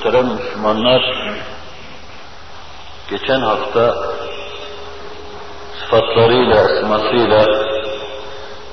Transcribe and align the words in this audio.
Muhterem 0.00 0.26
Müslümanlar, 0.26 1.02
geçen 3.10 3.40
hafta 3.40 3.94
sıfatlarıyla, 5.80 6.62
esmasıyla 6.62 7.46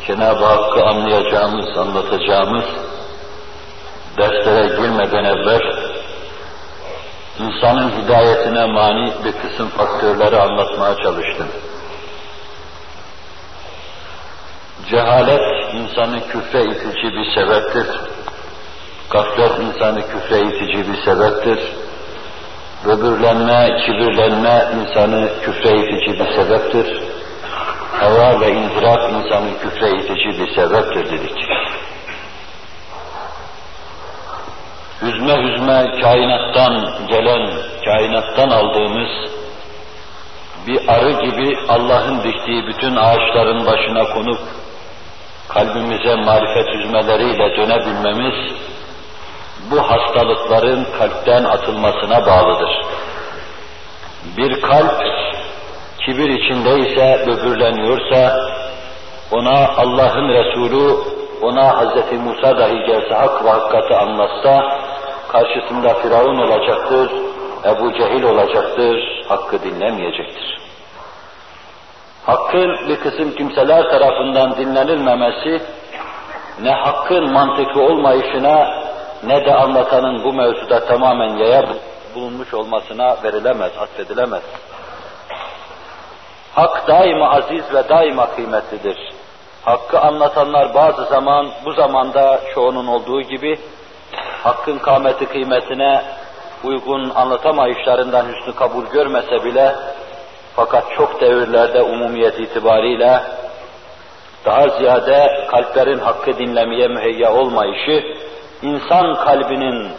Cenab-ı 0.08 0.46
Hakk'ı 0.46 0.84
anlayacağımız, 0.84 1.78
anlatacağımız 1.78 2.66
derslere 4.18 4.68
girmeden 4.68 5.24
evvel 5.24 5.62
insanın 7.40 7.92
hidayetine 7.92 8.66
mani 8.66 9.12
bir 9.26 9.32
kısım 9.32 9.70
faktörleri 9.70 10.38
anlatmaya 10.38 10.96
çalıştım. 10.96 11.48
Cehalet 14.90 15.74
insanı 15.74 16.28
küfre 16.28 16.64
itici 16.64 17.14
bir 17.14 17.36
sebeptir. 17.36 18.17
Gaflet 19.10 19.60
insanı 19.60 20.02
küfre 20.08 20.42
itici 20.42 20.88
bir 20.88 21.02
sebeptir. 21.06 21.60
Böbürlenme, 22.86 23.78
kibirlenme 23.86 24.66
insanı 24.80 25.30
küfre 25.42 25.70
itici 25.70 26.20
bir 26.20 26.36
sebeptir. 26.36 27.02
Hava 28.00 28.40
ve 28.42 28.52
inziraf 28.52 29.12
insanı 29.12 29.60
küfre 29.62 29.90
itici 29.90 30.40
bir 30.40 30.56
sebeptir 30.56 31.06
dedik. 31.06 31.38
Hüzme 35.02 35.36
hüzme 35.44 36.02
kainattan 36.02 36.90
gelen, 37.08 37.50
kainattan 37.86 38.50
aldığımız 38.50 39.10
bir 40.68 40.88
arı 40.88 41.12
gibi 41.12 41.58
Allah'ın 41.68 42.24
diktiği 42.24 42.68
bütün 42.68 42.96
ağaçların 42.96 43.66
başına 43.66 44.04
konup 44.04 44.40
kalbimize 45.48 46.16
marifet 46.16 46.68
hüzmeleriyle 46.68 47.58
dönebilmemiz 47.58 48.54
bu 49.72 49.82
hastalıkların 49.82 50.86
kalpten 50.98 51.44
atılmasına 51.44 52.26
bağlıdır. 52.26 52.82
Bir 54.38 54.62
kalp 54.62 55.02
kibir 56.06 56.30
içindeyse, 56.30 57.26
böbürleniyorsa, 57.28 58.50
ona 59.32 59.68
Allah'ın 59.78 60.30
Resulü, 60.30 60.96
ona 61.42 61.82
Hz. 61.82 62.12
Musa 62.12 62.58
dahi 62.58 62.86
gelse 62.86 63.16
hak 63.16 63.46
ve 63.46 63.50
hakikati 63.50 63.96
anlatsa, 63.96 64.80
karşısında 65.32 65.94
Firavun 65.94 66.38
olacaktır, 66.38 67.12
Ebu 67.66 67.94
Cehil 67.94 68.24
olacaktır, 68.24 69.24
hakkı 69.28 69.64
dinlemeyecektir. 69.64 70.58
Hakkın 72.26 72.90
bir 72.90 72.96
kısım 72.96 73.36
kimseler 73.36 73.84
tarafından 73.90 74.58
dinlenilmemesi, 74.58 75.62
ne 76.62 76.72
hakkın 76.72 77.32
mantıklı 77.34 77.82
olmayışına, 77.82 78.87
ne 79.24 79.46
de 79.46 79.54
anlatanın 79.54 80.24
bu 80.24 80.34
mevzuda 80.34 80.86
tamamen 80.86 81.38
yaya 81.38 81.64
bulunmuş 82.16 82.54
olmasına 82.54 83.18
verilemez, 83.24 83.72
atfedilemez. 83.80 84.44
Hak 86.54 86.88
daima 86.88 87.30
aziz 87.30 87.74
ve 87.74 87.90
daima 87.90 88.36
kıymetlidir. 88.36 88.98
Hakkı 89.66 90.00
anlatanlar 90.00 90.74
bazı 90.74 91.06
zaman, 91.06 91.50
bu 91.66 91.72
zamanda 91.72 92.40
çoğunun 92.54 92.88
olduğu 92.88 93.22
gibi, 93.22 93.60
hakkın 94.44 94.78
kâmeti 94.78 95.26
kıymetine 95.26 96.02
uygun 96.64 97.10
anlatamayışlarından 97.10 98.26
hüsnü 98.26 98.56
kabul 98.56 98.86
görmese 98.86 99.44
bile, 99.46 99.76
fakat 100.56 100.84
çok 100.98 101.22
devirlerde 101.22 101.82
umumiyet 101.82 102.40
itibariyle 102.40 103.22
daha 104.46 104.70
ziyade 104.70 105.48
kalplerin 105.52 106.00
hakkı 106.00 106.38
dinlemeye 106.38 106.88
müheyya 106.88 107.34
olmayışı, 107.34 108.04
insan 108.62 109.16
kalbinin 109.16 109.92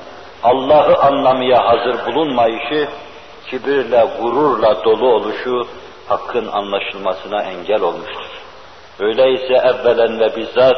Allah'ı 0.42 0.96
anlamaya 0.96 1.68
hazır 1.68 2.06
bulunmayışı, 2.06 2.88
kibirle, 3.50 4.06
gururla 4.20 4.84
dolu 4.84 5.14
oluşu, 5.14 5.66
hakkın 6.08 6.46
anlaşılmasına 6.46 7.42
engel 7.42 7.82
olmuştur. 7.82 8.40
Öyleyse 9.00 9.54
evvelen 9.54 10.20
ve 10.20 10.36
bizzat 10.36 10.76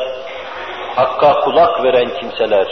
hakka 0.96 1.34
kulak 1.34 1.84
veren 1.84 2.08
kimseler 2.20 2.66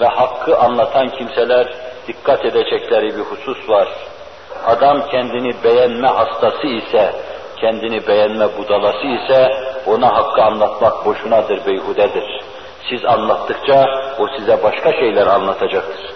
ve 0.00 0.06
hakkı 0.06 0.58
anlatan 0.58 1.08
kimseler 1.08 1.74
dikkat 2.08 2.44
edecekleri 2.44 3.16
bir 3.16 3.22
husus 3.22 3.68
var. 3.68 3.88
Adam 4.66 5.06
kendini 5.10 5.64
beğenme 5.64 6.08
hastası 6.08 6.66
ise, 6.66 7.12
kendini 7.60 8.06
beğenme 8.06 8.58
budalası 8.58 9.06
ise 9.06 9.48
ona 9.86 10.14
hakkı 10.14 10.42
anlatmak 10.42 11.06
boşunadır, 11.06 11.66
beyhudedir. 11.66 12.42
Siz 12.88 13.04
anlattıkça 13.04 13.86
o 14.18 14.28
size 14.38 14.62
başka 14.62 14.92
şeyler 14.92 15.26
anlatacaktır. 15.26 16.10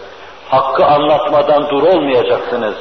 Hakkı 0.49 0.87
anlatmadan 0.87 1.69
dur 1.71 1.82
olmayacaksınız, 1.82 2.75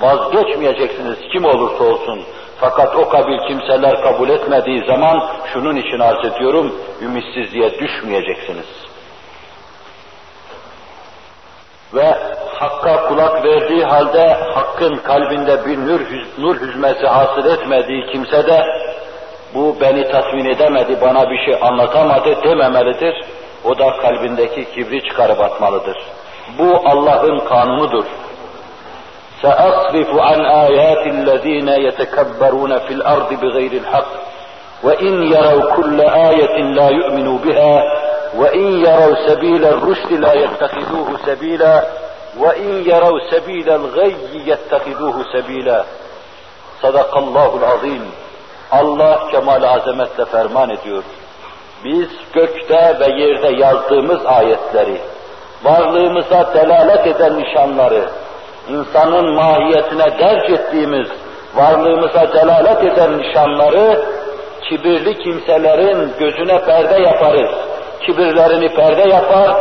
vazgeçmeyeceksiniz 0.00 1.18
kim 1.32 1.44
olursa 1.44 1.84
olsun. 1.84 2.22
Fakat 2.60 2.96
o 2.96 3.08
kabil 3.08 3.38
kimseler 3.48 4.02
kabul 4.02 4.28
etmediği 4.28 4.84
zaman 4.86 5.26
şunun 5.52 5.76
için 5.76 6.00
arz 6.00 6.24
ediyorum, 6.24 6.74
ümitsizliğe 7.02 7.78
düşmeyeceksiniz. 7.78 8.66
Ve 11.94 12.14
Hakka 12.54 13.08
kulak 13.08 13.44
verdiği 13.44 13.84
halde 13.84 14.34
Hakk'ın 14.54 14.96
kalbinde 14.96 15.66
bir 15.66 15.78
nur, 15.78 16.00
nur 16.38 16.60
hüzmesi 16.60 17.06
hasıl 17.06 17.46
etmediği 17.46 18.06
kimse 18.12 18.46
de 18.46 18.64
bu 19.53 19.75
beni 19.81 20.11
tatmin 20.11 20.45
edemedi, 20.45 20.97
bana 21.01 21.29
bir 21.29 21.45
şey 21.45 21.55
anlatamadı 21.61 22.43
dememelidir. 22.43 23.23
O 23.65 23.77
da 23.77 23.97
kalbindeki 23.97 24.73
kibri 24.73 25.03
çıkarıp 25.03 25.41
atmalıdır. 25.41 25.97
Bu 26.57 26.81
Allah'ın 26.85 27.39
kanunudur. 27.39 28.05
سأصرف 29.41 30.11
عن 30.29 30.41
آيات 30.45 31.03
الذين 31.07 31.69
يتكبرون 31.87 32.79
في 32.79 32.93
الأرض 32.97 33.29
بغير 33.41 33.71
الحق 33.71 34.11
وإن 34.83 35.13
يروا 35.33 35.75
كل 35.75 36.01
آية 36.01 36.57
لا 36.77 36.89
يؤمنوا 36.89 37.37
بها 37.45 37.83
وإن 38.35 38.85
يروا 38.85 39.15
سبيل 39.27 39.65
الرشد 39.65 40.11
لا 40.13 40.33
يتخذوه 40.33 41.17
سبيلا 41.25 41.83
وإن 42.37 42.83
يروا 42.85 43.19
سبيل 43.31 43.69
الغي 43.69 44.15
يتخذوه 44.45 45.25
سبيلا 45.33 45.83
صدق 46.81 47.17
الله 47.17 47.57
العظيم 47.57 48.11
Allah 48.72 49.28
kemal 49.30 49.62
azametle 49.62 50.24
ferman 50.24 50.70
ediyor. 50.70 51.02
Biz 51.84 52.08
gökte 52.32 52.96
ve 53.00 53.22
yerde 53.22 53.62
yazdığımız 53.62 54.26
ayetleri, 54.26 55.00
varlığımıza 55.64 56.54
delalet 56.54 57.06
eden 57.06 57.38
nişanları, 57.38 58.04
insanın 58.68 59.34
mahiyetine 59.34 60.18
derc 60.18 60.52
ettiğimiz, 60.54 61.08
varlığımıza 61.54 62.32
delalet 62.32 62.84
eden 62.84 63.18
nişanları, 63.18 64.04
kibirli 64.68 65.18
kimselerin 65.18 66.12
gözüne 66.18 66.64
perde 66.64 67.02
yaparız. 67.02 67.50
Kibirlerini 68.06 68.68
perde 68.68 69.08
yapar, 69.08 69.56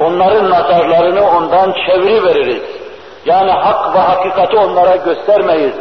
onların 0.00 0.50
nazarlarını 0.50 1.30
ondan 1.36 1.74
çeviri 1.86 2.24
veririz. 2.24 2.62
Yani 3.26 3.50
hak 3.50 3.94
ve 3.94 3.98
hakikati 3.98 4.56
onlara 4.56 4.96
göstermeyiz. 4.96 5.74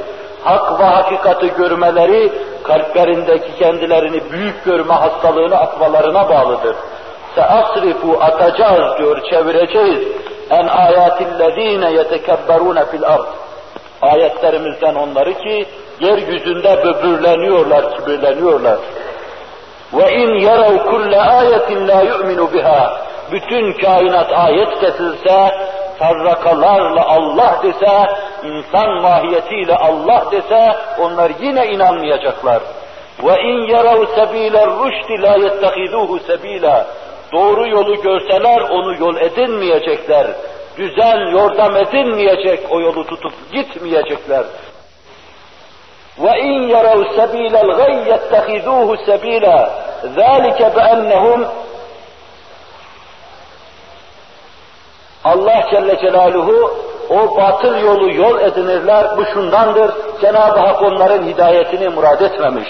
Hak 0.43 0.79
ve 0.79 0.83
hakikati 0.83 1.53
görmeleri, 1.53 2.31
kalplerindeki 2.63 3.59
kendilerini 3.59 4.31
büyük 4.31 4.65
görme 4.65 4.93
hastalığını 4.93 5.55
atmalarına 5.55 6.29
bağlıdır. 6.29 6.75
Seasrifu 7.35 8.17
atacağız 8.21 8.97
diyor, 8.97 9.21
çevireceğiz. 9.29 10.07
En 10.49 10.67
ayatillezine 10.67 11.91
yetekebberune 11.91 12.85
fil 12.85 13.03
ard. 13.05 13.25
Ayetlerimizden 14.01 14.95
onları 14.95 15.33
ki 15.33 15.65
yeryüzünde 15.99 16.83
böbürleniyorlar, 16.83 17.95
kibirleniyorlar. 17.97 18.77
Ve 19.93 20.13
in 20.13 20.39
yarav 20.39 20.77
kulle 20.77 21.21
ayetin 21.21 21.87
la 21.87 22.01
yu'minu 22.01 22.53
biha. 22.53 22.97
Bütün 23.31 23.73
kainat 23.73 24.33
ayet 24.33 24.79
kesilse, 24.79 25.51
farrakalarla 25.99 27.05
Allah 27.05 27.59
dese, 27.63 28.07
insan 28.43 29.01
mahiyetiyle 29.01 29.75
Allah 29.75 30.23
dese 30.31 30.75
onlar 30.99 31.31
yine 31.41 31.67
inanmayacaklar. 31.67 32.61
Ve 33.23 33.41
in 33.41 33.67
yarav 33.67 34.05
sebile 34.15 34.65
rushd 34.65 35.23
la 35.23 35.37
yettahiduhu 35.37 36.19
sebila. 36.19 36.87
Doğru 37.33 37.67
yolu 37.67 38.01
görseler 38.01 38.61
onu 38.61 38.95
yol 38.99 39.17
edinmeyecekler. 39.17 40.27
Düzen 40.77 41.31
yordam 41.31 41.75
edinmeyecek, 41.75 42.59
o 42.69 42.81
yolu 42.81 43.07
tutup 43.07 43.33
gitmeyecekler. 43.51 44.43
Ve 46.19 46.39
in 46.39 46.67
yarav 46.67 47.03
sebile 47.15 47.61
gayy 47.77 48.07
yettahiduhu 48.07 48.97
sebila. 49.05 49.83
Zalike 50.15 50.75
bi 50.75 50.79
ennehum 50.79 51.45
Allah 55.23 55.63
Celle 55.71 55.99
Celaluhu 55.99 56.73
o 57.09 57.37
batıl 57.37 57.77
yolu 57.77 58.13
yol 58.13 58.39
edinirler, 58.39 59.17
bu 59.17 59.25
şundandır, 59.25 59.91
Cenab-ı 60.21 60.59
Hak 60.59 60.81
onların 60.81 61.23
hidayetini 61.23 61.89
murad 61.89 62.21
etmemiş. 62.21 62.69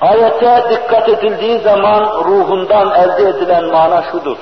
Ayete 0.00 0.64
dikkat 0.70 1.08
edildiği 1.08 1.58
zaman 1.58 2.24
ruhundan 2.24 2.94
elde 2.94 3.28
edilen 3.28 3.64
mana 3.64 4.02
şudur. 4.12 4.36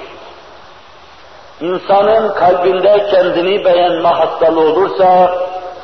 İnsanın 1.61 2.35
kalbinde 2.35 3.06
kendini 3.11 3.64
beğenme 3.64 4.08
hastalığı 4.08 4.61
olursa, 4.61 5.35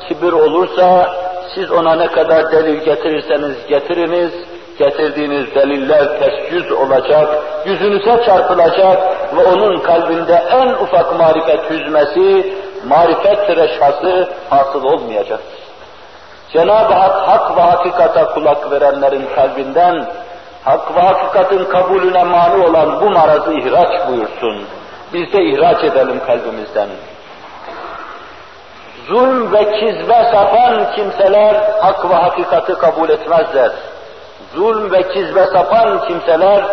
kibir 0.07 0.33
olursa, 0.33 1.13
siz 1.55 1.71
ona 1.71 1.95
ne 1.95 2.07
kadar 2.07 2.51
delil 2.51 2.79
getirirseniz 2.85 3.67
getiriniz, 3.67 4.31
getirdiğiniz 4.79 5.55
deliller 5.55 6.19
ters 6.19 6.51
yüz 6.51 6.71
olacak, 6.71 7.29
yüzünüze 7.65 8.23
çarpılacak 8.25 8.97
ve 9.37 9.43
onun 9.43 9.79
kalbinde 9.79 10.43
en 10.51 10.67
ufak 10.67 11.19
marifet 11.19 11.69
hüzmesi, 11.69 12.53
marifet 12.87 13.57
reşhası 13.57 14.29
hasıl 14.49 14.83
olmayacaktır. 14.83 15.65
Cenab-ı 16.53 16.93
Hak, 16.93 17.27
hak 17.27 17.57
ve 17.57 17.61
hakikata 17.61 18.33
kulak 18.33 18.71
verenlerin 18.71 19.25
kalbinden, 19.35 20.05
hak 20.63 20.95
ve 20.95 20.99
hakikatin 20.99 21.65
kabulüne 21.65 22.23
mani 22.23 22.67
olan 22.67 23.01
bu 23.01 23.09
marazı 23.09 23.53
ihraç 23.53 24.07
buyursun. 24.07 24.65
Biz 25.13 25.33
de 25.33 25.43
ihraç 25.43 25.83
edelim 25.83 26.19
kalbimizden. 26.27 26.89
Zulm 29.07 29.53
ve 29.53 29.79
kizbe 29.79 30.31
sapan 30.31 30.91
kimseler 30.95 31.55
hak 31.81 32.09
ve 32.09 32.13
hakikati 32.15 32.73
kabul 32.73 33.09
etmezler. 33.09 33.71
Zulm 34.55 34.91
ve 34.91 35.03
kizbe 35.03 35.45
sapan 35.45 36.07
kimseler, 36.07 36.63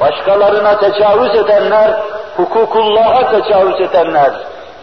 başkalarına 0.00 0.78
tecavüz 0.78 1.36
edenler, 1.36 1.90
hukukullah'a 2.36 3.30
tecavüz 3.30 3.80
edenler, 3.80 4.30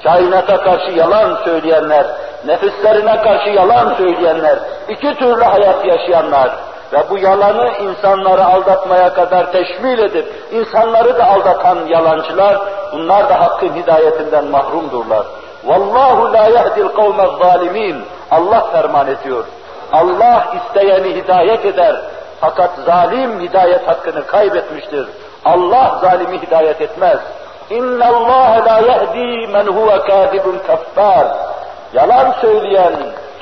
kainata 0.03 0.57
karşı 0.57 0.92
yalan 0.92 1.38
söyleyenler, 1.45 2.06
nefislerine 2.45 3.21
karşı 3.21 3.50
yalan 3.50 3.95
söyleyenler, 3.98 4.59
iki 4.89 5.13
türlü 5.13 5.44
hayat 5.44 5.86
yaşayanlar 5.86 6.50
ve 6.94 6.98
bu 7.09 7.18
yalanı 7.18 7.71
insanları 7.77 8.45
aldatmaya 8.45 9.13
kadar 9.13 9.51
teşmil 9.51 10.00
edip 10.00 10.25
insanları 10.51 11.18
da 11.18 11.27
aldatan 11.27 11.77
yalancılar, 11.88 12.57
bunlar 12.94 13.30
da 13.30 13.42
hakkın 13.42 13.74
hidayetinden 13.74 14.45
mahrumdurlar. 14.45 15.24
Vallahu 15.63 16.33
la 16.33 16.48
yehdil 16.48 16.88
kavme 16.88 17.25
zalimin. 17.39 18.03
Allah 18.31 18.71
ferman 18.71 19.07
ediyor. 19.07 19.45
Allah 19.92 20.45
isteyeni 20.56 21.15
hidayet 21.15 21.65
eder. 21.65 21.95
Fakat 22.41 22.71
zalim 22.85 23.39
hidayet 23.39 23.88
hakkını 23.88 24.27
kaybetmiştir. 24.27 25.07
Allah 25.45 25.99
zalimi 26.01 26.41
hidayet 26.41 26.81
etmez. 26.81 27.19
İnna 27.69 28.07
Allah 28.07 28.65
la 28.65 28.79
yehdi 28.79 29.47
men 29.47 29.67
huve 29.67 29.99
kadibun 29.99 30.59
kaffar. 30.67 31.27
Yalan 31.93 32.35
söyleyen, 32.41 32.93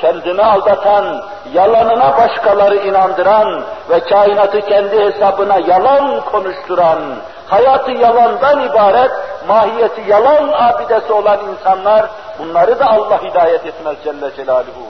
kendini 0.02 0.44
aldatan, 0.44 1.22
yalanına 1.54 2.18
başkaları 2.18 2.76
inandıran 2.76 3.64
ve 3.90 4.00
kainatı 4.00 4.62
kendi 4.62 5.00
hesabına 5.00 5.58
yalan 5.68 6.22
konuşturan, 6.22 7.00
hayatı 7.48 7.92
yalandan 7.92 8.62
ibaret, 8.62 9.12
mahiyeti 9.48 10.02
yalan 10.08 10.50
abidesi 10.54 11.14
olan 11.14 11.40
insanlar, 11.52 12.06
bunları 12.40 12.80
da 12.80 12.86
Allah 12.86 13.24
hidayet 13.24 13.66
etmez 13.66 13.96
Celle 14.04 14.36
Celaluhu. 14.36 14.86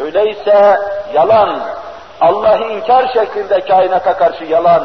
Öyleyse 0.00 0.78
yalan, 1.14 1.60
Allah'ı 2.20 2.64
inkar 2.64 3.12
şeklinde 3.12 3.60
kainata 3.60 4.16
karşı 4.16 4.44
yalan, 4.44 4.82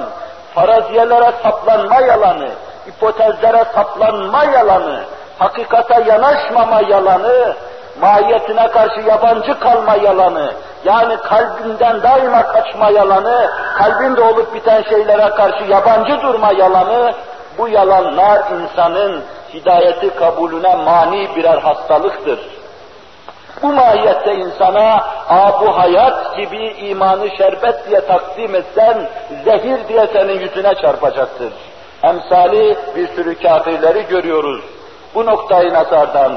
faraziyelere 0.55 1.31
saplanma 1.43 2.01
yalanı, 2.01 2.49
hipotezlere 2.87 3.65
saplanma 3.75 4.43
yalanı, 4.43 5.03
hakikata 5.39 5.99
yanaşmama 5.99 6.81
yalanı, 6.81 7.55
mahiyetine 8.01 8.67
karşı 8.67 8.99
yabancı 8.99 9.59
kalma 9.59 9.95
yalanı, 9.95 10.53
yani 10.85 11.17
kalbinden 11.17 12.03
daima 12.03 12.43
kaçma 12.43 12.89
yalanı, 12.89 13.51
kalbinde 13.77 14.21
olup 14.21 14.53
biten 14.53 14.83
şeylere 14.89 15.29
karşı 15.29 15.63
yabancı 15.63 16.21
durma 16.21 16.51
yalanı, 16.51 17.13
bu 17.57 17.67
yalanlar 17.67 18.41
insanın 18.51 19.23
hidayeti 19.53 20.15
kabulüne 20.15 20.75
mani 20.75 21.35
birer 21.35 21.57
hastalıktır. 21.57 22.58
Bu 23.63 23.67
mahiyette 23.67 24.35
insana 24.35 25.05
bu 25.61 25.77
hayat 25.77 26.37
gibi 26.37 26.67
imanı 26.67 27.29
şerbet 27.37 27.89
diye 27.89 28.01
takdim 28.01 28.55
etsen, 28.55 29.09
zehir 29.45 29.87
diye 29.87 30.07
senin 30.13 30.39
yüzüne 30.39 30.75
çarpacaktır. 30.75 31.53
Emsali 32.03 32.77
bir 32.95 33.07
sürü 33.07 33.41
kafirleri 33.41 34.07
görüyoruz. 34.07 34.61
Bu 35.15 35.25
noktayı 35.25 35.73
nazardan 35.73 36.33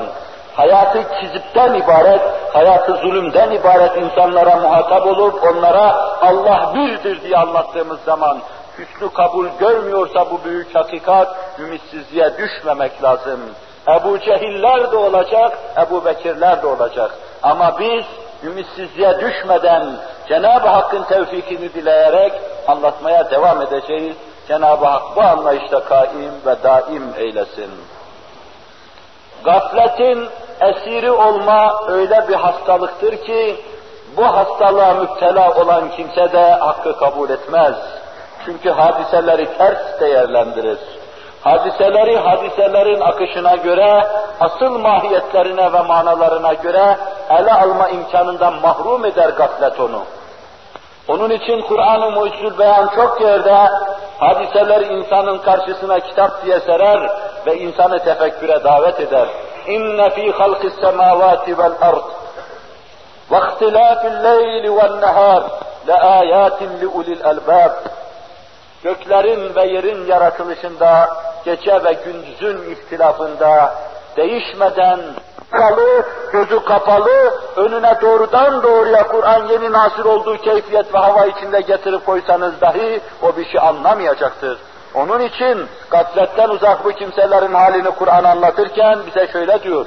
hayatı 0.57 0.99
kizipten 1.21 1.75
ibaret, 1.75 2.21
hayatı 2.53 2.93
zulümden 2.93 3.51
ibaret 3.51 3.97
insanlara 3.97 4.57
muhatap 4.57 5.07
olup 5.07 5.45
onlara 5.45 5.97
Allah 6.23 6.73
birdir 6.75 7.23
diye 7.23 7.37
anlattığımız 7.37 7.99
zaman 8.07 8.39
hüsnü 8.79 9.13
kabul 9.13 9.47
görmüyorsa 9.61 10.31
bu 10.31 10.45
büyük 10.45 10.75
hakikat, 10.75 11.37
ümitsizliğe 11.59 12.31
düşmemek 12.39 13.03
lazım. 13.03 13.41
Ebu 13.89 14.19
Cehiller 14.19 14.93
de 14.93 14.97
olacak, 14.97 15.59
Ebu 15.79 16.05
Bekirler 16.05 16.63
de 16.63 16.67
olacak. 16.67 17.11
Ama 17.43 17.79
biz 17.79 18.05
ümitsizliğe 18.45 19.21
düşmeden 19.21 19.87
Cenab-ı 20.29 20.69
Hakk'ın 20.69 21.03
tevfikini 21.03 21.75
dileyerek 21.75 22.33
anlatmaya 22.69 23.31
devam 23.31 23.63
edeceğiz. 23.63 24.17
Cenab-ı 24.49 24.87
Hak 24.87 25.17
bu 25.17 25.23
anlayışta 25.23 25.85
kaim 25.85 26.33
ve 26.47 26.63
daim 26.63 27.15
eylesin. 27.19 27.71
Gafletin 29.45 30.29
esiri 30.61 31.11
olma 31.11 31.81
öyle 31.89 32.29
bir 32.29 32.35
hastalıktır 32.35 33.17
ki, 33.17 33.57
bu 34.17 34.25
hastalığa 34.25 34.95
müptela 34.95 35.55
olan 35.55 35.91
kimse 35.91 36.33
de 36.33 36.53
hakkı 36.53 36.97
kabul 36.97 37.31
etmez. 37.31 37.75
Çünkü 38.45 38.71
hadiseleri 38.71 39.59
ters 39.59 40.01
değerlendirir. 40.01 40.79
Hadiseleri 41.45 42.17
hadiselerin 42.17 43.01
akışına 43.01 43.57
göre, 43.57 44.07
asıl 44.41 44.79
mahiyetlerine 44.79 45.73
ve 45.73 45.81
manalarına 45.81 46.53
göre 46.53 46.97
ele 47.31 47.53
alma 47.53 47.89
imkanından 47.89 48.55
mahrum 48.55 49.05
eder 49.05 49.29
gaflet 49.29 49.81
onu. 49.81 50.03
Onun 51.09 51.31
için 51.31 51.63
Kur'an-ı 51.63 52.11
Mucizül 52.11 52.59
Beyan 52.59 52.89
çok 52.95 53.21
yerde 53.21 53.69
hadiseler 54.19 54.81
insanın 54.81 55.39
karşısına 55.39 56.01
kitap 56.01 56.45
diye 56.45 56.61
serer 56.61 57.11
ve 57.47 57.59
insanı 57.59 57.99
tefekküre 57.99 58.65
davet 58.65 59.01
eder. 59.01 59.29
İnne 59.67 60.11
fî 60.11 60.33
halkis 60.33 60.75
semâvâti 60.81 61.59
vel 61.59 61.73
ard 61.81 62.05
ve 63.33 63.37
ihtilâfil 63.37 64.25
leyli 64.25 64.77
vel 64.77 64.99
nehâr 65.01 65.43
le 65.89 65.95
âyâtin 65.95 66.81
li 66.81 66.87
ulil 66.87 67.21
elbâb 67.25 67.73
göklerin 68.83 69.55
ve 69.55 69.67
yerin 69.67 70.07
yaratılışında, 70.07 71.09
gece 71.46 71.84
ve 71.84 71.94
gündüzün 72.06 72.72
ihtilafında 72.72 73.76
değişmeden, 74.18 75.00
kapalı, 75.52 76.04
gözü 76.32 76.64
kapalı, 76.66 77.34
önüne 77.56 78.02
doğrudan 78.02 78.64
doğruya 78.64 79.08
Kur'an 79.08 79.48
yeni 79.48 79.72
nasir 79.72 80.06
olduğu 80.06 80.38
keyfiyet 80.38 80.94
ve 80.94 80.98
hava 80.98 81.26
içinde 81.26 81.62
getirip 81.62 82.06
koysanız 82.06 82.62
dahi 82.62 83.02
o 83.22 83.38
bir 83.38 83.46
şey 83.46 83.60
anlamayacaktır. 83.62 84.58
Onun 84.96 85.20
için 85.20 85.68
gafletten 85.90 86.50
uzak 86.50 86.86
bu 86.86 86.92
kimselerin 86.92 87.54
halini 87.54 87.92
Kur'an 87.92 88.24
anlatırken 88.24 89.00
bize 89.08 89.28
şöyle 89.28 89.64
diyor. 89.64 89.86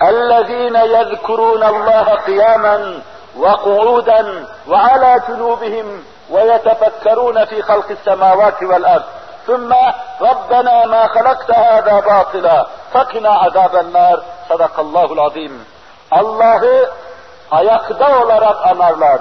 اَلَّذ۪ينَ 0.00 0.76
يَذْكُرُونَ 0.96 1.62
اللّٰهَ 1.72 2.08
قِيَامًا 2.28 2.76
وَقُعُودًا 3.42 4.22
وَعَلَى 4.70 5.12
جُنُوبِهِمْ 5.26 5.88
ويتفكرون 6.30 7.44
في 7.44 7.62
خلق 7.62 7.90
السماوات 7.90 8.62
والأرض 8.62 9.04
ثم 9.46 9.72
ربنا 10.20 10.86
ما 10.86 11.06
خلقت 11.06 11.50
هذا 11.50 12.00
باطلا 12.00 12.66
فقنا 12.92 13.28
عذاب 13.28 13.76
النار 13.76 14.20
sadakallahul 14.48 15.18
azim. 15.18 15.52
Allah'ı 16.10 16.90
ayakta 17.50 18.22
olarak 18.22 18.66
anarlar. 18.66 19.20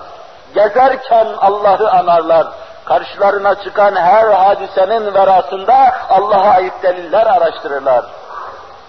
Gezerken 0.56 1.28
Allah'ı 1.42 1.92
anarlar. 1.92 2.48
Karşılarına 2.86 3.56
çıkan 3.56 3.96
her 3.96 4.28
hadisenin 4.28 5.14
verasında 5.14 5.94
Allah'a 6.10 6.52
ait 6.52 6.74
deliller 6.84 7.28
araştırırlar. 7.28 8.06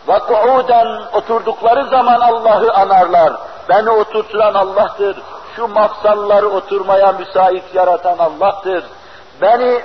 Ve 0.09 0.19
kuuden 0.19 1.03
oturdukları 1.13 1.85
zaman 1.85 2.21
Allah'ı 2.21 2.75
anarlar. 2.75 3.33
Beni 3.69 3.91
oturtulan 3.91 4.55
Allah'tır 4.55 5.23
şu 5.57 5.69
mafsalları 5.69 6.49
oturmaya 6.49 7.13
müsait 7.13 7.75
yaratan 7.75 8.19
Allah'tır. 8.19 8.85
Beni 9.43 9.83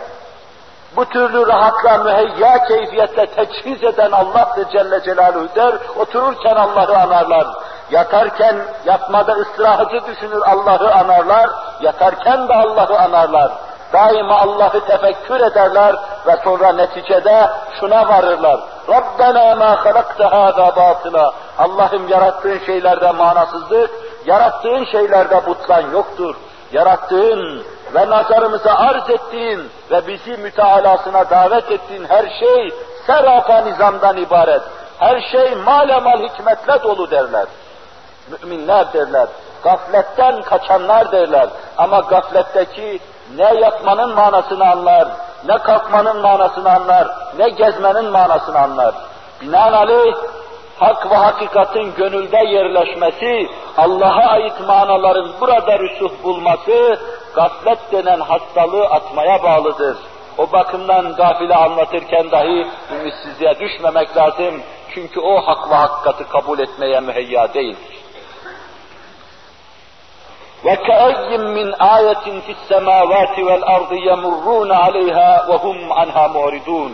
bu 0.97 1.05
türlü 1.05 1.47
rahatla 1.47 1.99
müheyya 1.99 2.65
keyfiyette 2.65 3.27
teçhiz 3.27 3.85
eden 3.85 4.11
Allah'tır 4.11 4.69
Celle 4.69 5.03
Celaluhu 5.03 5.55
der, 5.57 5.75
otururken 5.99 6.57
Allah'ı 6.57 6.99
anarlar. 6.99 7.47
Yatarken 7.91 8.57
yatmada 8.85 9.33
ıstirahatı 9.33 10.07
düşünür 10.07 10.43
Allah'ı 10.43 10.95
anarlar, 10.95 11.51
yatarken 11.81 12.49
de 12.49 12.55
Allah'ı 12.55 12.99
anarlar. 12.99 13.53
Daima 13.93 14.41
Allah'ı 14.41 14.81
tefekkür 14.81 15.41
ederler 15.41 15.97
ve 16.27 16.37
sonra 16.45 16.73
neticede 16.73 17.51
şuna 17.81 18.09
varırlar. 18.09 18.61
Rabbena 18.89 19.55
ma 19.55 19.85
halakte 19.85 20.25
hâzâ 20.25 20.77
batıla. 20.77 21.33
Allah'ım 21.59 22.09
yarattığın 22.09 22.59
şeylerde 22.67 23.11
manasızlık, 23.11 23.91
yarattığın 24.27 24.85
şeylerde 24.85 25.47
butlan 25.47 25.91
yoktur. 25.91 26.35
Yarattığın 26.73 27.63
ve 27.95 28.11
nazarımıza 28.11 28.75
arz 28.75 29.11
ettiğin 29.11 29.71
ve 29.91 30.07
bizi 30.07 30.37
mütealasına 30.37 31.31
davet 31.31 31.71
ettiğin 31.71 32.05
her 32.05 32.25
şey 32.41 32.71
serafa 33.07 33.61
nizamdan 33.61 34.17
ibaret. 34.17 34.63
Her 34.99 35.21
şey 35.21 35.55
malemal 35.55 36.23
hikmetle 36.23 36.83
dolu 36.83 37.11
derler. 37.11 37.47
Müminler 38.31 38.93
derler. 38.93 39.27
Gafletten 39.63 40.43
kaçanlar 40.43 41.13
derler. 41.13 41.49
Ama 41.79 42.01
gafletteki 42.01 43.01
ne 43.37 43.55
yatmanın 43.55 44.15
manasını 44.15 44.71
anlar, 44.71 45.09
ne 45.47 45.59
kalkmanın 45.59 46.21
manasını 46.23 46.75
anlar, 46.75 47.09
ne 47.39 47.49
gezmenin 47.49 48.11
manasını 48.11 48.59
anlar. 48.59 48.95
Binaenaleyh 49.41 50.15
hak 50.79 51.11
ve 51.11 51.15
hakikatin 51.15 51.95
gönülde 51.95 52.37
yerleşmesi, 52.37 53.51
Allah'a 53.77 54.31
ait 54.31 54.61
manaların 54.69 55.29
burada 55.41 55.79
rüsuh 55.79 56.11
bulması, 56.23 56.99
gaflet 57.36 57.92
denen 57.92 58.20
hastalığı 58.20 58.86
atmaya 58.86 59.44
bağlıdır. 59.44 59.98
O 60.38 60.52
bakımdan 60.52 61.16
gafile 61.16 61.56
anlatırken 61.56 62.32
dahi 62.32 62.68
ümitsizliğe 62.94 63.60
düşmemek 63.60 64.18
lazım. 64.18 64.62
Çünkü 64.94 65.20
o 65.20 65.42
hak 65.48 65.70
ve 65.70 65.76
hakikati 65.76 66.30
kabul 66.30 66.60
etmeye 66.60 67.00
müheyya 67.00 67.54
değildir. 67.54 68.04
وَكَأَيٍّ 70.64 71.30
مِّنْ 71.58 71.70
آيَةٍ 71.98 72.26
فِي 72.46 72.54
السَّمَاوَاتِ 72.58 73.36
وَالْأَرْضِ 73.48 73.92
يَمُرُّونَ 74.10 74.72
عَلَيْهَا 74.84 75.32
وَهُمْ 75.50 75.78
عَنْهَا 76.00 76.26
مُعْرِضُونَ 76.36 76.92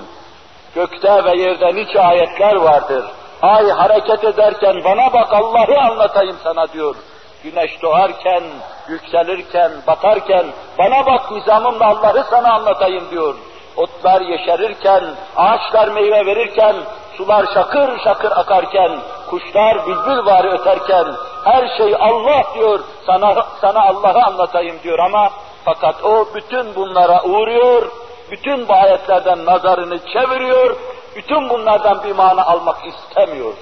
Gökte 0.76 1.24
ve 1.24 1.42
yerde 1.42 1.76
nice 1.76 2.02
ayetler 2.02 2.56
vardır. 2.56 3.06
Ay 3.42 3.70
hareket 3.70 4.24
ederken 4.24 4.84
bana 4.84 5.14
bak 5.14 5.34
Allah'ı 5.34 5.80
anlatayım 5.80 6.36
sana 6.44 6.74
diyor. 6.74 6.96
Güneş 7.45 7.83
doğarken, 7.83 8.43
yükselirken, 8.89 9.73
batarken 9.87 10.47
bana 10.79 11.07
bak 11.07 11.31
nizamımla 11.31 11.87
Allah'ı 11.87 12.25
sana 12.31 12.53
anlatayım 12.53 13.11
diyor. 13.11 13.35
Otlar 13.77 14.21
yeşerirken, 14.21 15.05
ağaçlar 15.37 15.89
meyve 15.89 16.27
verirken, 16.27 16.77
sular 17.17 17.47
şakır 17.55 17.99
şakır 18.05 18.31
akarken, 18.31 18.91
kuşlar 19.31 19.87
bülbül 19.87 20.27
var 20.27 20.45
öterken, 20.45 21.07
her 21.45 21.77
şey 21.77 21.95
Allah 22.01 22.43
diyor, 22.55 22.81
sana, 23.07 23.47
sana 23.61 23.83
Allah'ı 23.83 24.25
anlatayım 24.25 24.77
diyor 24.83 24.99
ama 24.99 25.31
fakat 25.65 26.05
o 26.05 26.27
bütün 26.35 26.75
bunlara 26.75 27.23
uğruyor, 27.23 27.91
bütün 28.31 28.69
bu 28.69 28.75
ayetlerden 28.75 29.45
nazarını 29.45 29.99
çeviriyor, 29.99 30.77
bütün 31.17 31.49
bunlardan 31.49 32.05
bir 32.05 32.15
mana 32.15 32.47
almak 32.47 32.79
istemiyor. 32.87 33.53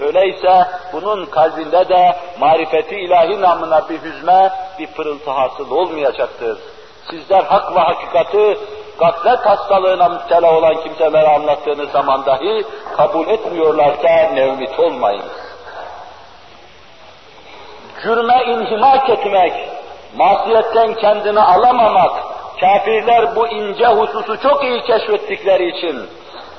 Öyleyse 0.00 0.66
bunun 0.92 1.26
kalbinde 1.26 1.88
de 1.88 2.16
marifeti 2.38 2.96
ilahi 2.96 3.40
namına 3.40 3.88
bir 3.88 4.02
hüzme, 4.02 4.52
bir 4.78 4.86
pırıltı 4.86 5.30
hasıl 5.30 5.70
olmayacaktır. 5.70 6.58
Sizler 7.10 7.42
hak 7.42 7.76
ve 7.76 7.80
hakikati 7.80 8.58
gaflet 8.98 9.46
hastalığına 9.46 10.08
müptela 10.08 10.58
olan 10.58 10.82
kimselere 10.82 11.28
anlattığınız 11.28 11.90
zaman 11.90 12.26
dahi 12.26 12.64
kabul 12.96 13.28
etmiyorlarsa 13.28 14.08
nevmit 14.34 14.80
olmayın. 14.80 15.24
Cürme 18.02 18.44
inhimak 18.44 19.10
etmek, 19.10 19.52
masiyetten 20.16 20.94
kendini 20.94 21.40
alamamak, 21.40 22.12
kafirler 22.60 23.36
bu 23.36 23.48
ince 23.48 23.86
hususu 23.86 24.40
çok 24.42 24.64
iyi 24.64 24.82
keşfettikleri 24.82 25.68
için, 25.68 26.06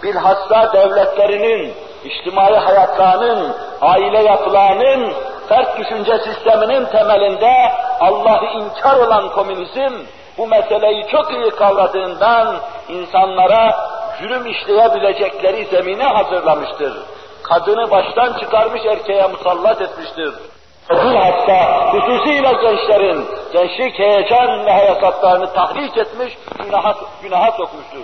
bilhassa 0.04 0.74
devletlerinin, 0.74 1.74
içtimai 2.06 2.56
hayatlarının, 2.56 3.56
aile 3.82 4.24
yapılarının, 4.24 5.14
sert 5.50 5.80
düşünce 5.80 6.18
sisteminin 6.18 6.86
temelinde 6.86 7.72
Allah'ı 8.00 8.46
inkar 8.46 8.98
olan 9.00 9.30
komünizm, 9.30 9.94
bu 10.38 10.48
meseleyi 10.48 11.08
çok 11.12 11.34
iyi 11.34 11.50
kavradığından 11.50 12.56
insanlara 12.90 13.76
cürüm 14.20 14.48
işleyebilecekleri 14.48 15.66
zemine 15.66 16.04
hazırlamıştır. 16.04 16.94
Kadını 17.44 17.92
baştan 17.92 18.34
çıkarmış 18.40 18.82
erkeğe 18.86 19.28
musallat 19.28 19.82
etmiştir. 19.82 20.34
Bilhassa 20.90 21.92
hususiyle 21.94 22.54
gençlerin 22.54 23.28
gençlik 23.54 24.00
heyecan 24.00 24.66
ve 24.66 24.72
hayatlarını 24.72 25.54
tahrik 25.54 25.98
etmiş, 25.98 26.38
günaha, 26.64 26.96
günaha 27.24 27.52
sokmuştur. 27.52 28.02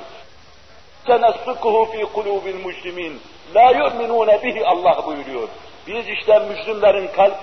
Tenassukuhu 1.06 1.86
fi 1.86 2.06
kulubil 2.06 2.66
muslimin. 2.66 3.22
La 3.56 3.72
yu'minune 3.72 4.44
bihi 4.44 4.66
Allah 4.66 5.04
buyuruyor. 5.06 5.48
Biz 5.88 6.10
işte 6.10 6.40
mücrimlerin 6.40 7.08
kalp, 7.08 7.36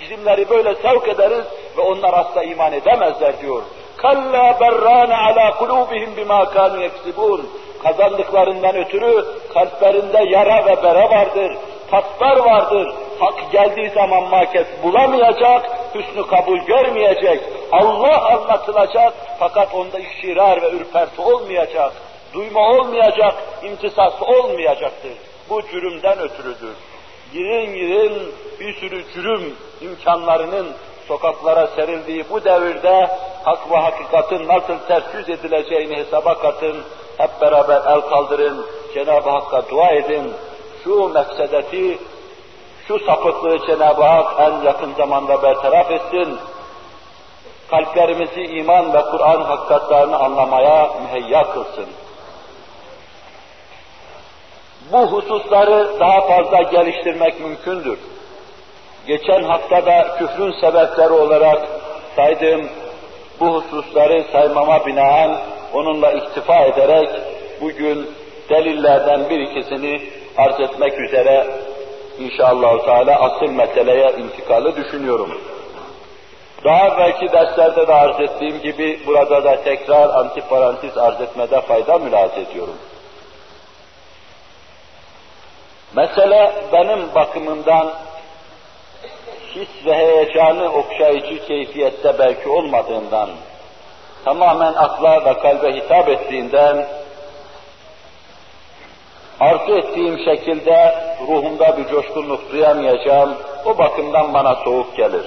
mücrimleri 0.00 0.50
böyle 0.50 0.74
sevk 0.74 1.08
ederiz 1.08 1.44
ve 1.76 1.80
onlar 1.80 2.14
asla 2.14 2.42
iman 2.42 2.72
edemezler 2.72 3.40
diyor. 3.40 3.62
Kalla 3.96 4.60
berrane 4.60 5.16
ala 5.16 5.56
kulubihim 5.58 6.16
bima 6.16 6.50
kanu 6.50 6.82
yeksibun. 6.82 7.50
Kazandıklarından 7.82 8.76
ötürü 8.76 9.24
kalplerinde 9.54 10.24
yara 10.30 10.66
ve 10.66 10.82
bere 10.82 11.10
vardır, 11.10 11.56
tatlar 11.90 12.36
vardır. 12.36 12.94
Hak 13.18 13.52
geldiği 13.52 13.90
zaman 13.90 14.22
maket 14.22 14.66
bulamayacak, 14.82 15.70
hüsnü 15.94 16.26
kabul 16.26 16.58
görmeyecek. 16.58 17.40
Allah 17.72 18.26
anlatılacak 18.32 19.14
fakat 19.38 19.74
onda 19.74 19.98
işirar 19.98 20.62
ve 20.62 20.70
ürperti 20.70 21.20
olmayacak. 21.20 21.92
Duyma 22.32 22.60
olmayacak, 22.60 23.34
imtisas 23.62 24.22
olmayacaktır. 24.22 25.12
Bu 25.50 25.62
cürümden 25.62 26.18
ötürüdür. 26.18 26.74
Yirin 27.32 27.74
yirin 27.74 28.32
bir 28.60 28.74
sürü 28.74 29.04
cürüm 29.14 29.54
imkanlarının 29.80 30.66
sokaklara 31.08 31.66
serildiği 31.66 32.24
bu 32.30 32.44
devirde 32.44 33.10
hak 33.44 33.70
ve 33.70 33.76
hakikatin 33.76 34.48
nasıl 34.48 34.78
ters 34.88 35.04
yüz 35.14 35.28
edileceğini 35.28 35.96
hesaba 35.96 36.38
katın, 36.38 36.76
hep 37.16 37.30
beraber 37.40 37.76
el 37.76 38.00
kaldırın, 38.00 38.66
Cenab-ı 38.94 39.30
Hakk'a 39.30 39.70
dua 39.70 39.88
edin, 39.88 40.32
şu 40.84 41.08
mefsedeti, 41.08 41.98
şu 42.88 42.98
sapıklığı 42.98 43.66
Cenab-ı 43.66 44.02
Hak 44.02 44.40
en 44.40 44.62
yakın 44.66 44.94
zamanda 44.94 45.42
bertaraf 45.42 45.90
etsin, 45.90 46.38
kalplerimizi 47.70 48.42
iman 48.42 48.94
ve 48.94 49.02
Kur'an 49.02 49.42
hakikatlerini 49.42 50.16
anlamaya 50.16 50.90
müheyya 51.02 51.50
kılsın. 51.52 51.86
Bu 54.92 54.98
hususları 54.98 56.00
daha 56.00 56.20
fazla 56.20 56.62
geliştirmek 56.62 57.40
mümkündür. 57.40 57.98
Geçen 59.06 59.42
hafta 59.42 59.86
da 59.86 60.16
küfrün 60.18 60.52
sebepleri 60.52 61.12
olarak 61.12 61.62
saydığım 62.16 62.68
bu 63.40 63.46
hususları 63.46 64.24
saymama 64.32 64.86
binaen 64.86 65.36
onunla 65.74 66.12
iktifa 66.12 66.64
ederek 66.64 67.08
bugün 67.60 68.10
delillerden 68.50 69.30
bir 69.30 69.40
ikisini 69.40 70.02
arz 70.36 70.60
etmek 70.60 71.00
üzere 71.00 71.46
inşallah 72.18 72.84
Teala 72.84 73.20
asıl 73.20 73.52
meseleye 73.52 74.12
intikalı 74.18 74.76
düşünüyorum. 74.76 75.40
Daha 76.64 76.98
belki 76.98 77.32
derslerde 77.32 77.86
de 77.86 77.94
arz 77.94 78.20
ettiğim 78.20 78.60
gibi 78.60 79.00
burada 79.06 79.44
da 79.44 79.62
tekrar 79.62 80.08
antiparantez 80.08 80.98
arz 80.98 81.20
etmede 81.20 81.60
fayda 81.60 81.98
mülaz 81.98 82.30
ediyorum. 82.38 82.74
Mesele 85.96 86.52
benim 86.72 87.14
bakımından 87.14 87.92
his 89.54 89.68
ve 89.86 89.94
heyecanı 89.94 90.72
okşayıcı 90.72 91.46
keyfiyette 91.46 92.18
belki 92.18 92.48
olmadığından, 92.48 93.30
tamamen 94.24 94.72
akla 94.72 95.24
ve 95.24 95.38
kalbe 95.38 95.72
hitap 95.76 96.08
ettiğinden, 96.08 96.86
arzu 99.40 99.78
ettiğim 99.78 100.18
şekilde 100.18 100.94
ruhumda 101.20 101.76
bir 101.76 101.88
coşkunluk 101.88 102.52
duyamayacağım, 102.52 103.34
o 103.64 103.78
bakımdan 103.78 104.34
bana 104.34 104.54
soğuk 104.54 104.96
gelir. 104.96 105.26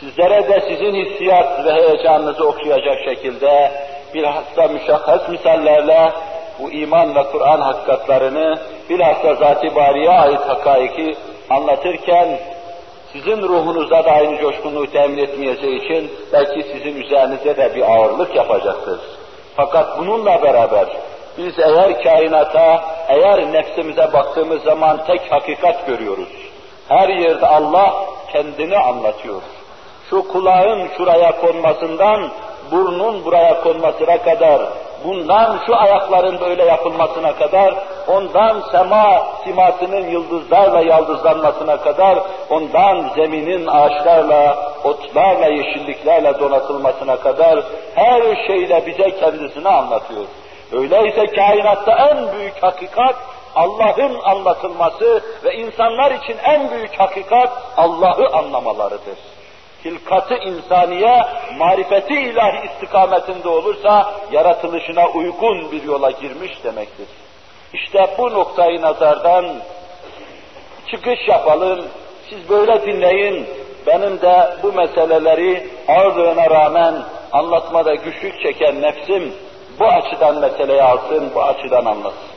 Sizlere 0.00 0.48
de 0.48 0.60
sizin 0.60 0.94
hissiyat 0.94 1.64
ve 1.64 1.72
heyecanınızı 1.72 2.48
okşayacak 2.48 3.04
şekilde 3.04 3.72
bilhassa 4.14 4.68
müşahhas 4.68 5.28
misallerle 5.28 6.12
bu 6.58 6.70
iman 6.70 7.14
ve 7.14 7.22
Kur'an 7.22 7.60
hakikatlarını 7.60 8.58
bilhassa 8.90 9.34
zat-ı 9.34 9.74
bariye 9.74 10.10
ait 10.10 10.40
hakaiki 10.40 11.16
anlatırken 11.50 12.38
sizin 13.12 13.42
ruhunuza 13.42 14.04
da 14.04 14.10
aynı 14.10 14.40
coşkunluğu 14.40 14.86
temin 14.86 15.18
etmeyeceği 15.18 15.84
için 15.84 16.10
belki 16.32 16.62
sizin 16.62 17.02
üzerinize 17.02 17.56
de 17.56 17.74
bir 17.74 17.82
ağırlık 17.82 18.36
yapacaktır. 18.36 19.00
Fakat 19.56 19.98
bununla 19.98 20.42
beraber 20.42 20.86
biz 21.38 21.58
eğer 21.58 22.02
kainata, 22.02 22.84
eğer 23.08 23.52
nefsimize 23.52 24.12
baktığımız 24.12 24.62
zaman 24.62 25.04
tek 25.06 25.32
hakikat 25.32 25.86
görüyoruz. 25.86 26.28
Her 26.88 27.08
yerde 27.08 27.46
Allah 27.46 27.94
kendini 28.32 28.78
anlatıyor. 28.78 29.42
Şu 30.10 30.28
kulağın 30.28 30.88
şuraya 30.96 31.40
konmasından 31.40 32.30
burnun 32.72 33.24
buraya 33.24 33.60
konmasına 33.60 34.18
kadar, 34.18 34.62
bundan 35.06 35.58
şu 35.66 35.76
ayakların 35.76 36.40
böyle 36.40 36.64
yapılmasına 36.64 37.32
kadar, 37.36 37.74
ondan 38.08 38.62
sema 38.72 39.26
simasının 39.44 40.10
yıldızlarla 40.10 40.80
yaldızlanmasına 40.80 41.76
kadar, 41.76 42.18
ondan 42.50 43.10
zeminin 43.16 43.66
ağaçlarla, 43.66 44.72
otlarla, 44.84 45.46
yeşilliklerle 45.46 46.40
donatılmasına 46.40 47.16
kadar 47.16 47.60
her 47.94 48.46
şeyle 48.46 48.86
bize 48.86 49.10
kendisini 49.10 49.68
anlatıyor. 49.68 50.24
Öyleyse 50.72 51.26
kainatta 51.26 51.92
en 51.92 52.38
büyük 52.38 52.62
hakikat 52.62 53.14
Allah'ın 53.54 54.20
anlatılması 54.24 55.22
ve 55.44 55.54
insanlar 55.54 56.10
için 56.10 56.36
en 56.44 56.70
büyük 56.70 57.00
hakikat 57.00 57.50
Allah'ı 57.76 58.36
anlamalarıdır. 58.36 59.35
Hilkatı 59.86 60.34
insaniye, 60.34 61.22
marifeti 61.58 62.14
ilahi 62.14 62.66
istikametinde 62.66 63.48
olursa 63.48 64.14
yaratılışına 64.32 65.08
uygun 65.08 65.72
bir 65.72 65.82
yola 65.82 66.10
girmiş 66.10 66.64
demektir. 66.64 67.06
İşte 67.72 68.06
bu 68.18 68.30
noktayı 68.30 68.82
nazardan 68.82 69.46
çıkış 70.90 71.28
yapalım, 71.28 71.84
siz 72.30 72.48
böyle 72.48 72.86
dinleyin, 72.86 73.46
benim 73.86 74.20
de 74.20 74.56
bu 74.62 74.72
meseleleri 74.72 75.70
ağırlığına 75.88 76.50
rağmen 76.50 76.94
anlatmada 77.32 77.94
güçlük 77.94 78.40
çeken 78.40 78.82
nefsim 78.82 79.34
bu 79.80 79.86
açıdan 79.86 80.38
meseleyi 80.38 80.82
alsın, 80.82 81.30
bu 81.34 81.42
açıdan 81.42 81.84
anlatsın. 81.84 82.36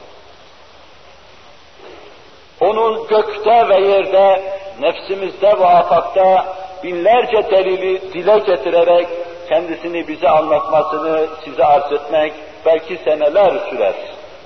Onun 2.61 3.07
gökte 3.07 3.69
ve 3.69 3.79
yerde, 3.87 4.43
nefsimizde 4.79 5.59
ve 5.59 5.65
afakta 5.65 6.45
binlerce 6.83 7.51
delili 7.51 8.13
dile 8.13 8.39
getirerek 8.39 9.07
kendisini 9.49 10.07
bize 10.07 10.29
anlatmasını 10.29 11.27
size 11.45 11.65
arz 11.65 11.91
etmek 11.91 12.33
belki 12.65 12.97
seneler 12.97 13.51
sürer. 13.69 13.93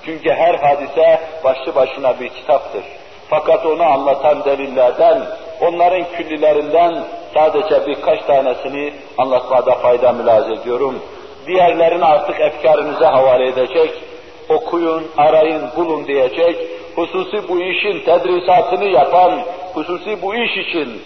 Çünkü 0.06 0.30
her 0.30 0.56
hadise 0.56 1.20
başlı 1.44 1.76
başına 1.76 2.20
bir 2.20 2.30
kitaptır. 2.30 2.84
Fakat 3.30 3.66
onu 3.66 3.84
anlatan 3.84 4.46
delillerden, 4.46 5.22
onların 5.62 6.04
küllilerinden 6.18 7.04
sadece 7.34 7.88
birkaç 7.88 8.22
tanesini 8.24 8.94
anlatmada 9.18 9.76
fayda 9.76 10.12
mülaz 10.12 10.52
ediyorum. 10.52 11.00
Diğerlerini 11.48 12.06
artık 12.06 12.40
efkarınıza 12.40 13.14
havale 13.14 13.48
edecek, 13.48 13.92
okuyun, 14.50 15.04
arayın, 15.18 15.62
bulun 15.78 16.08
diyecek, 16.08 16.56
hususi 16.96 17.48
bu 17.50 17.60
işin 17.60 18.00
tedrisatını 18.00 18.86
yapan, 18.86 19.40
hususi 19.74 20.22
bu 20.22 20.36
iş 20.36 20.58
için 20.58 21.02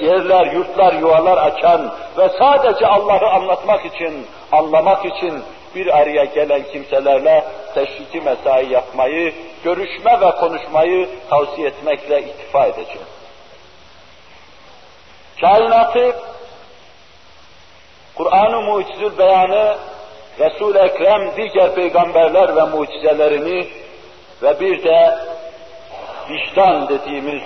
yerler, 0.00 0.46
yurtlar, 0.52 0.92
yuvalar 0.92 1.38
açan 1.38 1.94
ve 2.18 2.28
sadece 2.38 2.86
Allah'ı 2.86 3.30
anlatmak 3.30 3.86
için, 3.86 4.26
anlamak 4.52 5.04
için 5.04 5.42
bir 5.74 5.98
araya 5.98 6.24
gelen 6.24 6.62
kimselerle 6.72 7.44
teşviki 7.74 8.20
mesai 8.20 8.72
yapmayı, 8.72 9.34
görüşme 9.64 10.20
ve 10.20 10.30
konuşmayı 10.30 11.08
tavsiye 11.30 11.68
etmekle 11.68 12.22
iktifa 12.22 12.66
edeceğim. 12.66 13.06
Kainatı, 15.40 16.16
Kur'an-ı 18.14 18.60
Mucizül 18.60 19.18
Beyanı, 19.18 19.76
Resul-i 20.40 20.78
Ekrem 20.78 21.32
diğer 21.36 21.74
peygamberler 21.74 22.56
ve 22.56 22.62
mucizelerini 22.62 23.66
ve 24.42 24.60
bir 24.60 24.84
de 24.84 25.18
vicdan 26.30 26.88
dediğimiz 26.88 27.42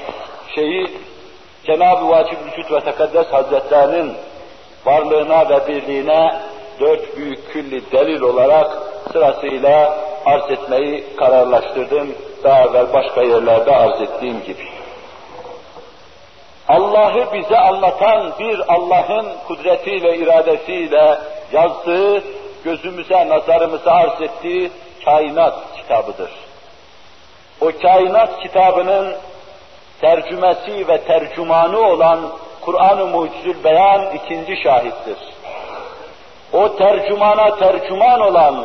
şeyi 0.55 0.91
Cenab-ı 1.67 2.09
Vacib 2.09 2.37
Vücut 2.47 2.73
ve 2.73 2.81
Tekaddes 2.81 3.27
Hazretlerinin 3.27 4.13
varlığına 4.87 5.49
ve 5.49 5.69
birliğine 5.69 6.41
dört 6.81 7.17
büyük 7.17 7.53
külli 7.53 7.93
delil 7.93 8.21
olarak 8.21 8.71
sırasıyla 9.13 9.99
arz 10.27 10.51
etmeyi 10.51 11.17
kararlaştırdım. 11.17 12.15
Daha 12.45 12.63
evvel 12.63 12.93
başka 12.93 13.23
yerlerde 13.23 13.77
arz 13.77 14.01
ettiğim 14.01 14.43
gibi. 14.45 14.69
Allah'ı 16.69 17.33
bize 17.33 17.59
anlatan 17.59 18.33
bir 18.39 18.75
Allah'ın 18.75 19.27
kudretiyle, 19.49 20.17
iradesiyle 20.17 21.19
yazdığı, 21.53 22.23
gözümüze, 22.65 23.29
nazarımıza 23.29 23.91
arz 23.91 24.23
ettiği 24.23 24.71
kainat 25.05 25.55
kitabıdır. 25.77 26.31
O 27.61 27.71
kainat 27.83 28.41
kitabının 28.41 29.15
tercümesi 30.03 30.89
ve 30.89 30.99
tercümanı 30.99 31.81
olan 31.81 32.21
Kur'an-ı 32.61 33.07
Mucizül 33.07 33.65
Beyan 33.65 34.03
ikinci 34.15 34.63
şahittir. 34.63 35.17
O 36.53 36.77
tercümana 36.77 37.57
tercüman 37.57 38.21
olan 38.21 38.65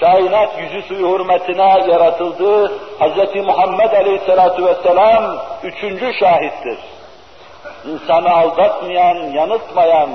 kainat 0.00 0.50
yüzü 0.58 0.82
suyu 0.82 1.08
hürmetine 1.08 1.92
yaratıldığı 1.92 2.68
Hz. 3.00 3.34
Muhammed 3.46 3.92
Aleyhisselatü 3.92 4.64
Vesselam 4.64 5.36
üçüncü 5.62 6.14
şahittir. 6.14 6.78
İnsanı 7.86 8.34
aldatmayan, 8.34 9.16
yanıltmayan, 9.16 10.10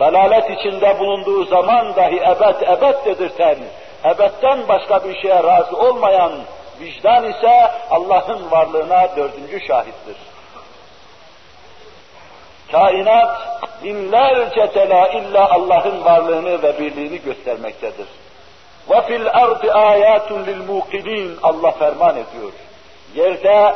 dalalet 0.00 0.50
içinde 0.50 0.98
bulunduğu 0.98 1.44
zaman 1.44 1.96
dahi 1.96 2.16
ebed 2.16 2.68
ebed 2.68 3.04
dedirten, 3.04 3.56
ebedden 4.04 4.58
başka 4.68 5.04
bir 5.04 5.22
şeye 5.22 5.42
razı 5.42 5.76
olmayan 5.76 6.32
vicdan 6.81 7.29
ise 7.29 7.71
Allah'ın 7.89 8.51
varlığına 8.51 9.15
dördüncü 9.15 9.67
şahittir. 9.67 10.15
Kainat 12.71 13.41
binlerce 13.83 14.71
tela 14.71 15.07
illa 15.07 15.51
Allah'ın 15.51 16.05
varlığını 16.05 16.63
ve 16.63 16.79
birliğini 16.79 17.21
göstermektedir. 17.21 18.07
وَفِي 18.89 19.15
الْاَرْضِ 19.23 19.63
آيَاتٌ 19.71 20.29
لِلْمُوقِنِينَ 20.47 21.35
Allah 21.43 21.71
ferman 21.71 22.15
ediyor. 22.15 22.51
Yerde 23.15 23.75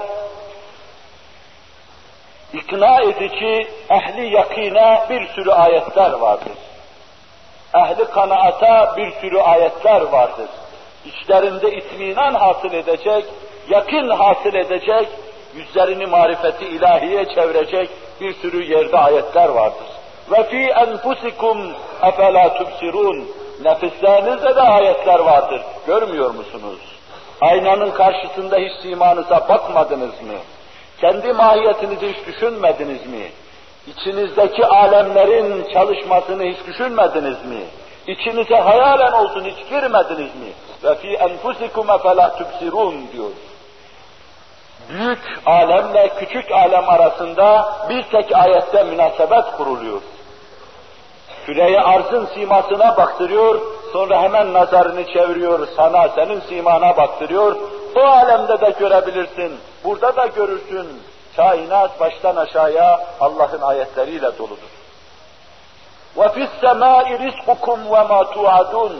ikna 2.53 3.01
edici, 3.01 3.67
ehli 3.89 4.33
yakine 4.33 5.05
bir 5.09 5.27
sürü 5.27 5.51
ayetler 5.51 6.11
vardır. 6.11 6.57
Ehli 7.75 8.05
kanaata 8.05 8.97
bir 8.97 9.11
sürü 9.11 9.39
ayetler 9.39 10.01
vardır. 10.01 10.49
İçlerinde 11.06 11.76
itminan 11.76 12.34
hasıl 12.34 12.72
edecek, 12.72 13.24
yakın 13.68 14.08
hasıl 14.08 14.54
edecek, 14.54 15.08
yüzlerini 15.56 16.06
marifeti 16.06 16.64
ilahiye 16.64 17.24
çevirecek 17.34 17.90
bir 18.20 18.34
sürü 18.34 18.72
yerde 18.72 18.98
ayetler 18.98 19.48
vardır. 19.48 19.86
Ve 20.30 20.44
fi 20.44 20.56
enfusikum 20.56 21.72
efela 22.02 22.54
tubsirun. 22.54 23.28
Nefislerinizde 23.62 24.56
de 24.56 24.60
ayetler 24.60 25.18
vardır. 25.18 25.60
Görmüyor 25.86 26.30
musunuz? 26.30 26.78
Aynanın 27.40 27.90
karşısında 27.90 28.56
hiç 28.56 28.72
simanıza 28.82 29.48
bakmadınız 29.48 30.22
mı? 30.22 30.38
Kendi 31.00 31.32
mahiyetinizi 31.32 32.12
hiç 32.12 32.26
düşünmediniz 32.26 33.06
mi? 33.06 33.30
İçinizdeki 33.86 34.66
alemlerin 34.66 35.72
çalışmasını 35.72 36.42
hiç 36.42 36.66
düşünmediniz 36.66 37.44
mi? 37.44 37.60
İçinize 38.06 38.56
hayalen 38.56 39.12
olsun 39.12 39.44
hiç 39.44 39.68
girmediniz 39.70 40.34
mi? 40.34 40.52
Ve 40.83 40.95
fi 40.95 41.07
enfusikum 41.07 41.89
efela 41.89 42.35
tubsirun 42.35 43.11
diyor. 43.13 43.29
Büyük 44.89 45.19
alemle 45.45 46.09
küçük 46.19 46.51
alem 46.51 46.89
arasında 46.89 47.75
bir 47.89 48.03
tek 48.03 48.35
ayette 48.35 48.83
münasebet 48.83 49.45
kuruluyor. 49.57 50.01
Küreye 51.45 51.81
arzın 51.81 52.25
simasına 52.33 52.97
baktırıyor, 52.97 53.61
sonra 53.93 54.21
hemen 54.21 54.53
nazarını 54.53 55.05
çeviriyor, 55.05 55.67
sana, 55.75 56.09
senin 56.09 56.39
simana 56.39 56.97
baktırıyor. 56.97 57.55
O 57.95 57.99
alemde 57.99 58.61
de 58.61 58.69
görebilirsin, 58.79 59.59
burada 59.83 60.15
da 60.15 60.25
görürsün. 60.25 60.87
Kainat 61.35 61.99
baştan 61.99 62.35
aşağıya 62.35 62.99
Allah'ın 63.19 63.61
ayetleriyle 63.61 64.37
doludur. 64.37 64.71
وَفِي 66.17 66.47
السَّمَاءِ 66.47 67.05
رِزْقُكُمْ 67.25 67.79
وَمَا 67.93 68.19
تُعَدُونَ 68.33 68.93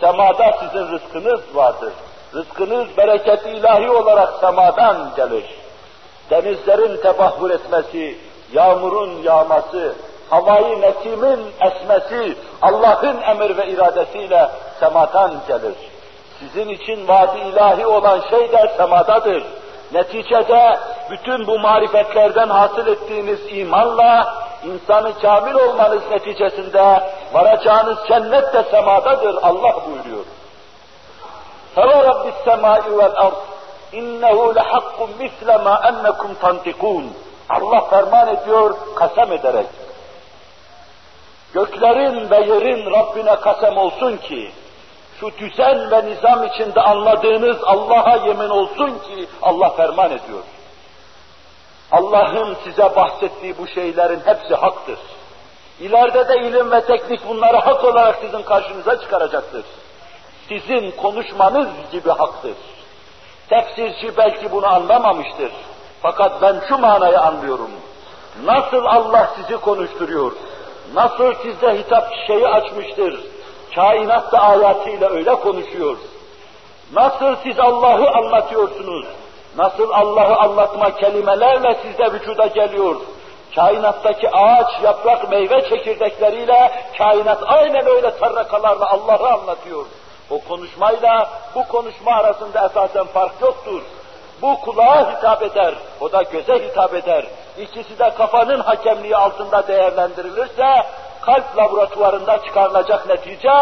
Semada 0.00 0.58
sizin 0.60 0.92
rızkınız 0.92 1.40
vardır. 1.54 1.92
Rızkınız 2.34 2.96
bereket 2.96 3.46
ilahi 3.46 3.90
olarak 3.90 4.34
semadan 4.40 5.10
gelir. 5.16 5.44
Denizlerin 6.30 6.96
tebahhur 7.02 7.50
etmesi, 7.50 8.18
yağmurun 8.52 9.22
yağması, 9.22 9.94
havayı 10.30 10.80
nesimin 10.80 11.40
esmesi 11.60 12.36
Allah'ın 12.62 13.20
emir 13.22 13.56
ve 13.56 13.66
iradesiyle 13.66 14.50
semadan 14.80 15.32
gelir. 15.48 15.74
Sizin 16.38 16.68
için 16.68 17.08
vaadi 17.08 17.38
ilahi 17.38 17.86
olan 17.86 18.20
şey 18.30 18.52
de 18.52 18.72
semadadır. 18.76 19.42
Neticede 19.92 20.78
bütün 21.10 21.46
bu 21.46 21.58
marifetlerden 21.58 22.48
hasıl 22.48 22.86
ettiğiniz 22.86 23.40
imanla 23.48 24.34
insanı 24.64 25.20
kamil 25.20 25.54
olmanız 25.54 26.02
neticesinde 26.10 27.02
varacağınız 27.32 27.98
cennet 28.08 28.52
de 28.54 28.62
semadadır 28.62 29.36
Allah 29.42 29.76
buyuruyor. 29.86 30.24
Feve 31.74 32.04
rabbis 32.04 32.34
semai 32.44 32.98
vel 32.98 33.12
ard 33.16 33.34
innehu 33.92 34.54
lehakkun 34.54 35.10
misle 35.18 35.56
ma 35.56 35.80
ennekum 35.88 36.34
tantikun. 36.34 37.12
Allah 37.48 37.80
ferman 37.80 38.28
ediyor, 38.28 38.74
kasem 38.94 39.32
ederek. 39.32 39.66
Göklerin 41.54 42.30
ve 42.30 42.36
yerin 42.36 42.90
Rabbine 42.90 43.36
kasem 43.36 43.76
olsun 43.76 44.16
ki, 44.16 44.52
şu 45.20 45.30
düzen 45.38 45.90
ve 45.90 46.06
nizam 46.06 46.44
içinde 46.44 46.80
anladığınız 46.80 47.56
Allah'a 47.64 48.16
yemin 48.16 48.48
olsun 48.48 48.88
ki 48.88 49.28
Allah 49.42 49.70
ferman 49.70 50.10
ediyor. 50.10 50.42
Allah'ın 51.92 52.56
size 52.64 52.96
bahsettiği 52.96 53.58
bu 53.58 53.66
şeylerin 53.66 54.20
hepsi 54.24 54.54
haktır. 54.54 54.98
İleride 55.80 56.28
de 56.28 56.38
ilim 56.38 56.70
ve 56.70 56.80
teknik 56.80 57.28
bunları 57.28 57.56
hak 57.56 57.84
olarak 57.84 58.18
sizin 58.22 58.42
karşınıza 58.42 59.00
çıkaracaktır. 59.00 59.64
sizin 60.48 60.90
konuşmanız 60.90 61.68
gibi 61.92 62.10
haktır. 62.10 62.54
Tefsirci 63.48 64.16
belki 64.16 64.52
bunu 64.52 64.66
anlamamıştır. 64.66 65.52
Fakat 66.02 66.42
ben 66.42 66.60
şu 66.68 66.78
manayı 66.78 67.20
anlıyorum. 67.20 67.70
Nasıl 68.44 68.84
Allah 68.84 69.30
sizi 69.36 69.60
konuşturuyor, 69.60 70.32
nasıl 70.94 71.34
sizde 71.42 71.78
hitap 71.78 72.14
şeyi 72.26 72.48
açmıştır, 72.48 73.20
kainat 73.74 74.32
da 74.32 74.40
ayatıyla 74.40 75.10
öyle 75.10 75.34
konuşuyor. 75.34 75.96
Nasıl 76.92 77.36
siz 77.42 77.58
Allah'ı 77.58 78.10
anlatıyorsunuz, 78.10 79.06
nasıl 79.58 79.90
Allah'ı 79.90 80.36
anlatma 80.36 80.90
kelimelerle 80.90 81.76
sizde 81.82 82.12
vücuda 82.12 82.46
geliyor, 82.46 82.96
kainattaki 83.54 84.30
ağaç, 84.30 84.82
yaprak, 84.82 85.30
meyve 85.30 85.68
çekirdekleriyle 85.68 86.72
kainat 86.98 87.38
aynen 87.46 87.86
öyle 87.86 88.18
tarrakalarla 88.18 88.90
Allah'ı 88.90 89.28
anlatıyor. 89.28 89.86
O 90.30 90.38
konuşmayla 90.48 91.30
bu 91.54 91.68
konuşma 91.68 92.12
arasında 92.12 92.66
esasen 92.66 93.04
fark 93.04 93.32
yoktur. 93.42 93.82
Bu 94.42 94.60
kulağa 94.60 95.12
hitap 95.12 95.42
eder, 95.42 95.74
o 96.00 96.12
da 96.12 96.22
göze 96.22 96.68
hitap 96.68 96.94
eder. 96.94 97.26
İkisi 97.58 97.98
de 97.98 98.10
kafanın 98.10 98.60
hakemliği 98.60 99.16
altında 99.16 99.68
değerlendirilirse, 99.68 100.86
kalp 101.20 101.56
laboratuvarında 101.56 102.42
çıkarılacak 102.44 103.08
netice, 103.08 103.52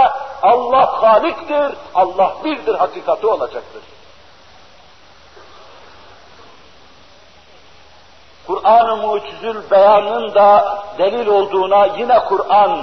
Allah 0.43 1.03
Halik'tir, 1.03 1.77
Allah 1.95 2.33
birdir 2.45 2.75
hakikati 2.75 3.27
olacaktır. 3.27 3.83
Kur'an-ı 8.48 8.98
Mucizül 8.98 9.72
Beyan'ın 9.72 10.36
da 10.36 10.80
delil 10.98 11.28
olduğuna 11.28 11.86
yine 11.86 12.20
Kur'an 12.20 12.80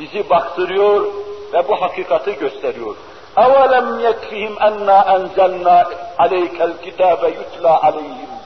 bizi 0.00 0.30
baktırıyor 0.30 1.06
ve 1.52 1.68
bu 1.68 1.82
hakikati 1.82 2.38
gösteriyor. 2.38 2.94
اَوَلَمْ 3.36 3.86
يَكْفِهِمْ 4.06 4.52
اَنَّا 4.68 4.98
اَنْزَلْنَا 5.16 5.84
عَلَيْكَ 6.18 6.58
الْكِتَابَ 6.70 7.22
يُتْلَى 7.38 7.72
عَلَيْهِمْ 7.84 8.36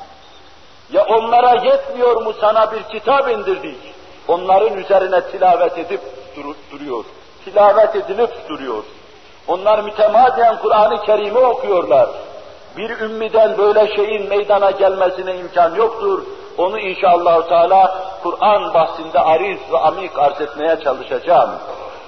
Ya 0.92 1.04
onlara 1.04 1.64
yetmiyor 1.64 2.22
mu 2.22 2.32
sana 2.40 2.72
bir 2.72 2.82
kitap 2.82 3.30
indirdik? 3.30 3.78
Onların 4.28 4.78
üzerine 4.78 5.20
tilavet 5.20 5.78
edip 5.78 6.00
dur 6.36 6.54
duruyor. 6.72 7.04
Tilavet 7.44 7.96
edilip 7.96 8.48
duruyor. 8.48 8.82
Onlar 9.48 9.78
mütemadiyen 9.82 10.56
Kur'an-ı 10.62 11.02
Kerim'i 11.02 11.38
okuyorlar. 11.38 12.08
Bir 12.76 13.00
ümmiden 13.00 13.58
böyle 13.58 13.96
şeyin 13.96 14.28
meydana 14.28 14.70
gelmesine 14.70 15.36
imkan 15.36 15.74
yoktur. 15.74 16.22
Onu 16.57 16.79
inşallah 16.79 17.47
Teala 17.47 17.97
Kur'an 18.23 18.73
bahsinde 18.73 19.19
ariz 19.19 19.59
ve 19.71 19.77
amik 19.79 20.19
arz 20.19 20.41
etmeye 20.41 20.79
çalışacağım. 20.83 21.49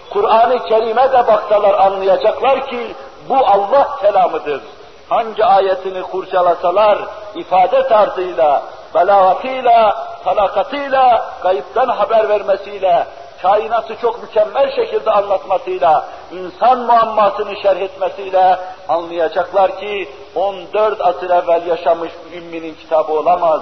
Kur'an-ı 0.10 0.64
Kerim'e 0.64 1.12
de 1.12 1.28
baksalar 1.28 1.74
anlayacaklar 1.74 2.68
ki 2.68 2.96
bu 3.30 3.36
Allah 3.36 3.98
kelamıdır. 4.02 4.62
Hangi 5.10 5.46
ayetini 5.46 6.02
kurcalasalar 6.02 7.00
ifade 7.36 7.88
tarzıyla, 7.88 8.64
belagatıyla, 8.96 10.08
talakatıyla, 10.24 11.26
kayıptan 11.44 11.88
haber 11.88 12.30
vermesiyle, 12.30 13.08
kainatı 13.42 13.96
çok 14.02 14.24
mükemmel 14.24 14.76
şekilde 14.76 15.12
anlatmasıyla, 15.12 16.06
insan 16.32 16.80
muammasını 16.80 17.56
şerh 17.62 17.82
etmesiyle 17.82 18.60
anlayacaklar 18.90 19.80
ki 19.80 20.10
14 20.36 21.02
asır 21.02 21.30
evvel 21.30 21.68
yaşamış 21.68 22.12
ümminin 22.34 22.74
kitabı 22.74 23.14
olamaz 23.14 23.62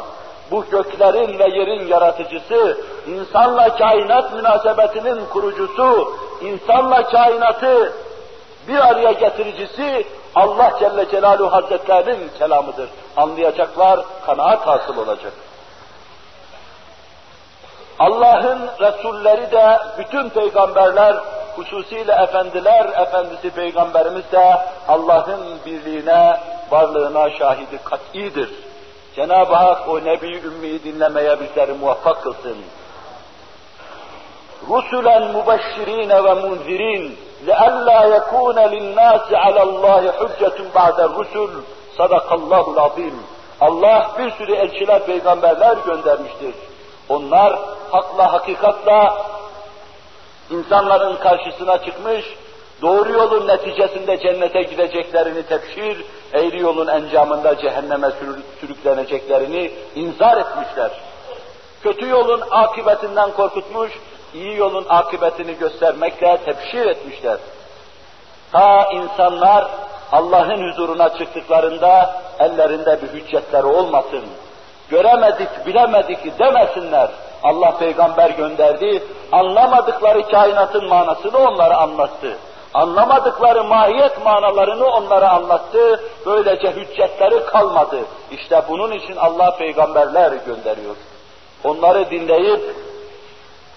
bu 0.52 0.66
göklerin 0.72 1.40
ve 1.40 1.50
yerin 1.58 1.88
yaratıcısı, 1.88 2.78
insanla 3.08 3.76
kainat 3.76 4.34
münasebetinin 4.34 5.26
kurucusu, 5.26 6.14
insanla 6.42 7.04
kainatı 7.04 7.94
bir 8.68 8.88
araya 8.88 9.12
getiricisi 9.12 10.06
Allah 10.36 10.72
Celle 10.80 11.10
Celaluhu 11.12 11.54
Hazretlerinin 11.54 12.30
kelamıdır. 12.40 12.90
Anlayacaklar, 13.18 14.00
kanaat 14.26 14.68
hasıl 14.68 14.98
olacak. 14.98 15.34
Allah'ın 18.00 18.60
Resulleri 18.80 19.52
de, 19.52 19.80
bütün 19.98 20.30
peygamberler, 20.30 21.16
hususiyle 21.56 22.14
efendiler, 22.14 22.86
efendisi 22.86 23.50
peygamberimiz 23.50 24.32
de 24.32 24.58
Allah'ın 24.88 25.42
birliğine, 25.66 26.40
varlığına 26.72 27.30
şahidi 27.30 27.78
kat'idir. 27.84 28.50
Cenab-ı 29.17 29.55
Hak 29.55 29.89
o 29.89 30.05
Nebi 30.05 30.37
Ümmi'yi 30.37 30.85
dinlemeye 30.85 31.41
bizleri 31.41 31.73
muvaffak 31.73 32.23
kılsın. 32.23 32.57
رُسُلًا 34.69 35.17
مُبَشِّر۪ينَ 35.37 36.13
وَمُنْذِر۪ينَ 36.27 37.05
لِأَلَّا 37.49 38.01
يَكُونَ 38.17 38.59
لِلنَّاسِ 38.75 39.27
عَلَى 39.45 39.63
اللّٰهِ 39.69 40.03
حُجَّةٌ 40.19 40.59
بَعْدَ 40.77 40.99
الرُّسُلِ 41.09 41.53
صَدَقَ 41.99 42.29
اللّٰهُ 42.39 42.65
الْعَظِيمُ 42.75 43.17
Allah 43.61 44.11
bir 44.19 44.31
sürü 44.31 44.55
elçiler, 44.55 45.07
peygamberler 45.07 45.77
göndermiştir. 45.87 46.55
Onlar 47.09 47.59
hakla, 47.91 48.33
hakikatla 48.33 49.27
insanların 50.51 51.17
karşısına 51.17 51.79
çıkmış, 51.79 52.25
doğru 52.83 53.13
yolun 53.13 53.49
neticesinde 53.49 54.19
cennete 54.19 54.63
gideceklerini 54.63 55.43
tepşir, 55.43 56.05
eğri 56.36 56.62
yolun 56.62 56.88
encamında 56.88 57.58
cehenneme 57.58 58.12
sürükleneceklerini 58.60 59.72
inzar 59.96 60.38
etmişler. 60.38 60.92
Kötü 61.84 62.10
yolun 62.10 62.44
akıbetinden 62.52 63.32
korkutmuş, 63.32 63.92
iyi 64.34 64.56
yolun 64.58 64.86
akıbetini 64.90 65.58
göstermekle 65.58 66.38
tepşir 66.46 66.86
etmişler. 66.86 67.38
Ta 68.52 68.90
insanlar 68.92 69.68
Allah'ın 70.12 70.72
huzuruna 70.72 71.18
çıktıklarında 71.18 72.22
ellerinde 72.40 73.00
bir 73.02 73.08
hüccetleri 73.08 73.66
olmasın. 73.66 74.24
Göremedik, 74.90 75.66
bilemedik 75.66 76.40
demesinler. 76.40 77.10
Allah 77.44 77.78
peygamber 77.78 78.30
gönderdi, 78.30 79.04
anlamadıkları 79.32 80.24
kainatın 80.32 80.90
manasını 80.90 81.38
onlara 81.38 81.78
anlattı 81.78 82.38
anlamadıkları 82.75 83.65
mahiyet 83.65 84.25
manalarını 84.25 84.87
onlara 84.87 85.31
anlattı, 85.31 86.01
böylece 86.27 86.71
hüccetleri 86.71 87.47
kalmadı. 87.47 87.99
İşte 88.31 88.63
bunun 88.69 88.93
için 88.93 89.17
Allah 89.17 89.57
peygamberler 89.57 90.33
gönderiyor. 90.33 90.97
Onları 91.65 92.11
dinleyip 92.11 92.77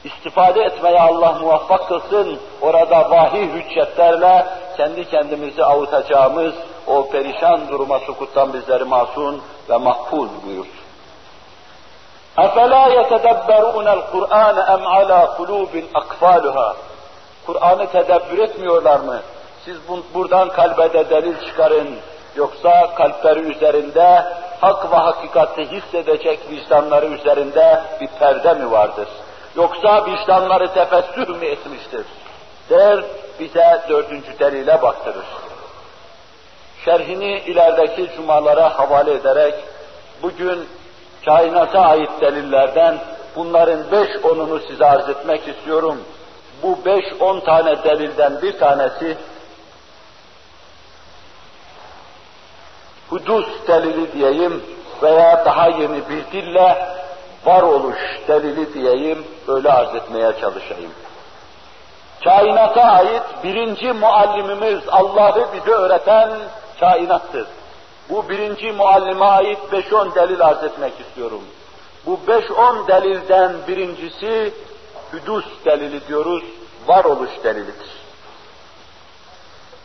istifade 0.04 0.62
etmeye 0.62 1.00
Allah 1.00 1.32
muvaffak 1.32 1.88
kılsın, 1.88 2.40
orada 2.62 3.12
vahiy 3.12 3.48
hüccetlerle 3.48 4.48
kendi 4.78 5.10
kendimizi 5.10 5.66
avutacağımız 5.66 6.54
o 6.88 7.10
perişan 7.10 7.68
duruma 7.68 8.00
sukuttan 8.00 8.54
bizleri 8.54 8.84
masum 8.84 9.42
ve 9.70 9.78
mahfuz 9.78 10.30
buyursun. 10.46 10.84
أَفَلَا 12.38 12.84
يَتَدَبَّرُونَ 12.98 13.88
الْقُرْآنَ 13.98 14.58
اَمْ 14.74 14.82
عَلَى 14.96 15.20
قُلُوبٍ 15.38 15.74
أَقْفَالُهَا 16.00 16.74
Kur'an'ı 17.49 17.87
tedebbür 17.87 18.39
etmiyorlar 18.39 19.01
mı? 19.01 19.21
Siz 19.65 19.77
bu, 19.89 20.03
buradan 20.15 20.49
kalbede 20.49 21.11
delil 21.11 21.47
çıkarın. 21.47 21.89
Yoksa 22.37 22.95
kalpleri 22.95 23.41
üzerinde 23.41 24.25
hak 24.61 24.93
ve 24.93 24.97
hakikati 24.97 25.71
hissedecek 25.71 26.39
vicdanları 26.51 27.07
üzerinde 27.07 27.83
bir 28.01 28.09
perde 28.19 28.55
mi 28.55 28.71
vardır? 28.71 29.09
Yoksa 29.57 30.07
vicdanları 30.07 30.75
tefessür 30.75 31.29
mü 31.29 31.47
etmiştir? 31.47 32.07
Der, 32.71 33.05
bize 33.41 33.83
dördüncü 33.89 34.39
delile 34.39 34.83
baktırır. 34.83 35.27
Şerhini 36.85 37.39
ilerideki 37.39 38.17
cumalara 38.17 38.79
havale 38.79 39.13
ederek 39.13 39.55
bugün 40.23 40.69
kainata 41.25 41.81
ait 41.81 42.11
delillerden 42.21 42.99
bunların 43.37 43.81
beş 43.93 44.25
onunu 44.25 44.61
size 44.61 44.87
arz 44.87 45.09
etmek 45.09 45.49
istiyorum 45.49 45.99
bu 46.63 46.85
beş 46.85 47.05
on 47.21 47.41
tane 47.41 47.85
delilden 47.85 48.43
bir 48.43 48.59
tanesi 48.59 49.17
hudus 53.11 53.47
delili 53.69 54.13
diyeyim 54.13 54.65
veya 55.03 55.45
daha 55.45 55.69
yeni 55.69 56.09
bir 56.09 56.33
dille 56.33 56.89
varoluş 57.45 57.99
delili 58.29 58.75
diyeyim, 58.75 59.27
öyle 59.49 59.73
arz 59.73 59.95
etmeye 59.95 60.33
çalışayım. 60.41 60.91
Kainata 62.25 62.83
ait 62.83 63.23
birinci 63.45 63.93
muallimimiz 63.93 64.81
Allah'ı 64.89 65.49
bize 65.53 65.71
öğreten 65.71 66.31
kainattır. 66.81 67.47
Bu 68.11 68.29
birinci 68.29 68.73
muallime 68.73 69.25
ait 69.25 69.59
beş 69.73 69.93
on 69.93 70.15
delil 70.15 70.43
arz 70.43 70.65
etmek 70.65 70.93
istiyorum. 71.01 71.43
Bu 72.07 72.21
beş 72.29 72.51
on 72.51 72.89
delilden 72.89 73.53
birincisi 73.69 74.55
hüdus 75.13 75.45
delili 75.65 76.09
diyoruz, 76.09 76.43
varoluş 76.87 77.31
delilidir. 77.45 77.91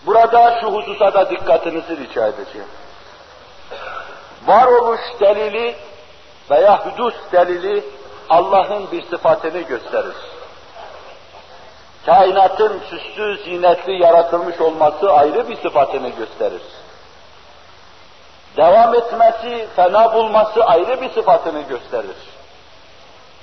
Burada 0.06 0.62
şu 0.62 0.68
hususa 0.68 1.14
da 1.14 1.30
dikkatinizi 1.30 1.98
rica 1.98 2.28
edeceğim. 2.28 2.68
Varoluş 4.48 5.02
delili 5.20 5.76
veya 6.52 6.86
hüdus 6.86 7.16
delili 7.32 7.84
Allah'ın 8.30 8.92
bir 8.92 9.06
sıfatını 9.06 9.62
gösterir. 9.62 10.16
Kainatın 12.06 12.82
süslü, 12.90 13.38
zinetli 13.44 14.04
yaratılmış 14.04 14.62
olması 14.62 15.14
ayrı 15.14 15.50
bir 15.50 15.58
sıfatını 15.58 16.10
gösterir. 16.10 16.62
Devam 18.58 18.96
etmesi, 18.96 19.68
fena 19.76 20.14
bulması 20.14 20.66
ayrı 20.66 21.02
bir 21.02 21.10
sıfatını 21.10 21.62
gösterir. 21.62 22.16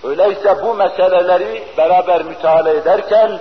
Öyleyse 0.05 0.63
bu 0.63 0.75
meseleleri 0.75 1.63
beraber 1.79 2.23
müteala 2.23 2.71
ederken 2.71 3.39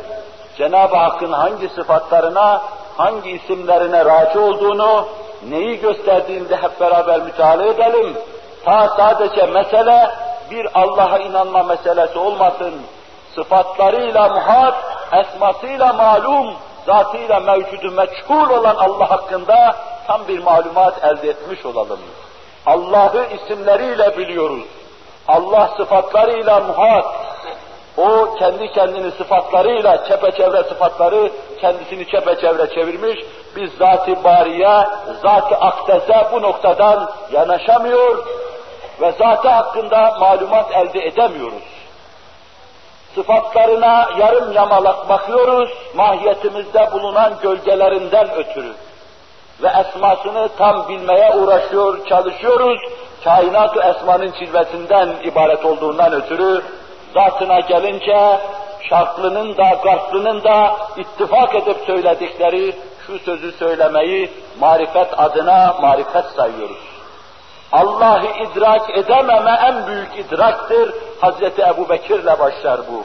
Cenab-ı 0.57 0.95
Hakk'ın 0.95 1.31
hangi 1.31 1.69
sıfatlarına, 1.69 2.61
hangi 2.97 3.31
isimlerine 3.31 4.05
raci 4.05 4.39
olduğunu, 4.39 5.07
neyi 5.49 5.79
gösterdiğinde 5.79 6.55
hep 6.55 6.79
beraber 6.79 7.21
müteala 7.21 7.65
edelim. 7.65 8.17
Ta 8.65 8.87
sadece 8.97 9.45
mesele 9.45 10.11
bir 10.51 10.67
Allah'a 10.73 11.17
inanma 11.17 11.63
meselesi 11.63 12.19
olmasın. 12.19 12.73
Sıfatlarıyla 13.35 14.29
muhat, 14.29 14.75
esmasıyla 15.13 15.93
malum, 15.93 16.53
zatıyla 16.85 17.39
mevcudu 17.39 17.91
meçhul 17.91 18.49
olan 18.49 18.75
Allah 18.75 19.11
hakkında 19.11 19.75
tam 20.07 20.27
bir 20.27 20.43
malumat 20.43 21.03
elde 21.03 21.29
etmiş 21.29 21.65
olalım. 21.65 21.99
Allah'ı 22.65 23.25
isimleriyle 23.25 24.17
biliyoruz. 24.17 24.65
Allah 25.29 25.69
sıfatlarıyla 25.77 26.59
muhat, 26.59 27.05
o 27.97 28.35
kendi 28.35 28.71
kendini 28.71 29.11
sıfatlarıyla 29.11 30.05
çepeçevre 30.07 30.63
sıfatları 30.63 31.31
kendisini 31.61 32.07
çepeçevre 32.07 32.69
çevirmiş. 32.69 33.19
Biz 33.55 33.71
zat-ı 33.73 34.23
bariye, 34.23 34.87
zat-ı 35.21 35.55
akdese 35.55 36.27
bu 36.33 36.41
noktadan 36.41 37.11
yanaşamıyor 37.31 38.25
ve 39.01 39.11
zatı 39.11 39.49
hakkında 39.49 40.17
malumat 40.19 40.71
elde 40.71 41.05
edemiyoruz. 41.05 41.63
Sıfatlarına 43.15 44.09
yarım 44.19 44.51
yamalak 44.51 45.09
bakıyoruz, 45.09 45.69
mahiyetimizde 45.95 46.91
bulunan 46.91 47.33
gölgelerinden 47.41 48.31
ötürü. 48.35 48.73
Ve 49.63 49.67
esmasını 49.67 50.49
tam 50.57 50.87
bilmeye 50.87 51.35
uğraşıyor, 51.35 52.05
çalışıyoruz. 52.05 52.79
Kainat-ı 53.23 53.79
esmanın 53.79 54.32
çilvesinden 54.32 55.10
ibaret 55.23 55.65
olduğundan 55.65 56.13
ötürü 56.13 56.62
zatına 57.13 57.60
gelince 57.60 58.39
şartlının 58.89 59.58
da 59.58 59.69
garplının 59.84 60.43
da 60.43 60.77
ittifak 60.97 61.55
edip 61.55 61.77
söyledikleri 61.86 62.75
şu 63.08 63.19
sözü 63.19 63.51
söylemeyi 63.51 64.32
marifet 64.60 65.19
adına 65.19 65.75
marifet 65.82 66.25
sayıyoruz. 66.25 66.89
Allah'ı 67.71 68.27
idrak 68.43 68.97
edememe 68.97 69.60
en 69.63 69.88
büyük 69.88 70.19
idraktır. 70.19 70.93
Hazreti 71.21 71.62
Ebu 71.62 71.89
Bekir'le 71.89 72.39
başlar 72.39 72.82
bu. 72.91 73.03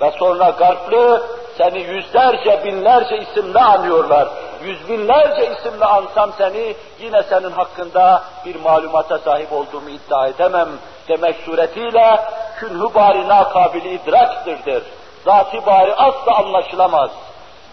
Ve 0.00 0.12
sonra 0.18 0.50
garplı 0.50 1.26
seni 1.58 1.80
yüzlerce, 1.80 2.64
binlerce 2.64 3.18
isimle 3.18 3.60
anıyorlar. 3.60 4.28
Yüz 4.66 4.88
binlerce 4.88 5.52
isimle 5.52 5.84
ansam 5.84 6.30
seni, 6.38 6.74
yine 7.00 7.22
senin 7.22 7.50
hakkında 7.50 8.22
bir 8.44 8.60
malumata 8.60 9.18
sahip 9.18 9.52
olduğumu 9.52 9.88
iddia 9.90 10.26
edemem 10.26 10.68
demek 11.08 11.36
suretiyle 11.36 12.20
künhü 12.56 12.94
bari 12.94 13.28
nakabili 13.28 13.94
idraktırdır. 13.94 14.82
Zati 15.24 15.66
bari 15.66 15.94
asla 15.94 16.36
anlaşılamaz. 16.36 17.10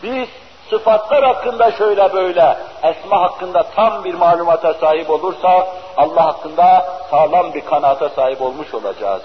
Biz 0.03 0.27
sıfatlar 0.69 1.23
hakkında 1.23 1.71
şöyle 1.71 2.13
böyle, 2.13 2.57
esma 2.83 3.21
hakkında 3.21 3.63
tam 3.75 4.03
bir 4.03 4.13
malumata 4.13 4.73
sahip 4.73 5.09
olursak, 5.09 5.67
Allah 5.97 6.25
hakkında 6.25 6.85
sağlam 7.11 7.53
bir 7.53 7.65
kanaata 7.65 8.09
sahip 8.09 8.41
olmuş 8.41 8.73
olacağız. 8.73 9.23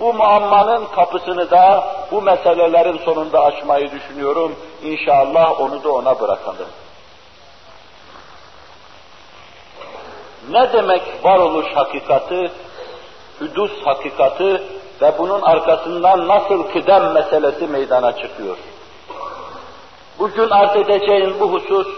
Bu 0.00 0.14
muammanın 0.14 0.84
kapısını 0.96 1.50
da 1.50 1.84
bu 2.12 2.22
meselelerin 2.22 2.98
sonunda 2.98 3.40
açmayı 3.44 3.90
düşünüyorum. 3.90 4.56
İnşallah 4.82 5.60
onu 5.60 5.84
da 5.84 5.92
ona 5.92 6.20
bırakalım. 6.20 6.66
Ne 10.50 10.72
demek 10.72 11.02
varoluş 11.24 11.66
hakikati, 11.74 12.50
hüdus 13.40 13.70
hakikati 13.84 14.62
ve 15.02 15.12
bunun 15.18 15.42
arkasından 15.42 16.28
nasıl 16.28 16.62
kıdem 16.62 17.12
meselesi 17.12 17.66
meydana 17.66 18.12
çıkıyor? 18.16 18.56
Bugün 20.18 20.50
arz 20.50 20.76
edeceğim 20.76 21.34
bu 21.40 21.52
husus 21.52 21.88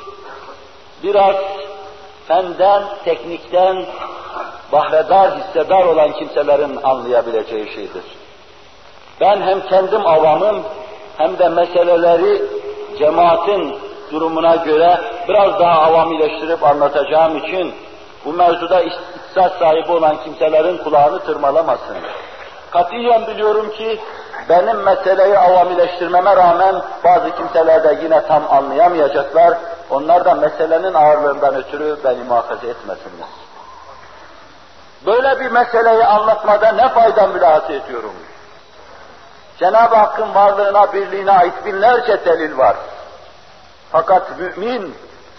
biraz 1.03 1.37
fenden, 2.29 2.83
teknikten 3.05 3.87
bahredar, 4.73 5.31
hissedar 5.39 5.85
olan 5.85 6.13
kimselerin 6.13 6.79
anlayabileceği 6.83 7.75
şeydir. 7.75 8.03
Ben 9.21 9.43
hem 9.43 9.61
kendim 9.61 10.07
avamım 10.07 10.63
hem 11.17 11.39
de 11.39 11.49
meseleleri 11.49 12.43
cemaatin 12.99 13.77
durumuna 14.13 14.57
göre 14.57 15.01
biraz 15.29 15.61
daha 15.61 15.81
avamileştirip 15.81 16.65
anlatacağım 16.65 17.37
için 17.37 17.75
bu 18.25 18.33
mevzuda 18.33 18.81
ihtisas 18.81 19.53
sahibi 19.59 19.93
olan 19.93 20.23
kimselerin 20.25 20.79
kulağını 20.79 21.21
tırmalamasın. 21.21 21.97
Katiyen 22.71 23.27
biliyorum 23.27 23.71
ki 23.71 24.01
benim 24.49 24.77
meseleyi 24.77 25.39
avamileştirmeme 25.39 26.37
rağmen 26.37 26.83
bazı 27.05 27.37
kimseler 27.37 27.85
de 27.85 27.99
yine 28.03 28.27
tam 28.27 28.43
anlayamayacaklar. 28.51 29.59
Onlar 29.91 30.25
da 30.25 30.35
meselenin 30.35 30.95
ağırlığından 30.95 31.55
ötürü 31.55 31.97
beni 32.05 32.25
muhafaza 32.25 32.67
etmesinler. 32.67 33.29
Böyle 35.07 35.41
bir 35.41 35.51
meseleyi 35.51 36.05
anlatmada 36.05 36.73
ne 36.73 36.89
fayda 36.89 37.27
mülahata 37.27 37.73
ediyorum? 37.73 38.13
Cenab-ı 39.59 39.97
Hakk'ın 39.97 40.35
varlığına, 40.35 40.93
birliğine 40.93 41.33
ait 41.33 41.65
binlerce 41.65 42.25
delil 42.25 42.59
var. 42.59 42.77
Fakat 43.93 44.39
mümin, 44.39 44.95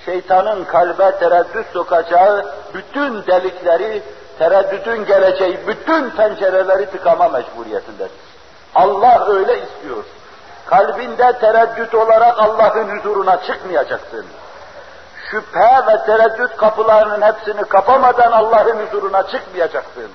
şeytanın 0.06 0.64
kalbe 0.64 1.12
tereddüt 1.20 1.66
sokacağı 1.74 2.46
bütün 2.74 3.26
delikleri, 3.26 4.04
tereddütün 4.40 5.06
geleceği 5.06 5.68
bütün 5.68 6.10
pencereleri 6.10 6.86
tıkama 6.86 7.28
mecburiyetindedir. 7.30 8.12
Allah 8.76 9.26
öyle 9.28 9.62
istiyor. 9.62 10.04
Kalbinde 10.66 11.34
tereddüt 11.40 11.96
olarak 11.96 12.40
Allah'ın 12.40 12.98
huzuruna 12.98 13.44
çıkmayacaksın. 13.44 14.26
Şüphe 15.32 15.86
ve 15.88 16.06
tereddüt 16.06 16.58
kapılarının 16.58 17.22
hepsini 17.22 17.64
kapamadan 17.64 18.32
Allah'ın 18.32 18.86
huzuruna 18.86 19.28
çıkmayacaksın. 19.28 20.12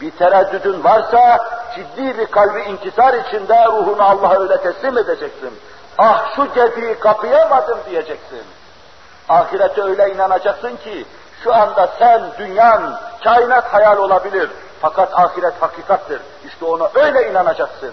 Bir 0.00 0.10
tereddüdün 0.10 0.84
varsa 0.84 1.48
ciddi 1.74 2.18
bir 2.18 2.26
kalbi 2.26 2.60
inkisar 2.62 3.14
içinde 3.14 3.64
ruhunu 3.66 4.02
Allah'a 4.02 4.40
öyle 4.40 4.56
teslim 4.56 4.98
edeceksin. 4.98 5.50
Ah 5.98 6.36
şu 6.36 6.54
gediği 6.54 6.98
kapayamadım 6.98 7.78
diyeceksin. 7.90 8.42
Ahirete 9.28 9.82
öyle 9.82 10.14
inanacaksın 10.14 10.76
ki 10.76 11.06
şu 11.44 11.54
anda 11.54 11.88
sen, 11.98 12.22
dünyan, 12.38 12.98
kainat 13.24 13.74
hayal 13.74 13.96
olabilir. 13.98 14.50
Fakat 14.80 15.18
ahiret 15.18 15.54
hakikattir. 15.62 16.20
İşte 16.44 16.64
ona 16.64 16.88
öyle 16.94 17.30
inanacaksın. 17.30 17.92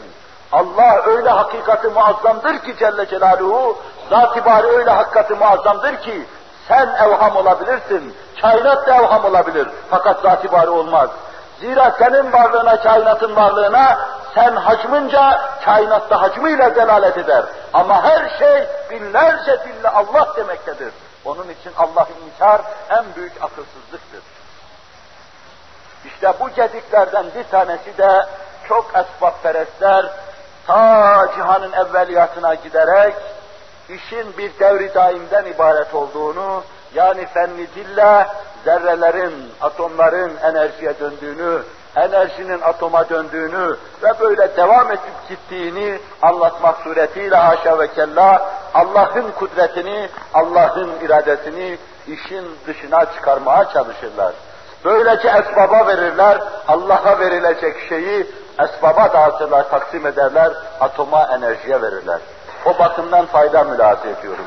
Allah 0.51 1.01
öyle 1.05 1.29
hakikati 1.29 1.87
muazzamdır 1.87 2.59
ki 2.59 2.75
Celle 2.79 3.07
Celaluhu, 3.07 3.77
zat 4.09 4.45
bari 4.45 4.67
öyle 4.67 4.91
hakikati 4.91 5.33
muazzamdır 5.33 5.95
ki 5.95 6.25
sen 6.67 6.87
evham 6.87 7.35
olabilirsin, 7.35 8.15
kainat 8.41 8.87
da 8.87 8.95
evham 8.95 9.25
olabilir. 9.25 9.67
Fakat 9.89 10.21
zat 10.21 10.51
bari 10.51 10.69
olmaz. 10.69 11.09
Zira 11.59 11.91
senin 11.99 12.33
varlığına, 12.33 12.81
kainatın 12.81 13.35
varlığına 13.35 13.97
sen 14.35 14.55
hacmınca 14.55 15.41
kainatta 15.65 16.21
hacmıyla 16.21 16.75
delalet 16.75 17.17
eder. 17.17 17.43
Ama 17.73 18.03
her 18.03 18.37
şey 18.39 18.67
binlerce 18.89 19.59
dille 19.65 19.89
Allah 19.89 20.27
demektedir. 20.37 20.93
Onun 21.25 21.49
için 21.49 21.71
Allah'ı 21.77 22.07
inkar 22.25 22.61
en 22.89 23.05
büyük 23.15 23.33
akılsızlıktır. 23.41 24.21
İşte 26.05 26.33
bu 26.39 26.49
gediklerden 26.49 27.25
bir 27.35 27.43
tanesi 27.43 27.97
de 27.97 28.25
çok 28.67 28.91
esbabperestler 28.95 30.05
ta 30.67 31.27
cihanın 31.35 31.73
evveliyatına 31.73 32.53
giderek 32.53 33.15
işin 33.89 34.37
bir 34.37 34.59
devri 34.59 34.93
daimden 34.93 35.45
ibaret 35.45 35.93
olduğunu, 35.93 36.63
yani 36.93 37.25
fenli 37.25 37.75
dille 37.75 38.27
zerrelerin, 38.65 39.51
atomların 39.61 40.37
enerjiye 40.43 40.99
döndüğünü, 40.99 41.63
enerjinin 41.95 42.61
atoma 42.61 43.09
döndüğünü 43.09 43.77
ve 44.03 44.19
böyle 44.19 44.57
devam 44.57 44.91
edip 44.91 45.29
gittiğini 45.29 45.99
anlatmak 46.21 46.77
suretiyle 46.83 47.35
haşa 47.35 47.79
ve 47.79 47.93
kella 47.93 48.51
Allah'ın 48.75 49.31
kudretini, 49.31 50.09
Allah'ın 50.33 50.91
iradesini 51.01 51.77
işin 52.07 52.45
dışına 52.67 53.05
çıkarmaya 53.05 53.65
çalışırlar. 53.73 54.33
Böylece 54.85 55.27
esbaba 55.27 55.87
verirler, 55.87 56.37
Allah'a 56.67 57.19
verilecek 57.19 57.75
şeyi 57.89 58.27
esbaba 58.59 59.13
dağıtırlar, 59.13 59.69
taksim 59.69 60.07
ederler, 60.07 60.51
atoma 60.79 61.27
enerjiye 61.35 61.81
verirler. 61.81 62.19
O 62.65 62.79
bakımdan 62.79 63.25
fayda 63.25 63.63
mülahaza 63.63 64.09
ediyorum. 64.09 64.45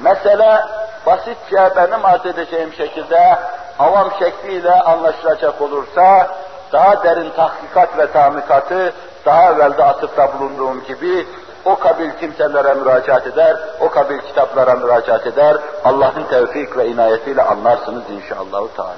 Mesele 0.00 0.60
basitçe 1.06 1.70
benim 1.76 2.04
arz 2.04 2.26
edeceğim 2.26 2.72
şekilde 2.76 3.38
avam 3.78 4.10
şekliyle 4.18 4.72
anlaşılacak 4.72 5.60
olursa 5.60 6.28
daha 6.72 7.04
derin 7.04 7.30
tahkikat 7.30 7.98
ve 7.98 8.12
tamikatı 8.12 8.92
daha 9.26 9.52
evvelde 9.52 9.84
atıfta 9.84 10.38
bulunduğum 10.38 10.84
gibi 10.84 11.26
o 11.64 11.76
kabil 11.76 12.10
kimselere 12.20 12.74
müracaat 12.74 13.26
eder, 13.26 13.56
o 13.80 13.90
kabil 13.90 14.18
kitaplara 14.18 14.74
müracaat 14.74 15.26
eder. 15.26 15.56
Allah'ın 15.84 16.24
tevfik 16.24 16.76
ve 16.76 16.88
inayetiyle 16.88 17.42
anlarsınız 17.42 18.02
inşallah. 18.10 18.68
Teala. 18.76 18.96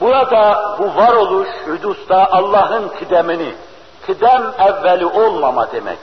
Burada 0.00 0.74
bu 0.78 0.96
varoluş 0.96 1.48
hüdusta 1.66 2.28
Allah'ın 2.32 2.88
kıdemini, 2.88 3.54
kıdem 4.06 4.42
evveli 4.58 5.06
olmama 5.06 5.72
demek. 5.72 5.98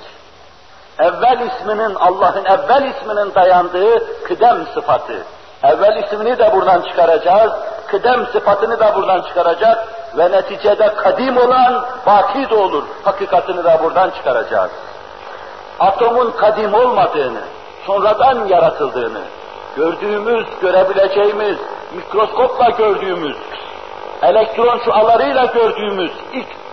Evvel 1.00 1.40
isminin, 1.40 1.96
Allah'ın 1.96 2.46
evvel 2.46 2.84
isminin 2.84 3.36
dayandığı 3.36 4.24
kıdem 4.24 4.68
sıfatı. 4.74 5.24
Evvel 5.64 6.04
ismini 6.04 6.38
de 6.38 6.54
buradan 6.54 6.82
çıkaracağız, 6.82 7.52
kıdem 7.88 8.26
sıfatını 8.26 8.80
da 8.80 8.96
buradan 8.96 9.22
çıkaracak 9.22 9.88
ve 10.18 10.32
neticede 10.32 10.94
kadim 10.94 11.38
olan 11.38 11.86
baki 12.06 12.50
de 12.50 12.56
olur. 12.56 12.84
Hakikatini 13.04 13.64
de 13.64 13.80
buradan 13.84 14.10
çıkaracağız. 14.10 14.72
Atomun 15.80 16.32
kadim 16.32 16.74
olmadığını, 16.74 17.42
sonradan 17.86 18.48
yaratıldığını, 18.48 19.22
gördüğümüz, 19.76 20.46
görebileceğimiz, 20.62 21.58
mikroskopla 21.96 22.70
gördüğümüz, 22.70 23.38
elektron 24.22 24.80
şualarıyla 24.86 25.46
gördüğümüz, 25.46 26.12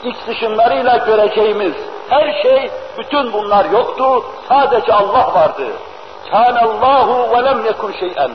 ilk, 0.03 0.27
dışınlarıyla 0.27 0.96
göreceğimiz 0.96 1.75
her 2.09 2.42
şey, 2.42 2.70
bütün 2.99 3.33
bunlar 3.33 3.64
yoktu, 3.64 4.25
sadece 4.49 4.92
Allah 4.92 5.35
vardı. 5.35 5.66
Kânallâhu 6.31 7.37
ve 7.37 7.44
lem 7.44 7.64
yekun 7.64 7.92
şey'en. 7.92 8.31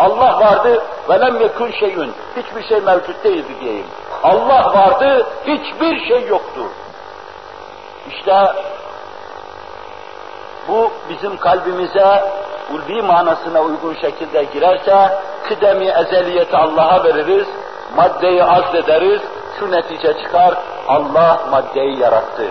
Allah 0.00 0.40
vardı 0.40 0.82
ve 1.08 1.20
lem 1.20 1.40
yekun 1.40 1.70
şeyün. 1.70 2.12
Hiçbir 2.36 2.68
şey 2.68 2.80
mevcut 2.80 3.24
değildi 3.24 3.52
diyeyim. 3.60 3.86
Allah 4.22 4.74
vardı, 4.74 5.26
hiçbir 5.46 6.08
şey 6.08 6.26
yoktu. 6.28 6.60
İşte 8.10 8.52
bu 10.68 10.90
bizim 11.08 11.36
kalbimize 11.36 12.24
ulvi 12.74 13.02
manasına 13.02 13.60
uygun 13.60 13.94
şekilde 13.94 14.44
girerse 14.44 15.18
kıdemi 15.48 15.86
ezeliyeti 15.86 16.56
Allah'a 16.56 17.04
veririz, 17.04 17.46
maddeyi 17.96 18.44
azlederiz, 18.44 19.20
şu 19.58 19.70
netice 19.70 20.22
çıkar, 20.22 20.54
Allah 20.88 21.40
maddeyi 21.50 21.98
yarattı. 21.98 22.46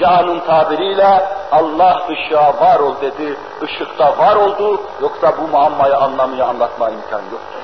Can'ın 0.00 0.40
tabiriyle 0.40 1.22
Allah 1.52 2.06
ışığa 2.10 2.60
var 2.60 2.80
ol 2.80 2.94
dedi, 3.00 3.36
ışıkta 3.62 4.18
var 4.18 4.36
oldu, 4.36 4.80
yoksa 5.02 5.38
bu 5.38 5.48
muammayı 5.48 5.96
anlamaya 5.96 6.46
anlatma 6.46 6.90
imkan 6.90 7.22
yoktur. 7.22 7.62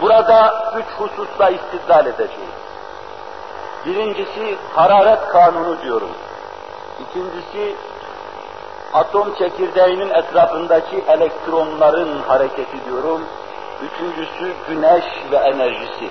Burada 0.00 0.64
üç 0.76 0.86
hususla 0.98 1.50
istidlal 1.50 2.06
edeceğiz. 2.06 2.56
Birincisi 3.86 4.56
hararet 4.74 5.28
kanunu 5.28 5.82
diyorum. 5.82 6.10
İkincisi 7.00 7.76
atom 8.94 9.34
çekirdeğinin 9.34 10.10
etrafındaki 10.10 11.04
elektronların 11.08 12.22
hareketi 12.28 12.84
diyorum. 12.86 13.20
Üçüncüsü 13.82 14.52
güneş 14.68 15.04
ve 15.30 15.36
enerjisi. 15.36 16.10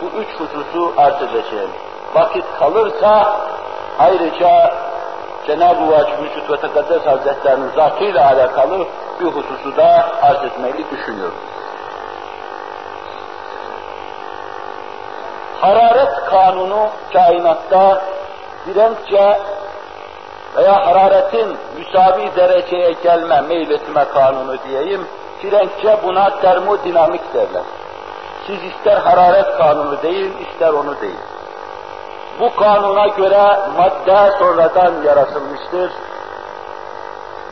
Bu 0.00 0.06
üç 0.20 0.28
hususu 0.28 0.94
arz. 0.96 1.16
Vakit 2.14 2.44
kalırsa 2.58 3.40
ayrıca 3.98 4.74
Cenab-ı 5.46 6.22
Müşrit 6.22 6.50
ve 6.50 6.56
Tekaddes 6.56 7.06
Hazretlerinin 7.06 7.70
zatıyla 7.76 8.26
alakalı 8.26 8.86
bir 9.20 9.26
hususu 9.26 9.76
da 9.76 10.08
arz 10.22 10.44
etmeyi 10.44 10.90
düşünüyorum. 10.90 11.38
Hararet 15.60 16.24
kanunu 16.30 16.88
kainatta 17.12 18.02
direnççe 18.66 19.38
veya 20.56 20.86
hararetin 20.86 21.56
müsavi 21.78 22.36
dereceye 22.36 22.92
gelme, 22.92 23.40
meyletme 23.40 24.04
kanunu 24.14 24.56
diyeyim, 24.68 25.06
direnççe 25.42 25.96
buna 26.04 26.40
termodinamik 26.40 27.34
derler. 27.34 27.62
Siz 28.46 28.64
ister 28.64 28.96
hararet 28.96 29.56
kanunu 29.58 30.02
değil, 30.02 30.32
ister 30.40 30.72
onu 30.72 31.00
değil. 31.00 31.35
Bu 32.40 32.56
kanuna 32.56 33.06
göre 33.06 33.58
madde 33.76 34.38
sonradan 34.38 34.92
yaratılmıştır. 35.04 35.90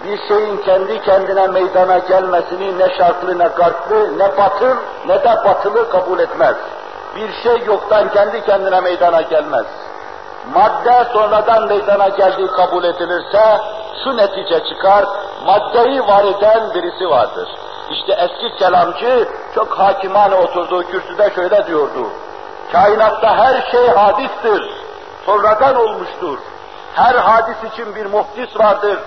Bir 0.04 0.28
şeyin 0.28 0.56
kendi 0.56 1.02
kendine 1.02 1.46
meydana 1.46 1.98
gelmesini 1.98 2.78
ne 2.78 2.96
şartlı 2.98 3.38
ne 3.38 3.48
garplı, 3.56 4.18
ne 4.18 4.36
batıl 4.38 4.76
ne 5.06 5.22
de 5.22 5.44
batılı 5.44 5.90
kabul 5.90 6.18
etmez. 6.18 6.56
Bir 7.16 7.32
şey 7.42 7.66
yoktan 7.66 8.12
kendi 8.12 8.44
kendine 8.44 8.80
meydana 8.80 9.22
gelmez. 9.22 9.66
Madde 10.54 11.04
sonradan 11.12 11.68
meydana 11.68 12.08
geldiği 12.08 12.46
kabul 12.46 12.84
edilirse 12.84 13.60
şu 14.04 14.16
netice 14.16 14.64
çıkar, 14.68 15.04
maddeyi 15.46 16.00
var 16.00 16.24
eden 16.24 16.74
birisi 16.74 17.10
vardır. 17.10 17.48
İşte 17.90 18.12
eski 18.12 18.58
kelamcı 18.58 19.28
çok 19.54 19.78
hakimane 19.78 20.34
oturduğu 20.34 20.82
kürsüde 20.82 21.30
şöyle 21.34 21.66
diyordu. 21.66 22.06
Kainatta 22.72 23.36
her 23.36 23.70
şey 23.70 23.88
hadistir, 23.88 24.70
sonradan 25.26 25.76
olmuştur. 25.76 26.38
Her 26.94 27.14
hadis 27.14 27.72
için 27.72 27.94
bir 27.94 28.06
muhdis 28.06 28.58
vardır. 28.58 28.98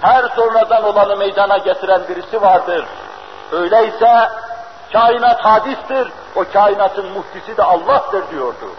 Her 0.00 0.24
sonradan 0.36 0.84
olanı 0.84 1.16
meydana 1.16 1.58
getiren 1.58 2.00
birisi 2.08 2.42
vardır. 2.42 2.86
Öyleyse 3.52 4.28
kainat 4.92 5.44
hadistir, 5.44 6.12
o 6.36 6.44
kainatın 6.52 7.06
muhdisi 7.12 7.56
de 7.56 7.62
Allah'tır 7.62 8.30
diyordu. 8.30 8.70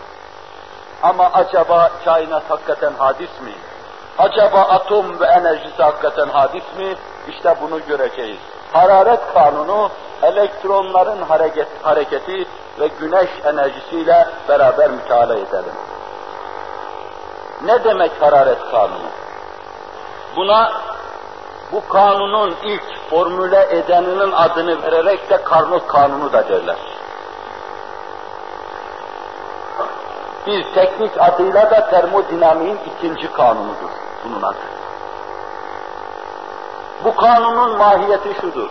Ama 1.04 1.30
acaba 1.34 1.92
kainat 2.06 2.44
hakikaten 2.50 2.94
hadis 2.98 3.42
mi? 3.42 3.52
Acaba 4.18 4.62
atom 4.62 5.20
ve 5.20 5.26
enerjisi 5.26 5.84
hakikaten 5.84 6.28
hadis 6.28 6.64
mi? 6.78 6.96
İşte 7.28 7.56
bunu 7.62 7.86
göreceğiz. 7.88 8.40
Hararet 8.74 9.20
kanunu, 9.34 9.90
elektronların 10.24 11.22
hareket, 11.22 11.68
hareketi 11.84 12.46
ve 12.80 12.88
güneş 12.88 13.30
enerjisiyle 13.44 14.28
beraber 14.50 14.90
müteala 14.92 15.34
edelim. 15.34 15.74
Ne 17.66 17.84
demek 17.84 18.12
hararet 18.22 18.72
kanunu? 18.72 19.10
Buna 20.36 20.72
bu 21.72 21.88
kanunun 21.88 22.56
ilk 22.64 23.10
formüle 23.10 23.68
edeninin 23.70 24.32
adını 24.32 24.84
vererek 24.84 25.30
de 25.30 25.44
Karnot 25.44 25.88
kanunu 25.88 26.34
da 26.34 26.50
derler. 26.50 26.78
Bir 30.48 30.64
teknik 30.74 31.12
adıyla 31.22 31.72
da 31.72 31.90
termodinamiğin 31.90 32.80
ikinci 32.86 33.32
kanunudur 33.32 33.90
bunun 34.26 34.42
adı. 34.42 34.58
Bu 37.04 37.16
kanunun 37.16 37.78
mahiyeti 37.78 38.34
şudur. 38.42 38.70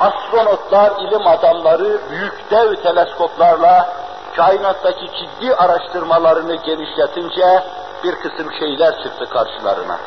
Astronotlar, 0.00 0.92
ilim 1.00 1.26
adamları 1.26 2.00
büyük 2.10 2.50
dev 2.50 2.74
teleskoplarla 2.74 3.88
kainattaki 4.36 5.06
ciddi 5.06 5.54
araştırmalarını 5.54 6.54
genişletince 6.54 7.64
bir 8.04 8.14
kısım 8.14 8.52
şeyler 8.58 9.02
çıktı 9.02 9.24
karşılarına. 9.30 9.98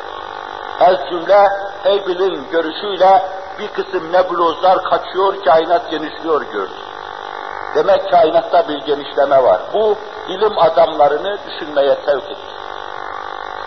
Ez 0.80 0.98
cümle 1.10 1.48
Heybel'in 1.82 2.50
görüşüyle 2.52 3.22
bir 3.58 3.68
kısım 3.68 4.12
nebulozlar 4.12 4.82
kaçıyor, 4.82 5.44
kainat 5.44 5.90
genişliyor 5.90 6.42
gördü. 6.52 6.72
Demek 7.74 8.10
kainatta 8.10 8.68
bir 8.68 8.78
genişleme 8.78 9.42
var. 9.42 9.60
Bu 9.74 9.96
ilim 10.28 10.58
adamlarını 10.58 11.38
düşünmeye 11.46 11.96
sevk 12.06 12.24
etti. 12.24 12.54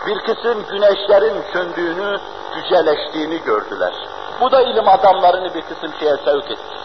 Bir 0.08 0.20
kısım 0.20 0.66
güneşlerin 0.70 1.44
söndüğünü, 1.54 2.18
cüceleştiğini 2.56 3.44
gördüler. 3.44 3.94
Bu 4.42 4.52
da 4.52 4.62
ilim 4.62 4.88
adamlarını 4.88 5.54
bir 5.54 5.62
kısım 5.62 5.94
şeye 6.00 6.18
sevk 6.18 6.52
etti. 6.52 6.78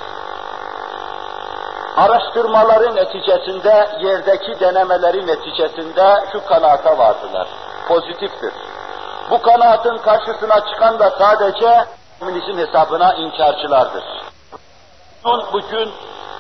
Araştırmaların 1.97 2.97
neticesinde, 2.97 3.89
yerdeki 4.01 4.61
denemelerin 4.61 5.27
neticesinde 5.27 6.15
şu 6.33 6.47
kanaata 6.47 6.99
vardılar. 6.99 7.49
Pozitiftir. 7.89 8.53
Bu 9.31 9.43
kanaatin 9.43 9.99
karşısına 9.99 10.61
çıkan 10.67 10.99
da 10.99 11.11
sadece 11.11 11.85
komünizm 12.21 12.59
hesabına 12.59 13.15
inkarcılardır. 13.15 14.05
Bugün 15.53 15.93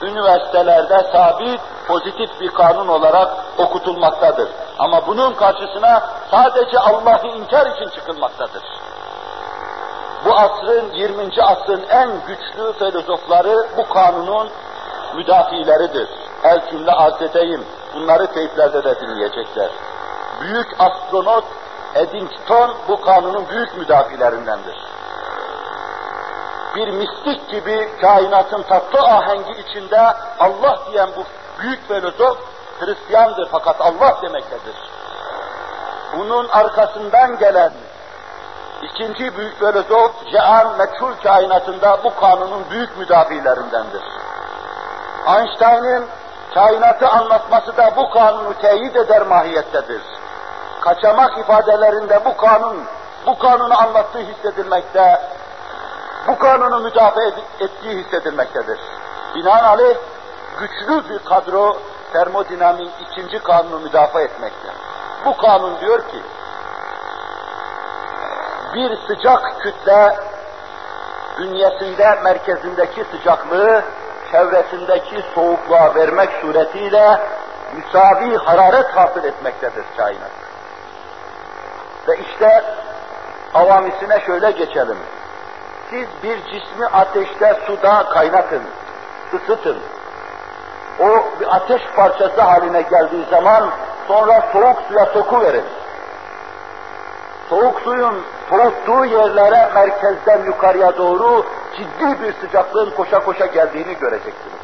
üniversitelerde 0.02 1.10
sabit, 1.12 1.60
pozitif 1.88 2.40
bir 2.40 2.50
kanun 2.50 2.88
olarak 2.88 3.28
okutulmaktadır. 3.58 4.48
Ama 4.78 5.06
bunun 5.06 5.34
karşısına 5.34 6.02
sadece 6.30 6.78
Allah'ı 6.78 7.26
inkar 7.26 7.66
için 7.66 7.88
çıkılmaktadır. 7.88 8.62
Bu 10.24 10.34
asrın, 10.34 10.92
20. 10.92 11.42
asrın 11.42 11.82
en 11.88 12.10
güçlü 12.26 12.72
filozofları 12.78 13.66
bu 13.76 13.88
kanunun 13.88 14.48
müdafileridir. 15.16 16.08
El 16.44 16.70
cümle 16.70 16.92
arz 16.92 17.22
edeyim, 17.22 17.64
bunları 17.94 18.26
teyplerde 18.26 18.84
de 18.84 19.00
dinleyecekler. 19.00 19.70
Büyük 20.40 20.66
astronot 20.78 21.44
Eddington 21.94 22.74
bu 22.88 23.00
kanunun 23.00 23.48
büyük 23.48 23.76
müdafilerindendir. 23.76 24.76
Bir 26.76 26.88
mistik 26.88 27.50
gibi 27.50 27.88
kainatın 28.00 28.62
tatlı 28.62 29.00
ahengi 29.00 29.52
içinde 29.52 30.00
Allah 30.40 30.78
diyen 30.92 31.08
bu 31.16 31.24
büyük 31.62 31.88
filozof 31.88 32.38
Hristiyandır 32.80 33.48
fakat 33.50 33.80
Allah 33.80 34.18
demektedir. 34.22 34.74
Bunun 36.18 36.48
arkasından 36.48 37.38
gelen 37.38 37.72
ikinci 38.82 39.36
büyük 39.36 39.58
filozof 39.58 40.12
Cean 40.32 40.76
meçhul 40.76 41.12
kainatında 41.22 41.98
bu 42.04 42.14
kanunun 42.20 42.64
büyük 42.70 42.98
müdafiilerindendir. 42.98 44.02
Einstein'ın 45.26 46.06
kainatı 46.54 47.08
anlatması 47.08 47.76
da 47.76 47.92
bu 47.96 48.10
kanunu 48.10 48.54
teyit 48.54 48.96
eder 48.96 49.22
mahiyettedir. 49.22 50.02
Kaçamak 50.80 51.38
ifadelerinde 51.38 52.24
bu 52.24 52.36
kanun, 52.36 52.84
bu 53.26 53.38
kanunu 53.38 53.80
anlattığı 53.80 54.18
hissedilmekte, 54.18 55.20
bu 56.28 56.38
kanunu 56.38 56.80
müdafaa 56.80 57.22
ettiği 57.60 58.04
hissedilmektedir. 58.04 58.80
Binaenaleyh 59.34 59.96
güçlü 60.58 61.08
bir 61.08 61.18
kadro 61.18 61.76
termodinamiğin 62.12 62.90
ikinci 63.00 63.38
kanunu 63.38 63.80
müdafaa 63.80 64.20
etmekte. 64.20 64.68
Bu 65.24 65.36
kanun 65.36 65.80
diyor 65.80 65.98
ki, 65.98 66.22
bir 68.74 68.96
sıcak 69.06 69.60
kütle 69.60 70.16
bünyesinde 71.38 72.18
merkezindeki 72.24 73.04
sıcaklığı 73.04 73.82
çevresindeki 74.30 75.24
soğukluğa 75.34 75.94
vermek 75.94 76.30
suretiyle 76.40 77.20
müsavi 77.76 78.36
hararet 78.36 78.96
hasıl 78.96 79.24
etmektedir 79.24 79.84
kainat. 79.96 80.30
Ve 82.08 82.18
işte 82.18 82.64
avamisine 83.54 84.20
şöyle 84.20 84.50
geçelim. 84.50 84.98
Siz 85.90 86.06
bir 86.22 86.44
cismi 86.44 86.86
ateşte 86.86 87.58
suda 87.66 88.04
kaynatın, 88.08 88.62
ısıtın. 89.34 89.78
O 91.00 91.06
bir 91.40 91.56
ateş 91.56 91.82
parçası 91.96 92.40
haline 92.40 92.82
geldiği 92.82 93.24
zaman 93.30 93.70
sonra 94.08 94.48
soğuk 94.52 94.76
suya 94.88 95.06
sokuverin. 95.06 95.64
Soğuk 97.48 97.80
suyun 97.80 98.24
soğuttuğu 98.52 99.04
yerlere 99.04 99.68
merkezden 99.74 100.44
yukarıya 100.44 100.96
doğru 100.96 101.46
ciddi 101.76 102.22
bir 102.22 102.32
sıcaklığın 102.40 102.90
koşa 102.90 103.18
koşa 103.18 103.46
geldiğini 103.46 103.98
göreceksiniz. 103.98 104.62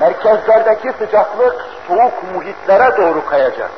Merkezlerdeki 0.00 0.92
sıcaklık 0.98 1.66
soğuk 1.88 2.34
muhitlere 2.34 2.96
doğru 2.96 3.26
kayacak. 3.26 3.70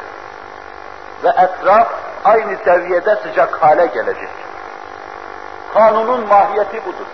Ve 1.25 1.29
etraf 1.29 1.89
aynı 2.25 2.57
seviyede 2.65 3.17
sıcak 3.17 3.63
hale 3.63 3.87
gelecek. 3.87 4.31
Kanunun 5.75 6.29
mahiyeti 6.29 6.85
budur. 6.87 7.07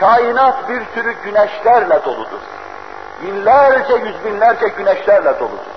Kainat 0.00 0.68
bir 0.68 0.82
sürü 0.94 1.12
güneşlerle 1.12 2.04
doludur. 2.04 2.40
Binlerce, 3.22 3.94
yüz 3.94 4.24
binlerce 4.24 4.68
güneşlerle 4.68 5.40
doludur. 5.40 5.73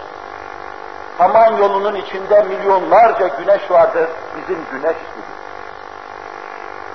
Saman 1.18 1.58
yolunun 1.58 1.96
içinde 1.96 2.44
milyonlarca 2.44 3.28
güneş 3.28 3.72
vardır, 3.72 4.08
bizim 4.38 4.66
güneş 4.72 4.96
gibi. 4.98 5.38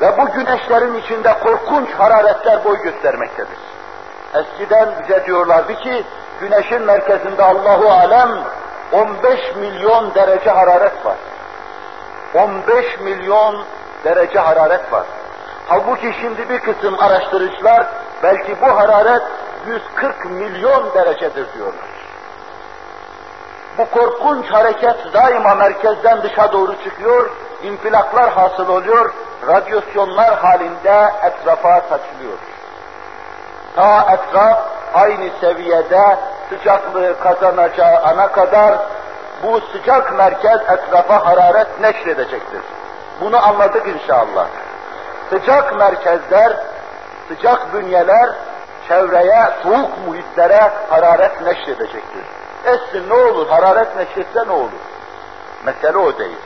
Ve 0.00 0.18
bu 0.18 0.32
güneşlerin 0.32 0.94
içinde 0.94 1.38
korkunç 1.38 1.90
hararetler 1.90 2.64
boy 2.64 2.82
göstermektedir. 2.82 3.58
Eskiden 4.34 4.88
bize 5.02 5.26
diyorlardı 5.26 5.74
ki, 5.74 6.04
güneşin 6.40 6.82
merkezinde 6.82 7.42
Allahu 7.42 7.90
Alem 7.90 8.30
15 8.92 9.56
milyon 9.56 10.14
derece 10.14 10.50
hararet 10.50 11.06
var. 11.06 11.16
15 12.34 13.00
milyon 13.00 13.64
derece 14.04 14.38
hararet 14.38 14.92
var. 14.92 15.04
Halbuki 15.68 16.14
şimdi 16.20 16.48
bir 16.48 16.58
kısım 16.58 16.96
araştırıcılar 16.98 17.86
belki 18.22 18.56
bu 18.60 18.66
hararet 18.66 19.22
140 19.66 20.24
milyon 20.24 20.94
derecedir 20.94 21.46
diyorlar. 21.54 21.91
Bu 23.78 23.90
korkunç 23.90 24.46
hareket 24.52 25.12
daima 25.12 25.54
merkezden 25.54 26.22
dışa 26.22 26.52
doğru 26.52 26.82
çıkıyor, 26.84 27.30
infilaklar 27.62 28.30
hasıl 28.30 28.68
oluyor, 28.68 29.12
radyasyonlar 29.46 30.38
halinde 30.38 31.12
etrafa 31.22 31.80
saçılıyor. 31.80 32.38
Ta 33.76 34.06
etraf 34.12 34.58
aynı 34.94 35.30
seviyede 35.40 36.18
sıcaklığı 36.48 37.18
kazanacağı 37.20 38.02
ana 38.02 38.32
kadar 38.32 38.78
bu 39.42 39.60
sıcak 39.60 40.18
merkez 40.18 40.60
etrafa 40.60 41.26
hararet 41.26 41.80
neşredecektir. 41.80 42.62
Bunu 43.20 43.46
anladık 43.46 43.86
inşallah. 43.86 44.46
Sıcak 45.30 45.78
merkezler, 45.78 46.56
sıcak 47.28 47.74
bünyeler 47.74 48.30
çevreye, 48.88 49.48
soğuk 49.62 49.90
muhitlere 50.06 50.70
hararet 50.90 51.40
neşredecektir. 51.40 52.41
Essin 52.64 53.08
ne 53.08 53.14
olur, 53.14 53.48
hararet 53.48 53.96
neşretse 53.96 54.46
ne 54.46 54.52
olur? 54.52 54.70
Mesele 55.64 55.98
o 55.98 56.18
değil. 56.18 56.38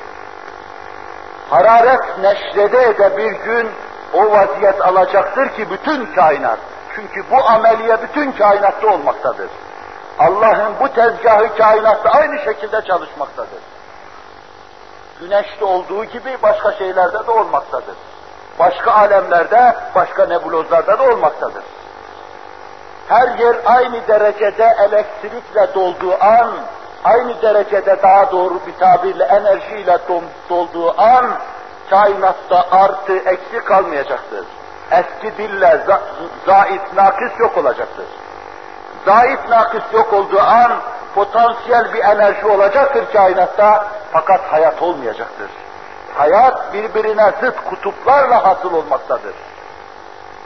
Hararet 1.51 2.19
neşrede 2.19 2.99
de 2.99 3.17
bir 3.17 3.31
gün 3.31 3.71
o 4.15 4.31
vaziyet 4.31 4.81
alacaktır 4.81 5.49
ki 5.49 5.71
bütün 5.71 6.07
kainat. 6.15 6.59
Çünkü 6.95 7.31
bu 7.31 7.49
ameliye 7.49 8.03
bütün 8.03 8.33
kainatta 8.33 8.87
olmaktadır. 8.87 9.49
Allah'ın 10.19 10.73
bu 10.81 10.89
tezgahı 10.89 11.57
kainatta 11.57 12.11
aynı 12.11 12.39
şekilde 12.39 12.83
çalışmaktadır. 12.83 13.61
Güneşte 15.21 15.65
olduğu 15.65 16.05
gibi 16.05 16.39
başka 16.43 16.73
şeylerde 16.73 17.27
de 17.27 17.31
olmaktadır. 17.31 17.95
Başka 18.59 18.93
alemlerde, 18.93 19.77
başka 19.95 20.27
nebulozlarda 20.27 20.99
da 20.99 21.03
olmaktadır. 21.03 21.63
Her 23.09 23.39
yer 23.39 23.57
aynı 23.65 24.09
derecede 24.09 24.75
elektrikle 24.79 25.75
dolduğu 25.75 26.25
an, 26.25 26.51
aynı 27.05 27.43
derecede 27.43 28.03
daha 28.03 28.33
doğru 28.33 28.61
bir 28.67 28.75
tabirle 28.75 29.25
enerjiyle 29.25 29.99
dolduğu 30.51 31.01
an, 31.01 31.27
kainatta 31.91 32.67
artı 32.71 33.17
eksi 33.17 33.65
kalmayacaktır. 33.65 34.47
Eski 34.91 35.37
dille 35.37 35.81
za 35.87 36.01
zait 36.47 36.95
nakis 36.97 37.39
yok 37.39 37.57
olacaktır. 37.57 38.07
Zait 39.05 39.49
nakis 39.49 39.93
yok 39.93 40.13
olduğu 40.13 40.41
an 40.41 40.73
potansiyel 41.15 41.95
bir 41.95 42.05
enerji 42.05 42.47
olacaktır 42.47 43.05
kainatta 43.13 43.89
fakat 44.13 44.41
hayat 44.53 44.83
olmayacaktır. 44.83 45.51
Hayat 46.15 46.73
birbirine 46.73 47.33
zıt 47.41 47.65
kutuplarla 47.65 48.45
hasıl 48.45 48.73
olmaktadır. 48.73 49.35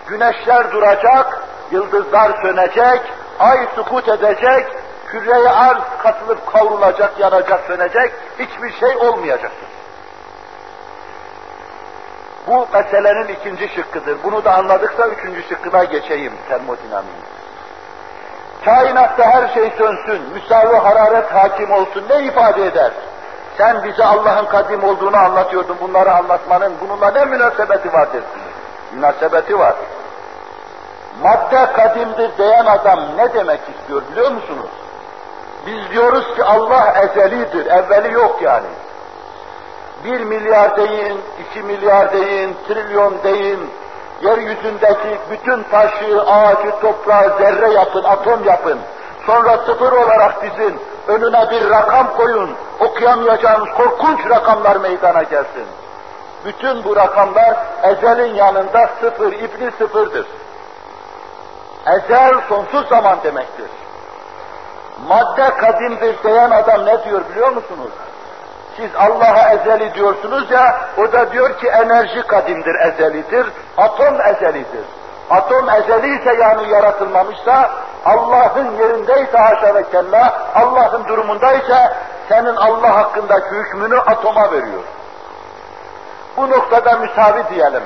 Güneşler 0.06 0.72
duracak, 0.72 1.42
yıldızlar 1.70 2.42
sönecek, 2.42 3.00
ay 3.38 3.66
sukut 3.74 4.08
edecek, 4.08 4.66
küreye 5.06 5.50
arz 5.50 5.82
katılıp 6.02 6.52
kavrulacak, 6.52 7.18
yanacak, 7.18 7.60
sönecek, 7.66 8.12
hiçbir 8.38 8.72
şey 8.72 8.96
olmayacaktır. 8.96 9.68
Bu 12.46 12.68
meselenin 12.72 13.28
ikinci 13.28 13.68
şıkkıdır. 13.74 14.16
Bunu 14.24 14.44
da 14.44 14.54
anladıksa 14.54 15.08
üçüncü 15.08 15.42
şıkkına 15.42 15.84
geçeyim 15.84 16.32
termodinamiği. 16.48 17.14
Kainatta 18.64 19.24
her 19.24 19.48
şey 19.48 19.70
sönsün, 19.78 20.22
müsavi 20.34 20.76
hararet 20.76 21.32
hakim 21.32 21.70
olsun 21.70 22.04
ne 22.10 22.24
ifade 22.24 22.66
eder? 22.66 22.90
Sen 23.58 23.84
bize 23.84 24.04
Allah'ın 24.04 24.46
kadim 24.46 24.84
olduğunu 24.84 25.16
anlatıyordun, 25.16 25.76
bunları 25.80 26.12
anlatmanın 26.12 26.74
bununla 26.80 27.10
ne 27.10 27.24
münasebeti 27.24 27.92
var 27.92 28.06
dersiniz? 28.06 28.54
Münasebeti 28.92 29.58
var. 29.58 29.74
Madde 31.22 31.72
kadimdir 31.72 32.38
diyen 32.38 32.66
adam 32.66 33.00
ne 33.16 33.34
demek 33.34 33.60
istiyor 33.60 34.02
biliyor 34.12 34.30
musunuz? 34.30 34.70
Biz 35.66 35.90
diyoruz 35.90 36.36
ki 36.36 36.44
Allah 36.44 36.94
ezelidir, 37.02 37.66
evveli 37.66 38.14
yok 38.14 38.42
yani. 38.42 38.66
Bir 40.04 40.20
milyar 40.20 40.76
deyin, 40.76 41.20
iki 41.40 41.62
milyar 41.62 42.12
deyin, 42.12 42.56
trilyon 42.68 43.14
deyin, 43.24 43.70
yeryüzündeki 44.22 45.18
bütün 45.30 45.62
taşı, 45.62 46.22
ağacı, 46.26 46.70
toprağı 46.80 47.38
zerre 47.38 47.72
yapın, 47.72 48.04
atom 48.04 48.44
yapın. 48.44 48.78
Sonra 49.26 49.58
sıfır 49.58 49.92
olarak 49.92 50.42
dizin, 50.42 50.80
önüne 51.08 51.50
bir 51.50 51.70
rakam 51.70 52.16
koyun, 52.16 52.50
okuyamayacağınız 52.80 53.68
korkunç 53.76 54.30
rakamlar 54.30 54.76
meydana 54.76 55.22
gelsin. 55.22 55.66
Bütün 56.44 56.84
bu 56.84 56.96
rakamlar 56.96 57.56
ezelin 57.82 58.34
yanında 58.34 58.90
sıfır, 59.00 59.32
ibni 59.32 59.70
sıfırdır. 59.78 60.26
Ezel 61.96 62.34
sonsuz 62.48 62.88
zaman 62.88 63.18
demektir. 63.24 63.66
Madde 65.08 65.56
kadimdir 65.56 66.22
diyen 66.22 66.50
adam 66.50 66.86
ne 66.86 67.04
diyor 67.04 67.20
biliyor 67.30 67.48
musunuz? 67.48 67.90
Siz 68.76 68.90
Allah'a 68.98 69.52
ezeli 69.52 69.94
diyorsunuz 69.94 70.50
ya, 70.50 70.80
o 70.98 71.12
da 71.12 71.32
diyor 71.32 71.58
ki 71.58 71.68
enerji 71.68 72.22
kadimdir, 72.22 72.74
ezelidir, 72.74 73.46
atom 73.76 74.20
ezelidir. 74.20 74.84
Atom 75.30 75.70
ezeli 75.70 76.20
ise 76.20 76.34
yani 76.34 76.68
yaratılmamışsa, 76.68 77.70
Allah'ın 78.04 78.76
yerindeyse 78.78 79.38
haşa 79.38 79.74
ve 79.74 79.90
kella, 79.90 80.50
Allah'ın 80.54 81.08
durumundaysa, 81.08 81.96
senin 82.28 82.56
Allah 82.56 82.96
hakkındaki 82.96 83.50
hükmünü 83.50 83.98
atoma 83.98 84.52
veriyor. 84.52 84.82
Bu 86.36 86.50
noktada 86.50 86.96
müsavi 86.96 87.42
diyelim. 87.54 87.82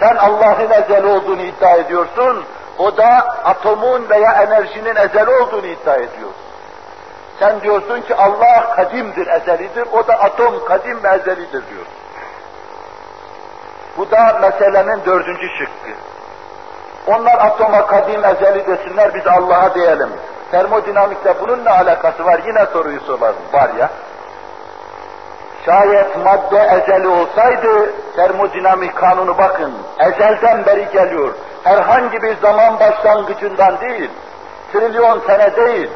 Sen 0.00 0.16
Allah'ın 0.16 0.70
ezeli 0.70 1.06
olduğunu 1.06 1.42
iddia 1.42 1.76
ediyorsun, 1.76 2.44
O 2.78 2.96
da 2.96 3.26
atomun 3.44 4.08
veya 4.08 4.32
enerjinin 4.32 4.96
ezeli 4.96 5.30
olduğunu 5.30 5.66
iddia 5.66 5.94
ediyor. 5.94 6.30
Sen 7.38 7.60
diyorsun 7.60 8.00
ki 8.00 8.14
Allah 8.14 8.76
kadimdir, 8.76 9.26
ezelidir. 9.26 9.86
O 9.92 10.06
da 10.06 10.14
atom 10.14 10.64
kadim 10.64 11.02
ve 11.02 11.08
ezelidir 11.08 11.50
diyor. 11.70 11.86
Bu 13.98 14.10
da 14.10 14.38
meselenin 14.40 15.04
dördüncü 15.06 15.48
şıkkı. 15.58 15.90
Onlar 17.06 17.34
atoma 17.34 17.86
kadim 17.86 18.24
ezeli 18.24 18.66
desinler, 18.66 19.14
biz 19.14 19.26
Allah'a 19.26 19.74
diyelim. 19.74 20.10
Termodinamikle 20.50 21.34
bunun 21.40 21.64
ne 21.64 21.70
alakası 21.70 22.24
var? 22.24 22.40
Yine 22.46 22.66
soruyu 22.66 23.00
sorarım. 23.00 23.36
Var 23.52 23.70
ya. 23.78 23.90
Şayet 25.66 26.16
madde 26.24 26.58
ezeli 26.58 27.08
olsaydı, 27.08 27.92
termodinamik 28.16 28.96
kanunu 28.96 29.38
bakın, 29.38 29.72
ezelden 29.98 30.66
beri 30.66 30.88
geliyor. 30.92 31.34
Herhangi 31.64 32.22
bir 32.22 32.36
zaman 32.36 32.80
başlangıcından 32.80 33.80
değil, 33.80 34.10
trilyon 34.72 35.20
sene 35.26 35.56
değil, 35.56 35.90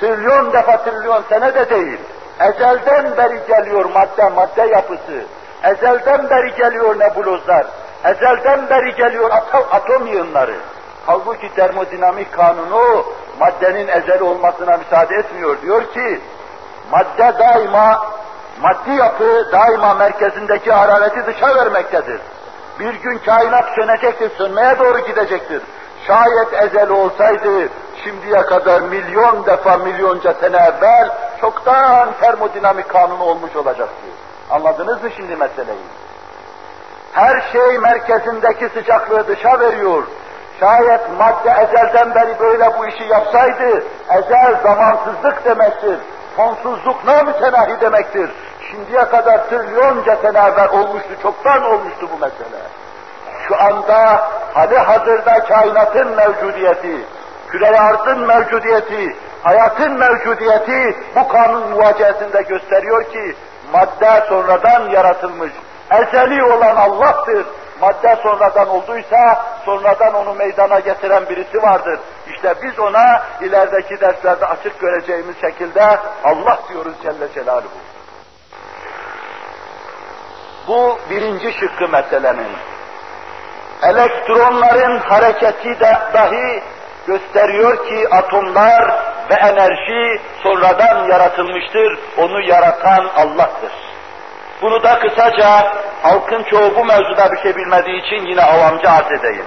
trilyon 0.00 0.52
defa 0.52 0.76
trilyon 0.76 1.22
sene 1.28 1.54
de 1.54 1.70
değil. 1.70 1.98
Ezelden 2.40 3.16
beri 3.16 3.40
geliyor 3.48 3.84
madde, 3.84 4.28
madde 4.28 4.62
yapısı. 4.62 5.24
Ezelden 5.64 6.30
beri 6.30 6.54
geliyor 6.54 6.98
nebulozlar. 6.98 7.66
Ezelden 8.04 8.70
beri 8.70 8.94
geliyor 8.94 9.30
atom, 9.30 9.64
atom 9.70 10.06
yığınları. 10.06 10.56
Halbuki 11.06 11.54
termodinamik 11.54 12.32
kanunu 12.32 13.04
maddenin 13.40 13.88
ezel 13.88 14.20
olmasına 14.20 14.76
müsaade 14.76 15.14
etmiyor. 15.14 15.62
Diyor 15.62 15.92
ki 15.92 16.20
madde 16.90 17.38
daima, 17.38 18.06
maddi 18.62 18.90
yapı 18.90 19.52
daima 19.52 19.94
merkezindeki 19.94 20.72
harareti 20.72 21.26
dışa 21.26 21.56
vermektedir. 21.56 22.20
Bir 22.78 22.94
gün 22.94 23.18
kainat 23.18 23.64
sönecektir, 23.74 24.30
sönmeye 24.38 24.78
doğru 24.78 24.98
gidecektir. 24.98 25.62
Şayet 26.06 26.62
ezel 26.62 26.90
olsaydı 26.90 27.68
şimdiye 28.04 28.42
kadar 28.42 28.80
milyon 28.80 29.46
defa 29.46 29.76
milyonca 29.76 30.34
sene 30.34 30.56
evvel 30.56 31.10
çoktan 31.40 32.08
termodinamik 32.20 32.88
kanunu 32.88 33.24
olmuş 33.24 33.56
olacaktı. 33.56 34.06
Anladınız 34.50 35.02
mı 35.02 35.10
şimdi 35.16 35.36
meseleyi? 35.36 35.78
Her 37.12 37.40
şey 37.52 37.78
merkezindeki 37.78 38.68
sıcaklığı 38.68 39.28
dışa 39.28 39.60
veriyor. 39.60 40.02
Şayet 40.60 41.00
madde 41.18 41.50
ezelden 41.50 42.14
beri 42.14 42.40
böyle 42.40 42.78
bu 42.78 42.86
işi 42.86 43.04
yapsaydı, 43.04 43.84
ezel 44.10 44.56
zamansızlık 44.62 45.44
demektir. 45.44 45.98
Sonsuzluk 46.36 47.04
namütenahi 47.04 47.80
demektir. 47.80 48.30
Şimdiye 48.72 49.04
kadar 49.04 49.48
trilyonca 49.48 50.16
sene 50.16 50.38
evvel 50.38 50.68
olmuştu, 50.68 51.08
çoktan 51.22 51.62
olmuştu 51.62 52.08
bu 52.12 52.18
mesele. 52.18 52.62
Şu 53.48 53.62
anda 53.62 54.28
hali 54.54 54.78
hazırda 54.78 55.44
kainatın 55.44 56.16
mevcudiyeti, 56.16 57.06
küre 57.48 57.80
arzın 57.80 58.26
mevcudiyeti, 58.26 59.16
hayatın 59.42 59.98
mevcudiyeti 59.98 60.96
bu 61.16 61.28
kanun 61.28 61.70
muvaciyesinde 61.70 62.42
gösteriyor 62.42 63.04
ki 63.04 63.36
madde 63.72 64.24
sonradan 64.28 64.90
yaratılmış, 64.90 65.52
ezeli 65.90 66.44
olan 66.44 66.76
Allah'tır. 66.76 67.46
Madde 67.80 68.16
sonradan 68.22 68.68
olduysa, 68.68 69.44
sonradan 69.64 70.14
onu 70.14 70.34
meydana 70.34 70.80
getiren 70.80 71.28
birisi 71.28 71.62
vardır. 71.62 71.98
İşte 72.26 72.54
biz 72.62 72.78
ona 72.78 73.22
ilerideki 73.40 74.00
derslerde 74.00 74.46
açık 74.46 74.80
göreceğimiz 74.80 75.40
şekilde 75.40 75.98
Allah 76.24 76.58
diyoruz 76.68 76.94
Celle 77.02 77.32
Celaluhu. 77.34 77.91
Bu 80.68 80.98
birinci 81.10 81.52
şıkkı 81.52 81.88
meselenin. 81.88 82.56
Elektronların 83.82 84.98
hareketi 84.98 85.80
de 85.80 85.98
dahi 86.14 86.62
gösteriyor 87.06 87.86
ki 87.88 88.08
atomlar 88.10 89.12
ve 89.30 89.34
enerji 89.34 90.20
sonradan 90.42 91.08
yaratılmıştır. 91.08 91.98
Onu 92.16 92.40
yaratan 92.40 93.10
Allah'tır. 93.16 93.72
Bunu 94.62 94.82
da 94.82 94.98
kısaca 94.98 95.72
halkın 96.02 96.42
çoğu 96.42 96.76
bu 96.76 96.84
mevzuda 96.84 97.32
bir 97.32 97.42
şey 97.42 97.56
bilmediği 97.56 98.06
için 98.06 98.26
yine 98.26 98.42
avamca 98.42 98.90
arz 98.90 99.12
edeyim. 99.20 99.46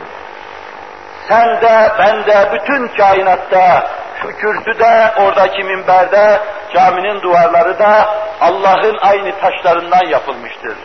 Sen 1.28 1.62
de, 1.62 1.92
ben 2.00 2.26
de, 2.26 2.50
bütün 2.54 2.88
kainatta, 2.88 3.88
şu 4.22 4.28
kürsüde, 4.38 5.14
oradaki 5.18 5.64
minberde, 5.64 6.40
caminin 6.74 7.22
duvarları 7.22 7.80
da 7.80 8.16
Allah'ın 8.42 8.98
aynı 9.02 9.40
taşlarından 9.40 10.06
yapılmıştır. 10.06 10.76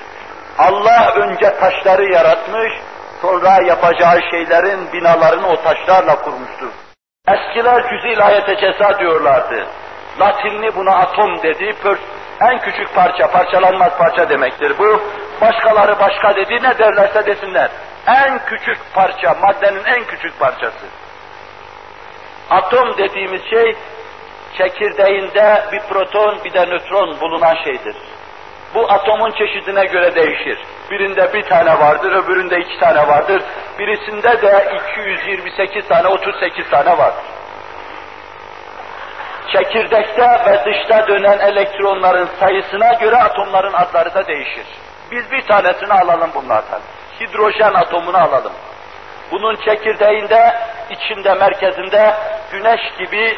Allah 0.60 1.12
önce 1.14 1.56
taşları 1.56 2.12
yaratmış, 2.12 2.72
sonra 3.22 3.58
yapacağı 3.66 4.20
şeylerin 4.30 4.92
binalarını 4.92 5.48
o 5.48 5.62
taşlarla 5.62 6.22
kurmuştur. 6.22 6.70
Eskiler 7.28 7.82
cüz-i 7.90 8.08
ilahiyete 8.08 8.56
ceza 8.56 8.98
diyorlardı. 8.98 9.66
Latinli 10.20 10.76
buna 10.76 10.96
atom 10.96 11.42
dedi, 11.42 11.74
en 12.40 12.58
küçük 12.58 12.94
parça, 12.94 13.30
parçalanmaz 13.30 13.98
parça 13.98 14.28
demektir 14.28 14.78
bu. 14.78 15.02
Başkaları 15.40 16.00
başka 16.00 16.36
dedi, 16.36 16.54
ne 16.54 16.78
derlerse 16.78 17.26
desinler. 17.26 17.70
En 18.06 18.38
küçük 18.38 18.78
parça, 18.94 19.34
maddenin 19.42 19.84
en 19.84 20.04
küçük 20.04 20.38
parçası. 20.38 20.86
Atom 22.50 22.98
dediğimiz 22.98 23.42
şey, 23.50 23.76
çekirdeğinde 24.58 25.64
bir 25.72 25.80
proton 25.80 26.38
bir 26.44 26.52
de 26.52 26.66
nötron 26.66 27.20
bulunan 27.20 27.54
şeydir. 27.64 27.96
Bu 28.74 28.92
atomun 28.92 29.30
çeşidine 29.30 29.84
göre 29.84 30.14
değişir. 30.14 30.58
Birinde 30.90 31.32
bir 31.32 31.42
tane 31.42 31.78
vardır, 31.78 32.12
öbüründe 32.12 32.60
iki 32.60 32.78
tane 32.78 33.08
vardır. 33.08 33.42
Birisinde 33.78 34.42
de 34.42 34.76
228 34.94 35.88
tane, 35.88 36.08
38 36.08 36.70
tane 36.70 36.98
vardır. 36.98 37.24
Çekirdekte 39.52 40.22
ve 40.22 40.64
dışta 40.64 41.08
dönen 41.08 41.38
elektronların 41.38 42.28
sayısına 42.40 42.92
göre 42.92 43.16
atomların 43.16 43.72
adları 43.72 44.14
da 44.14 44.26
değişir. 44.26 44.66
Biz 45.10 45.30
bir 45.30 45.42
tanesini 45.42 45.92
alalım 45.92 46.30
bunlardan. 46.34 46.80
Hidrojen 47.20 47.74
atomunu 47.74 48.16
alalım. 48.16 48.52
Bunun 49.32 49.56
çekirdeğinde, 49.56 50.60
içinde, 50.90 51.34
merkezinde 51.34 52.14
güneş 52.52 52.80
gibi 52.98 53.36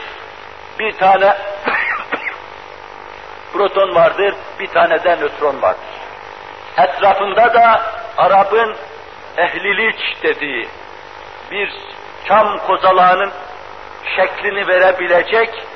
bir 0.79 0.93
tane 0.93 1.37
proton 3.53 3.95
vardır, 3.95 4.35
bir 4.61 4.67
tane 4.67 5.05
de 5.05 5.17
nötron 5.17 5.63
vardır. 5.63 5.85
Etrafında 6.79 7.55
da 7.55 7.83
Arap'ın 8.17 8.77
ehliliç 9.37 10.01
dediği 10.23 10.69
bir 11.51 11.73
çam 12.29 12.59
kozalağının 12.59 13.33
şeklini 14.17 14.69
verebilecek 14.69 15.67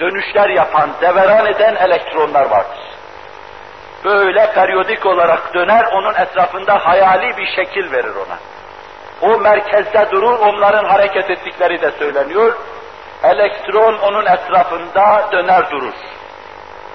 dönüşler 0.00 0.48
yapan, 0.48 0.90
deveran 1.00 1.46
eden 1.46 1.74
elektronlar 1.74 2.50
vardır. 2.50 2.80
Böyle 4.04 4.52
periyodik 4.52 5.06
olarak 5.06 5.54
döner, 5.54 5.84
onun 5.92 6.14
etrafında 6.14 6.86
hayali 6.86 7.36
bir 7.36 7.46
şekil 7.46 7.92
verir 7.92 8.14
ona. 8.14 8.38
O 9.20 9.38
merkezde 9.38 10.10
durur, 10.10 10.38
onların 10.38 10.84
hareket 10.84 11.30
ettikleri 11.30 11.82
de 11.82 11.90
söyleniyor. 11.90 12.56
Elektron 13.22 13.98
onun 13.98 14.26
etrafında 14.26 15.28
döner 15.32 15.70
durur. 15.70 15.94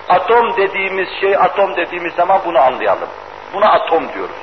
Atom 0.09 0.57
dediğimiz 0.57 1.09
şey, 1.21 1.35
atom 1.35 1.75
dediğimiz 1.75 2.13
zaman 2.13 2.41
bunu 2.45 2.59
anlayalım. 2.59 3.09
Buna 3.53 3.71
atom 3.71 4.13
diyoruz. 4.13 4.35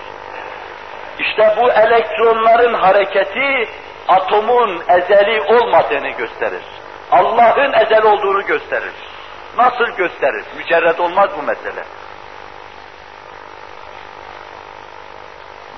İşte 1.18 1.54
bu 1.56 1.70
elektronların 1.70 2.74
hareketi 2.74 3.68
atomun 4.08 4.82
ezeli 4.88 5.42
olmadığını 5.42 6.08
gösterir. 6.08 6.62
Allah'ın 7.10 7.72
ezel 7.72 8.02
olduğunu 8.02 8.46
gösterir. 8.46 8.92
Nasıl 9.56 9.86
gösterir? 9.96 10.44
Mücerred 10.56 10.98
olmaz 10.98 11.30
bu 11.38 11.42
mesele. 11.42 11.84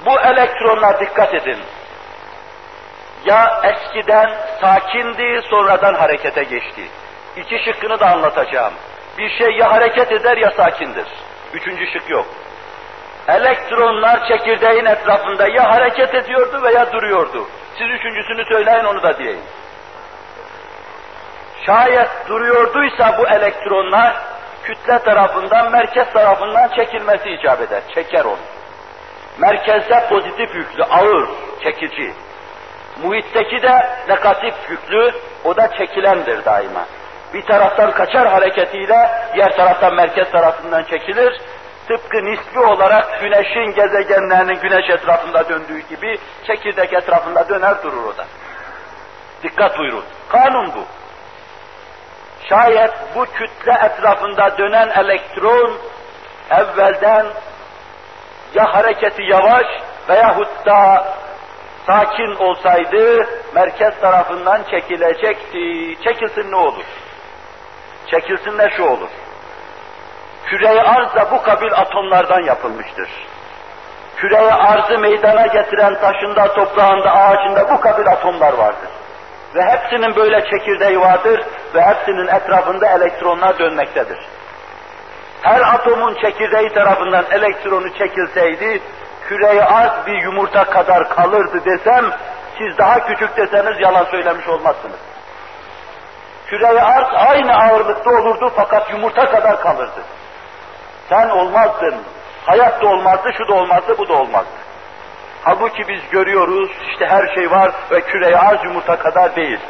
Bu 0.06 0.20
elektronlar 0.20 1.00
dikkat 1.00 1.34
edin. 1.34 1.58
Ya 3.24 3.60
eskiden 3.64 4.30
sakindi, 4.60 5.40
sonradan 5.50 5.94
harekete 5.94 6.42
geçti. 6.42 6.88
İki 7.36 7.64
şıkkını 7.64 8.00
da 8.00 8.06
anlatacağım. 8.06 8.74
Bir 9.18 9.30
şey 9.30 9.50
ya 9.56 9.72
hareket 9.72 10.12
eder 10.12 10.36
ya 10.36 10.50
sakindir. 10.50 11.06
Üçüncü 11.54 11.86
şık 11.86 12.10
yok. 12.10 12.26
Elektronlar 13.28 14.28
çekirdeğin 14.28 14.84
etrafında 14.84 15.48
ya 15.48 15.70
hareket 15.70 16.14
ediyordu 16.14 16.62
veya 16.62 16.92
duruyordu. 16.92 17.48
Siz 17.78 17.90
üçüncüsünü 17.90 18.44
söyleyin 18.44 18.84
onu 18.84 19.02
da 19.02 19.18
diyeyim. 19.18 19.40
Şayet 21.66 22.08
duruyorduysa 22.28 23.18
bu 23.18 23.28
elektronlar 23.28 24.16
kütle 24.62 24.98
tarafından, 24.98 25.72
merkez 25.72 26.12
tarafından 26.12 26.68
çekilmesi 26.68 27.30
icap 27.30 27.60
eder. 27.60 27.82
Çeker 27.94 28.24
onu. 28.24 28.38
Merkezde 29.38 30.06
pozitif 30.08 30.54
yüklü, 30.54 30.84
ağır, 30.84 31.28
çekici. 31.62 32.12
Muhitteki 33.02 33.62
de 33.62 33.90
negatif 34.08 34.54
yüklü, 34.70 35.12
o 35.44 35.56
da 35.56 35.70
çekilendir 35.78 36.44
daima. 36.44 36.86
Bir 37.34 37.42
taraftan 37.42 37.90
kaçar 37.90 38.28
hareketiyle, 38.28 39.10
diğer 39.34 39.56
taraftan 39.56 39.94
merkez 39.94 40.30
tarafından 40.30 40.82
çekilir. 40.82 41.40
Tıpkı 41.88 42.24
nispi 42.24 42.60
olarak 42.60 43.20
güneşin 43.20 43.74
gezegenlerinin 43.74 44.60
güneş 44.60 44.90
etrafında 44.90 45.48
döndüğü 45.48 45.78
gibi 45.78 46.18
çekirdek 46.46 46.92
etrafında 46.92 47.48
döner 47.48 47.82
durur 47.82 48.04
o 48.04 48.16
da. 48.16 48.24
Dikkat 49.42 49.78
buyurun. 49.78 50.04
Kanun 50.28 50.74
bu. 50.74 50.84
Şayet 52.48 52.92
bu 53.14 53.24
kütle 53.24 53.72
etrafında 53.72 54.58
dönen 54.58 54.88
elektron 54.88 55.78
evvelden 56.50 57.26
ya 58.54 58.74
hareketi 58.74 59.22
yavaş 59.22 59.66
veyahut 60.08 60.66
da 60.66 61.06
sakin 61.86 62.34
olsaydı 62.34 63.28
merkez 63.54 64.00
tarafından 64.00 64.62
çekilecekti. 64.70 65.96
Çekilsin 66.04 66.50
ne 66.50 66.56
olur? 66.56 66.84
Çekilsin 68.10 68.58
ne 68.58 68.70
şu 68.76 68.84
olur? 68.84 69.08
Küre-i 70.46 70.80
arz 70.80 71.14
da 71.14 71.30
bu 71.30 71.42
kabil 71.42 71.72
atomlardan 71.72 72.40
yapılmıştır. 72.40 73.08
Küre-i 74.16 74.52
arzı 74.52 74.98
meydana 74.98 75.46
getiren 75.46 75.94
taşında, 75.94 76.54
toprağında, 76.54 77.14
ağacında 77.14 77.70
bu 77.70 77.80
kabil 77.80 78.08
atomlar 78.08 78.52
vardır. 78.52 78.88
Ve 79.54 79.62
hepsinin 79.62 80.16
böyle 80.16 80.44
çekirdeği 80.50 81.00
vardır 81.00 81.40
ve 81.74 81.82
hepsinin 81.82 82.26
etrafında 82.26 82.86
elektronlar 82.86 83.58
dönmektedir. 83.58 84.18
Her 85.42 85.60
atomun 85.74 86.14
çekirdeği 86.14 86.68
tarafından 86.68 87.24
elektronu 87.30 87.94
çekilseydi, 87.98 88.82
küre-i 89.28 89.62
arz 89.62 90.06
bir 90.06 90.22
yumurta 90.22 90.64
kadar 90.64 91.08
kalırdı 91.08 91.64
desem, 91.64 92.04
siz 92.58 92.78
daha 92.78 93.06
küçük 93.06 93.36
deseniz 93.36 93.80
yalan 93.80 94.04
söylemiş 94.04 94.48
olmazsınız. 94.48 95.13
Küre-i 96.46 96.80
arz 96.80 97.08
aynı 97.14 97.54
ağırlıkta 97.54 98.10
olurdu 98.10 98.52
fakat 98.56 98.90
yumurta 98.90 99.30
kadar 99.30 99.60
kalırdı. 99.60 100.02
Sen 101.08 101.28
olmazdın, 101.28 101.94
hayat 102.46 102.82
da 102.82 102.86
olmazdı, 102.86 103.32
şu 103.38 103.48
da 103.48 103.54
olmazdı, 103.54 103.98
bu 103.98 104.08
da 104.08 104.12
olmazdı. 104.12 104.48
Halbuki 105.42 105.88
biz 105.88 106.00
görüyoruz, 106.10 106.70
işte 106.90 107.06
her 107.06 107.34
şey 107.34 107.50
var 107.50 107.72
ve 107.90 108.00
küre-i 108.00 108.66
yumurta 108.66 108.96
kadar 108.98 109.36
değil. 109.36 109.60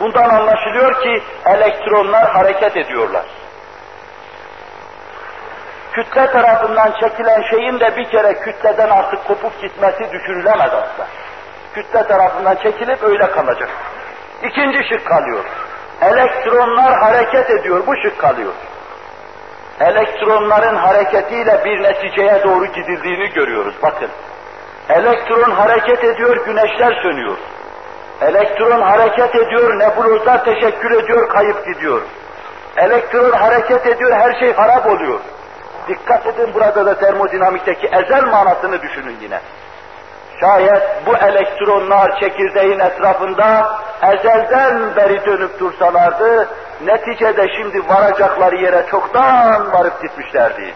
Bundan 0.00 0.28
anlaşılıyor 0.28 1.02
ki 1.02 1.22
elektronlar 1.46 2.30
hareket 2.30 2.76
ediyorlar. 2.76 3.24
Kütle 5.92 6.26
tarafından 6.32 6.92
çekilen 7.00 7.42
şeyin 7.50 7.80
de 7.80 7.96
bir 7.96 8.10
kere 8.10 8.34
kütleden 8.34 8.90
artık 8.90 9.24
kopup 9.24 9.60
gitmesi 9.60 10.12
düşünülemez 10.12 10.72
aslında. 10.74 11.06
Kütle 11.74 12.06
tarafından 12.06 12.54
çekilip 12.54 13.02
öyle 13.02 13.30
kalacak. 13.30 13.70
İkinci 14.42 14.88
şık 14.88 15.06
kalıyor. 15.06 15.44
Elektronlar 16.02 16.98
hareket 16.98 17.50
ediyor, 17.50 17.86
bu 17.86 17.96
şık 17.96 18.18
kalıyor. 18.18 18.52
Elektronların 19.80 20.76
hareketiyle 20.76 21.64
bir 21.64 21.82
neticeye 21.82 22.42
doğru 22.44 22.66
gidildiğini 22.66 23.28
görüyoruz, 23.28 23.74
bakın. 23.82 24.08
Elektron 24.88 25.50
hareket 25.50 26.04
ediyor, 26.04 26.44
güneşler 26.46 27.02
sönüyor. 27.02 27.36
Elektron 28.20 28.80
hareket 28.80 29.34
ediyor, 29.34 29.78
nebulozlar 29.78 30.44
teşekkür 30.44 30.90
ediyor, 30.90 31.28
kayıp 31.28 31.66
gidiyor. 31.66 32.02
Elektron 32.76 33.32
hareket 33.32 33.86
ediyor, 33.86 34.12
her 34.12 34.38
şey 34.40 34.52
harap 34.52 34.86
oluyor. 34.86 35.20
Dikkat 35.88 36.26
edin 36.26 36.54
burada 36.54 36.86
da 36.86 36.98
termodinamikteki 36.98 37.86
ezel 37.86 38.22
manasını 38.26 38.82
düşünün 38.82 39.16
yine. 39.20 39.40
Şayet 40.42 41.06
bu 41.06 41.16
elektronlar 41.16 42.20
çekirdeğin 42.20 42.78
etrafında 42.78 43.78
ezelden 44.02 44.96
beri 44.96 45.26
dönüp 45.26 45.60
dursalardı, 45.60 46.48
neticede 46.84 47.46
şimdi 47.56 47.88
varacakları 47.88 48.56
yere 48.56 48.86
çoktan 48.90 49.72
varıp 49.72 50.02
gitmişlerdi. 50.02 50.74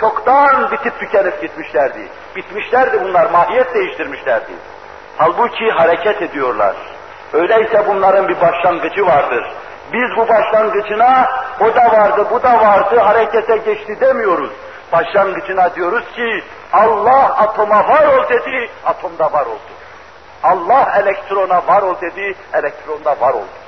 Çoktan 0.00 0.70
bitip 0.70 1.00
tükenip 1.00 1.42
gitmişlerdi. 1.42 2.08
Bitmişlerdi 2.36 3.04
bunlar, 3.04 3.30
mahiyet 3.30 3.74
değiştirmişlerdi. 3.74 4.52
Halbuki 5.16 5.70
hareket 5.70 6.22
ediyorlar. 6.22 6.76
Öyleyse 7.32 7.84
bunların 7.88 8.28
bir 8.28 8.40
başlangıcı 8.40 9.06
vardır. 9.06 9.44
Biz 9.92 10.16
bu 10.16 10.28
başlangıcına 10.28 11.28
o 11.60 11.74
da 11.74 11.92
vardı, 11.92 12.26
bu 12.30 12.42
da 12.42 12.60
vardı, 12.60 12.98
harekete 12.98 13.56
geçti 13.56 14.00
demiyoruz. 14.00 14.50
Başlangıcına 14.92 15.74
diyoruz 15.74 16.04
ki 16.16 16.42
Allah 16.72 17.24
atoma 17.38 17.88
var 17.88 18.06
ol 18.06 18.28
dedi, 18.28 18.70
atomda 18.86 19.32
var 19.32 19.46
oldu. 19.46 19.72
Allah 20.42 20.92
elektrona 21.00 21.66
var 21.66 21.82
ol 21.82 21.94
dedi, 22.00 22.34
elektronda 22.52 23.20
var 23.20 23.32
oldu. 23.32 23.58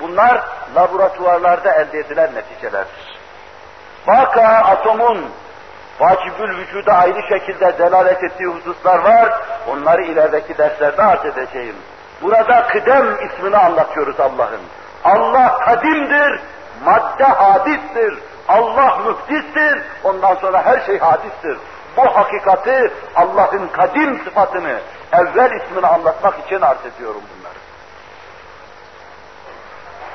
Bunlar 0.00 0.42
laboratuvarlarda 0.74 1.72
elde 1.74 1.98
edilen 1.98 2.34
neticelerdir. 2.34 3.18
Vaka 4.06 4.48
atomun 4.48 5.30
vacibül 6.00 6.58
vücuda 6.58 6.92
ayrı 6.92 7.22
şekilde 7.28 7.78
delalet 7.78 8.24
ettiği 8.24 8.46
hususlar 8.46 8.98
var, 8.98 9.40
onları 9.68 10.02
ilerideki 10.02 10.58
derslerde 10.58 11.02
arz 11.02 11.24
edeceğim. 11.24 11.76
Burada 12.22 12.66
kıdem 12.66 13.26
ismini 13.26 13.56
anlatıyoruz 13.56 14.20
Allah'ın. 14.20 14.60
Allah 15.04 15.58
kadimdir, 15.58 16.40
madde 16.84 17.24
hadistir, 17.24 18.18
Allah 18.48 18.98
mühdistir, 19.06 19.82
ondan 20.04 20.34
sonra 20.34 20.66
her 20.66 20.80
şey 20.80 20.98
hadistir. 20.98 21.58
Bu 21.98 22.16
hakikati, 22.16 22.92
Allah'ın 23.16 23.68
kadim 23.68 24.24
sıfatını, 24.24 24.80
evvel 25.12 25.60
ismini 25.60 25.86
anlatmak 25.86 26.46
için 26.46 26.60
arz 26.60 26.86
ediyorum 26.86 27.22
bunları. 27.38 27.58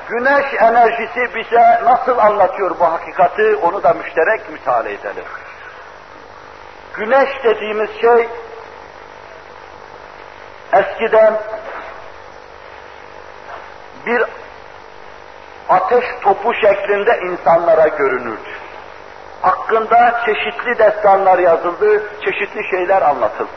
Güneş 0.08 0.54
enerjisi 0.62 1.34
bize 1.34 1.80
nasıl 1.84 2.18
anlatıyor 2.18 2.78
bu 2.80 2.84
hakikati, 2.84 3.56
onu 3.56 3.82
da 3.82 3.92
müşterek 3.92 4.50
müteala 4.50 4.88
edelim. 4.88 5.24
Güneş 6.94 7.44
dediğimiz 7.44 7.90
şey, 8.00 8.28
eskiden 10.72 11.40
bir 14.06 14.24
ateş 15.68 16.04
topu 16.22 16.54
şeklinde 16.54 17.18
insanlara 17.18 17.88
görünürdü. 17.88 18.63
Hakkında 19.64 20.20
çeşitli 20.26 20.78
destanlar 20.78 21.38
yazıldı, 21.38 22.02
çeşitli 22.24 22.70
şeyler 22.70 23.02
anlatıldı. 23.02 23.50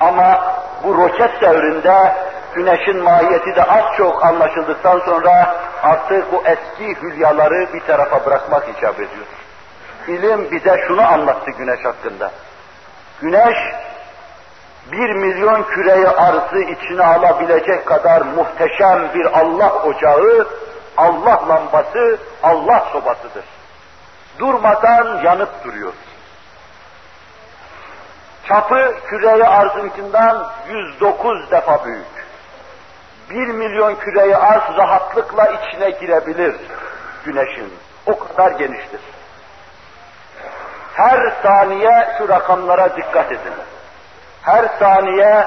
Ama 0.00 0.56
bu 0.84 0.94
roket 0.94 1.40
devrinde 1.40 2.16
güneşin 2.54 3.02
mahiyeti 3.02 3.56
de 3.56 3.62
az 3.64 3.84
çok 3.96 4.24
anlaşıldıktan 4.24 4.98
sonra 4.98 5.56
artık 5.82 6.32
bu 6.32 6.42
eski 6.46 7.02
hülyaları 7.02 7.72
bir 7.72 7.80
tarafa 7.80 8.26
bırakmak 8.26 8.68
icap 8.68 8.94
ediyor. 8.94 9.26
İlim 10.08 10.50
bize 10.50 10.84
şunu 10.88 11.12
anlattı 11.12 11.50
güneş 11.50 11.84
hakkında. 11.84 12.30
Güneş 13.20 13.56
bir 14.92 15.14
milyon 15.14 15.62
küreyi 15.62 16.08
arzı 16.08 16.58
içine 16.58 17.02
alabilecek 17.02 17.86
kadar 17.86 18.22
muhteşem 18.22 19.08
bir 19.14 19.40
Allah 19.40 19.72
ocağı 19.72 20.46
Allah 20.96 21.48
lambası, 21.48 22.18
Allah 22.42 22.88
sobasıdır. 22.92 23.55
Durmadan 24.38 25.22
yanıp 25.24 25.64
duruyor. 25.64 25.92
Çapı 28.48 28.94
küreyi 29.06 29.44
arzınkinden 29.44 30.36
109 30.68 31.50
defa 31.50 31.84
büyük. 31.84 32.26
Bir 33.30 33.46
milyon 33.48 33.94
küreyi 33.94 34.36
arz 34.36 34.76
rahatlıkla 34.76 35.46
içine 35.46 35.90
girebilir 35.90 36.56
güneşin. 37.24 37.74
O 38.06 38.18
kadar 38.18 38.50
geniştir. 38.50 39.00
Her 40.94 41.32
saniye 41.42 42.08
şu 42.18 42.28
rakamlara 42.28 42.96
dikkat 42.96 43.32
edin. 43.32 43.54
Her 44.42 44.68
saniye 44.78 45.46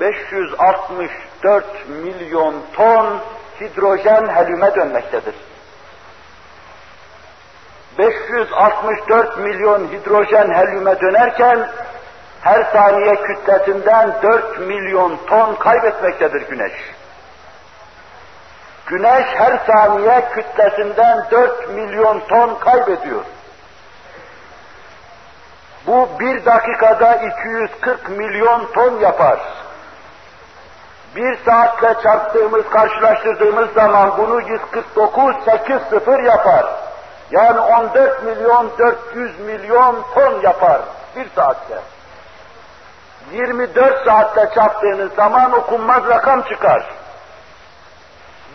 564 0.00 1.88
milyon 1.88 2.54
ton 2.72 3.20
hidrojen 3.60 4.26
helyume 4.26 4.74
dönmektedir. 4.74 5.34
564 7.98 9.38
milyon 9.38 9.88
hidrojen 9.88 10.54
helyume 10.54 11.00
dönerken 11.00 11.68
her 12.40 12.64
saniye 12.64 13.14
kütlesinden 13.14 14.12
4 14.22 14.58
milyon 14.58 15.18
ton 15.26 15.54
kaybetmektedir 15.54 16.48
güneş. 16.48 16.72
Güneş 18.86 19.26
her 19.34 19.58
saniye 19.66 20.28
kütlesinden 20.34 21.26
4 21.30 21.68
milyon 21.68 22.20
ton 22.20 22.54
kaybediyor. 22.54 23.22
Bu 25.86 26.08
bir 26.20 26.44
dakikada 26.44 27.14
240 27.14 28.08
milyon 28.08 28.72
ton 28.72 29.00
yapar 29.00 29.38
bir 31.16 31.38
saatle 31.44 31.94
çarptığımız, 32.02 32.64
karşılaştırdığımız 32.70 33.72
zaman 33.72 34.18
bunu 34.18 34.40
149 34.40 35.34
8 35.44 35.76
sıfır 35.90 36.22
yapar. 36.22 36.66
Yani 37.34 37.60
14 37.60 38.22
milyon 38.22 38.70
400 38.78 39.40
milyon 39.40 40.04
ton 40.14 40.40
yapar 40.40 40.80
bir 41.16 41.28
saatte. 41.36 41.78
24 43.32 44.04
saatte 44.04 44.54
çarptığınız 44.54 45.14
zaman 45.14 45.52
okunmaz 45.52 46.08
rakam 46.08 46.42
çıkar. 46.42 46.84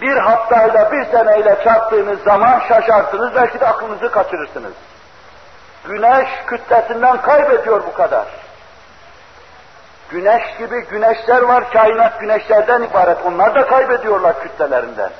Bir 0.02 0.18
haftayla, 0.18 0.92
bir 0.92 1.06
seneyle 1.06 1.64
çarptığınız 1.64 2.24
zaman 2.24 2.62
şaşarsınız, 2.68 3.36
belki 3.36 3.60
de 3.60 3.68
aklınızı 3.68 4.12
kaçırırsınız. 4.12 4.74
Güneş 5.86 6.30
kütlesinden 6.48 7.22
kaybediyor 7.22 7.84
bu 7.88 7.94
kadar. 7.94 8.26
Güneş 10.10 10.58
gibi 10.58 10.86
güneşler 10.86 11.42
var, 11.42 11.72
kainat 11.72 12.20
güneşlerden 12.20 12.82
ibaret. 12.82 13.18
Onlar 13.26 13.56
da 13.56 13.68
kaybediyorlar 13.68 14.40
kütlelerinden. 14.44 15.12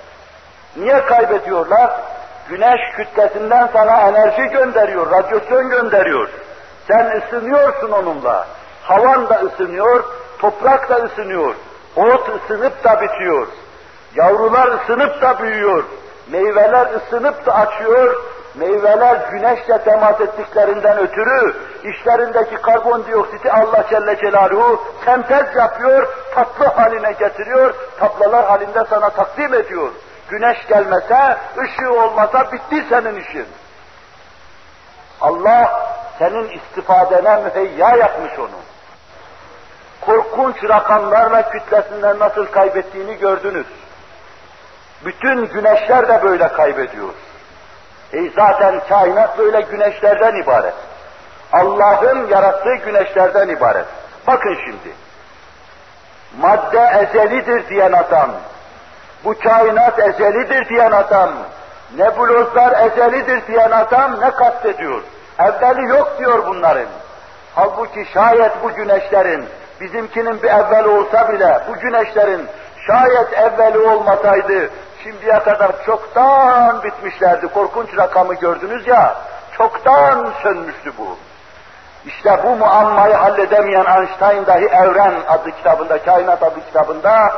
Niye 0.76 1.06
kaybediyorlar? 1.06 1.92
Güneş 2.50 2.82
kütlesinden 2.96 3.70
sana 3.74 4.02
enerji 4.02 4.42
gönderiyor, 4.42 5.12
radyasyon 5.12 5.70
gönderiyor. 5.70 6.30
Sen 6.88 7.22
ısınıyorsun 7.22 7.92
onunla. 7.92 8.48
Havan 8.84 9.30
da 9.30 9.36
ısınıyor, 9.36 10.04
toprak 10.40 10.90
da 10.90 10.96
ısınıyor. 10.96 11.56
Ot 11.96 12.30
ısınıp 12.30 12.84
da 12.84 13.02
bitiyor. 13.02 13.48
Yavrular 14.16 14.68
ısınıp 14.68 15.22
da 15.22 15.40
büyüyor. 15.40 15.84
Meyveler 16.32 16.88
ısınıp 16.94 17.46
da 17.46 17.54
açıyor. 17.56 18.24
Meyveler 18.56 19.18
güneşle 19.32 19.78
temas 19.84 20.22
ettiklerinden 20.22 20.98
ötürü 20.98 21.56
işlerindeki 21.84 22.56
karbondioksiti 22.56 23.52
Allah 23.52 23.86
Celle 23.90 24.18
Celaluhu 24.18 24.84
sentez 25.06 25.56
yapıyor, 25.56 26.08
tatlı 26.36 26.66
haline 26.66 27.12
getiriyor, 27.12 27.74
tablalar 28.00 28.46
halinde 28.46 28.84
sana 28.90 29.10
takdim 29.10 29.54
ediyor. 29.54 29.90
Güneş 30.30 30.68
gelmese, 30.68 31.38
ışığı 31.58 31.94
olmasa 31.94 32.52
bitti 32.52 32.86
senin 32.90 33.16
işin. 33.16 33.48
Allah 35.22 35.94
senin 36.20 36.50
istifadene 36.50 37.38
müheyya 37.44 37.96
yapmış 37.96 38.40
onu. 38.40 38.60
Korkunç 40.02 40.64
rakamlarla 40.64 41.50
kütlesinden 41.50 42.20
nasıl 42.20 42.46
kaybettiğini 42.46 43.18
gördünüz. 43.18 43.68
Bütün 45.06 45.46
güneşler 45.46 46.08
de 46.08 46.24
böyle 46.24 46.48
kaybediyor. 46.48 47.14
E 48.14 48.30
zaten 48.30 48.82
kainat 48.90 49.38
böyle 49.38 49.62
güneşlerden 49.62 50.44
ibaret. 50.44 50.74
Allah'ın 51.54 52.28
yarattığı 52.28 52.76
güneşlerden 52.76 53.50
ibaret. 53.50 53.86
Bakın 54.28 54.58
şimdi. 54.66 54.96
Madde 56.38 56.80
ezelidir 56.80 57.70
diyen 57.70 57.92
adam, 57.92 58.32
bu 59.24 59.40
kainat 59.40 60.00
ezelidir 60.00 60.70
diyen 60.70 60.92
adam, 60.92 61.30
nebulozlar 61.98 62.86
ezelidir 62.86 63.48
diyen 63.48 63.72
adam 63.72 64.20
ne 64.22 64.32
kastediyor? 64.32 65.02
Evveli 65.40 65.90
yok 65.90 66.16
diyor 66.20 66.48
bunların. 66.48 66.88
Halbuki 67.56 68.06
şayet 68.14 68.52
bu 68.64 68.72
güneşlerin, 68.74 69.46
bizimkinin 69.82 70.44
bir 70.44 70.50
evveli 70.50 70.88
olsa 70.88 71.30
bile 71.30 71.60
bu 71.70 71.80
güneşlerin 71.80 72.48
şayet 72.88 73.34
evveli 73.34 73.78
olmasaydı 73.78 74.70
şimdiye 75.04 75.40
kadar 75.40 75.86
çoktan 75.86 76.84
bitmişlerdi. 76.84 77.48
Korkunç 77.48 77.98
rakamı 77.98 78.34
gördünüz 78.34 78.88
ya, 78.88 79.16
çoktan 79.58 80.34
sönmüştü 80.44 80.92
bu. 80.98 81.18
İşte 82.06 82.40
bu 82.44 82.56
muammayı 82.56 83.14
halledemeyen 83.14 83.86
Einstein 83.86 84.46
dahi 84.46 84.66
Evren 84.66 85.14
adlı 85.28 85.52
kitabında, 85.52 86.04
Kainat 86.04 86.44
adlı 86.44 86.66
kitabında 86.66 87.34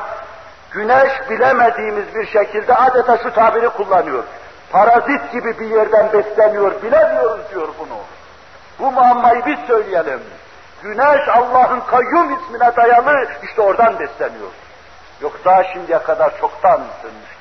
güneş 0.72 1.30
bilemediğimiz 1.30 2.16
bir 2.16 2.28
şekilde 2.28 2.76
adeta 2.76 3.18
şu 3.18 3.34
tabiri 3.34 3.70
kullanıyor. 3.70 4.24
Parazit 4.72 5.32
gibi 5.32 5.60
bir 5.60 5.66
yerden 5.66 6.14
besleniyor, 6.14 6.82
bilemiyoruz 6.82 7.42
diyor 7.52 7.68
bunu. 7.80 7.98
Bu 8.80 8.92
muammayı 8.92 9.46
biz 9.46 9.60
söyleyelim. 9.68 10.22
Güneş 10.84 11.28
Allah'ın 11.28 11.80
kayyum 11.80 12.38
ismine 12.40 12.76
dayalı, 12.76 13.28
işte 13.44 13.62
oradan 13.62 14.00
besleniyor. 14.00 14.50
Yoksa 15.22 15.64
şimdiye 15.74 16.00
kadar 16.00 16.38
çoktan 16.40 16.82
sönmüş. 17.02 17.32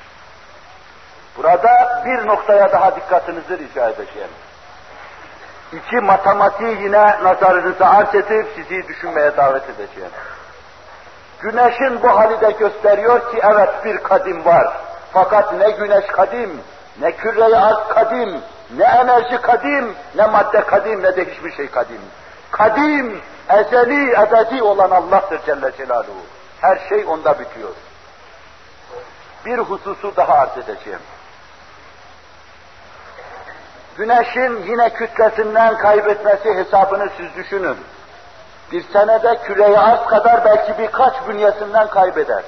Burada 1.37 2.03
bir 2.05 2.27
noktaya 2.27 2.71
daha 2.71 2.95
dikkatinizi 2.95 3.57
rica 3.57 3.89
edeceğim. 3.89 4.29
İki 5.73 5.95
matematiği 5.95 6.81
yine 6.81 7.23
nazarınıza 7.23 7.85
arz 7.85 8.15
edip 8.15 8.47
sizi 8.55 8.87
düşünmeye 8.87 9.37
davet 9.37 9.63
edeceğim. 9.69 10.11
Güneşin 11.41 12.03
bu 12.03 12.09
hali 12.09 12.41
de 12.41 12.51
gösteriyor 12.51 13.31
ki 13.31 13.41
evet 13.53 13.85
bir 13.85 13.97
kadim 13.97 14.45
var. 14.45 14.77
Fakat 15.13 15.53
ne 15.53 15.71
güneş 15.71 16.05
kadim, 16.05 16.61
ne 17.01 17.11
küre 17.11 17.57
arz 17.57 17.87
kadim, 17.89 18.41
ne 18.77 18.83
enerji 18.83 19.41
kadim, 19.41 19.95
ne 20.15 20.25
madde 20.25 20.61
kadim, 20.61 21.03
ne 21.03 21.15
de 21.15 21.25
hiçbir 21.25 21.51
şey 21.51 21.69
kadim. 21.69 22.01
Kadim, 22.51 23.21
ezeli, 23.49 24.11
ebedi 24.11 24.63
olan 24.63 24.91
Allah'tır 24.91 25.39
Celle 25.45 25.71
Celaluhu. 25.77 26.25
Her 26.61 26.79
şey 26.89 27.05
onda 27.05 27.39
bitiyor. 27.39 27.69
Bir 29.45 29.57
hususu 29.57 30.15
daha 30.15 30.33
arz 30.33 30.57
edeceğim. 30.57 30.99
Güneşin 33.97 34.63
yine 34.67 34.89
kütlesinden 34.89 35.77
kaybetmesi 35.77 36.53
hesabını 36.53 37.09
siz 37.17 37.35
düşünün. 37.35 37.77
Bir 38.71 38.83
senede 38.93 39.37
küreye 39.37 39.79
arz 39.79 40.05
kadar 40.05 40.45
belki 40.45 40.77
birkaç 40.77 41.13
bünyesinden 41.27 41.87
kaybeder. 41.87 42.43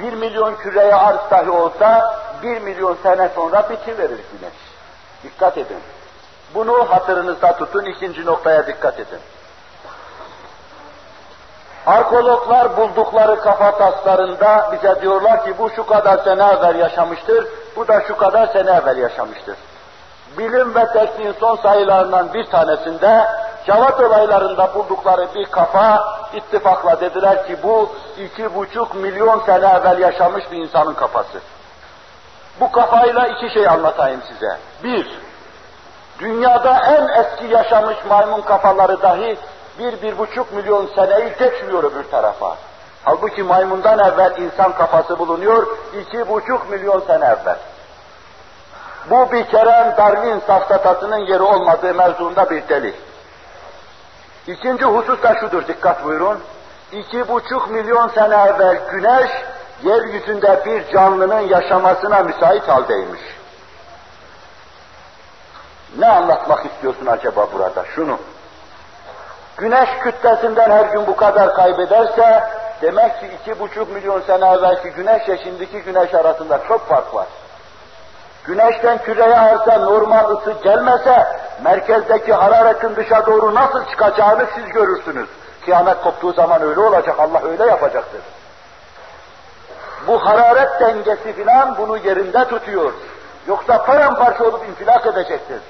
Bir 0.00 0.12
milyon 0.12 0.54
küreye 0.54 0.94
arz 0.94 1.30
dahi 1.30 1.50
olsa 1.50 2.16
bir 2.42 2.60
milyon 2.60 2.96
sene 3.02 3.28
sonra 3.34 3.70
bitiverir 3.70 4.08
güneş. 4.10 4.54
Dikkat 5.22 5.58
edin. 5.58 5.80
Bunu 6.54 6.90
hatırınızda 6.90 7.56
tutun, 7.56 7.84
ikinci 7.84 8.26
noktaya 8.26 8.66
dikkat 8.66 8.94
edin. 9.00 9.18
Arkeologlar 11.86 12.76
buldukları 12.76 13.40
kafa 13.40 13.78
taslarında 13.78 14.70
bize 14.72 15.02
diyorlar 15.02 15.44
ki 15.44 15.58
bu 15.58 15.70
şu 15.70 15.86
kadar 15.86 16.18
sene 16.18 16.42
evvel 16.42 16.78
yaşamıştır, 16.78 17.46
bu 17.76 17.88
da 17.88 18.00
şu 18.08 18.16
kadar 18.16 18.46
sene 18.46 18.70
evvel 18.70 18.98
yaşamıştır 18.98 19.56
bilim 20.38 20.74
ve 20.74 20.86
tekniğin 20.92 21.34
son 21.40 21.56
sayılarından 21.56 22.34
bir 22.34 22.44
tanesinde 22.44 23.26
Cavat 23.66 24.00
olaylarında 24.00 24.74
buldukları 24.74 25.28
bir 25.34 25.46
kafa 25.46 26.04
ittifakla 26.34 27.00
dediler 27.00 27.46
ki 27.46 27.56
bu 27.62 27.92
iki 28.18 28.54
buçuk 28.54 28.94
milyon 28.94 29.40
sene 29.46 29.66
evvel 29.66 29.98
yaşamış 29.98 30.52
bir 30.52 30.56
insanın 30.56 30.94
kafası. 30.94 31.40
Bu 32.60 32.72
kafayla 32.72 33.26
iki 33.26 33.54
şey 33.54 33.68
anlatayım 33.68 34.20
size. 34.28 34.58
Bir, 34.84 35.20
dünyada 36.18 36.80
en 36.86 37.08
eski 37.22 37.46
yaşamış 37.46 37.96
maymun 38.08 38.40
kafaları 38.40 39.02
dahi 39.02 39.38
bir, 39.78 40.02
bir 40.02 40.18
buçuk 40.18 40.52
milyon 40.52 40.86
seneyi 40.94 41.32
geçmiyor 41.38 41.84
öbür 41.84 42.04
tarafa. 42.04 42.56
Halbuki 43.04 43.42
maymundan 43.42 43.98
evvel 43.98 44.36
insan 44.38 44.72
kafası 44.72 45.18
bulunuyor, 45.18 45.66
iki 46.00 46.28
buçuk 46.28 46.70
milyon 46.70 47.00
sene 47.00 47.24
evvel. 47.24 47.56
Bu 49.10 49.32
bir 49.32 49.46
kere 49.46 49.94
Darwin 49.98 50.42
safsatasının 50.46 51.18
yeri 51.18 51.42
olmadığı 51.42 51.94
mevzuunda 51.94 52.50
bir 52.50 52.68
delil. 52.68 52.94
İkinci 54.46 54.84
husus 54.84 55.22
da 55.22 55.34
şudur, 55.40 55.68
dikkat 55.68 56.04
buyurun. 56.04 56.40
İki 56.92 57.28
buçuk 57.28 57.70
milyon 57.70 58.08
sene 58.08 58.34
evvel 58.34 58.78
güneş, 58.90 59.30
yeryüzünde 59.82 60.62
bir 60.66 60.92
canlının 60.92 61.40
yaşamasına 61.40 62.22
müsait 62.22 62.68
haldeymiş. 62.68 63.20
Ne 65.98 66.08
anlatmak 66.08 66.66
istiyorsun 66.66 67.06
acaba 67.06 67.48
burada? 67.52 67.84
Şunu. 67.94 68.18
Güneş 69.56 69.88
kütlesinden 70.02 70.70
her 70.70 70.84
gün 70.84 71.06
bu 71.06 71.16
kadar 71.16 71.54
kaybederse, 71.54 72.44
demek 72.82 73.20
ki 73.20 73.30
iki 73.40 73.60
buçuk 73.60 73.92
milyon 73.92 74.20
sene 74.20 74.46
evvelki 74.46 74.90
güneşle 74.90 75.42
şimdiki 75.44 75.82
güneş 75.82 76.14
arasında 76.14 76.60
çok 76.68 76.88
fark 76.88 77.14
var. 77.14 77.26
Güneşten 78.44 78.98
küreye 78.98 79.38
arsa 79.38 79.78
normal 79.78 80.30
ısı 80.30 80.52
gelmese, 80.64 81.26
merkezdeki 81.64 82.32
hararetin 82.32 82.96
dışa 82.96 83.26
doğru 83.26 83.54
nasıl 83.54 83.84
çıkacağını 83.84 84.46
siz 84.54 84.64
görürsünüz. 84.64 85.28
Kıyamet 85.64 86.02
koptuğu 86.02 86.32
zaman 86.32 86.62
öyle 86.62 86.80
olacak, 86.80 87.16
Allah 87.18 87.42
öyle 87.44 87.66
yapacaktır. 87.66 88.20
Bu 90.06 90.26
hararet 90.26 90.80
dengesi 90.80 91.32
filan 91.32 91.78
bunu 91.78 91.96
yerinde 91.96 92.44
tutuyor. 92.44 92.92
Yoksa 93.46 93.84
paramparça 93.84 94.44
olup 94.44 94.68
infilak 94.68 95.06
edecektir. 95.06 95.60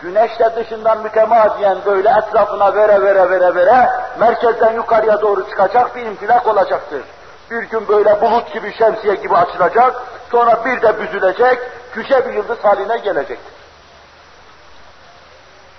Güneşle 0.00 0.56
dışından 0.56 1.02
mütemadiyen 1.02 1.78
böyle 1.86 2.08
etrafına 2.08 2.74
vere 2.74 3.02
vere 3.02 3.30
vere 3.30 3.54
vere 3.54 3.88
merkezden 4.20 4.72
yukarıya 4.72 5.20
doğru 5.20 5.50
çıkacak 5.50 5.96
bir 5.96 6.02
infilak 6.02 6.46
olacaktır. 6.46 7.02
Bir 7.50 7.62
gün 7.62 7.88
böyle 7.88 8.20
bulut 8.20 8.52
gibi 8.52 8.74
şemsiye 8.74 9.14
gibi 9.14 9.36
açılacak, 9.36 10.02
sonra 10.30 10.64
bir 10.64 10.82
de 10.82 11.00
büzülecek, 11.00 11.58
küçe 11.92 12.28
bir 12.28 12.34
yıldız 12.34 12.58
haline 12.58 12.98
gelecektir. 12.98 13.52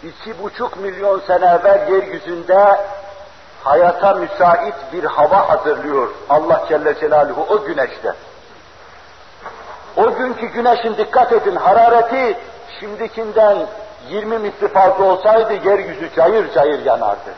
İki 0.03 0.43
buçuk 0.43 0.77
milyon 0.77 1.19
sene 1.19 1.45
evvel 1.45 1.91
yeryüzünde 1.91 2.77
hayata 3.63 4.13
müsait 4.13 4.75
bir 4.93 5.03
hava 5.03 5.49
hazırlıyor 5.49 6.09
Allah 6.29 6.65
Celle 6.69 6.99
Celaluhu 6.99 7.45
o 7.49 7.65
güneşte. 7.65 8.13
O 9.97 10.15
günkü 10.15 10.47
güneşin 10.47 10.97
dikkat 10.97 11.31
edin 11.31 11.55
harareti 11.55 12.37
şimdikinden 12.79 13.57
20 14.09 14.37
misli 14.37 14.67
fazla 14.67 15.03
olsaydı 15.03 15.53
yeryüzü 15.53 16.09
cayır 16.15 16.53
cayır 16.53 16.85
yanardı. 16.85 17.33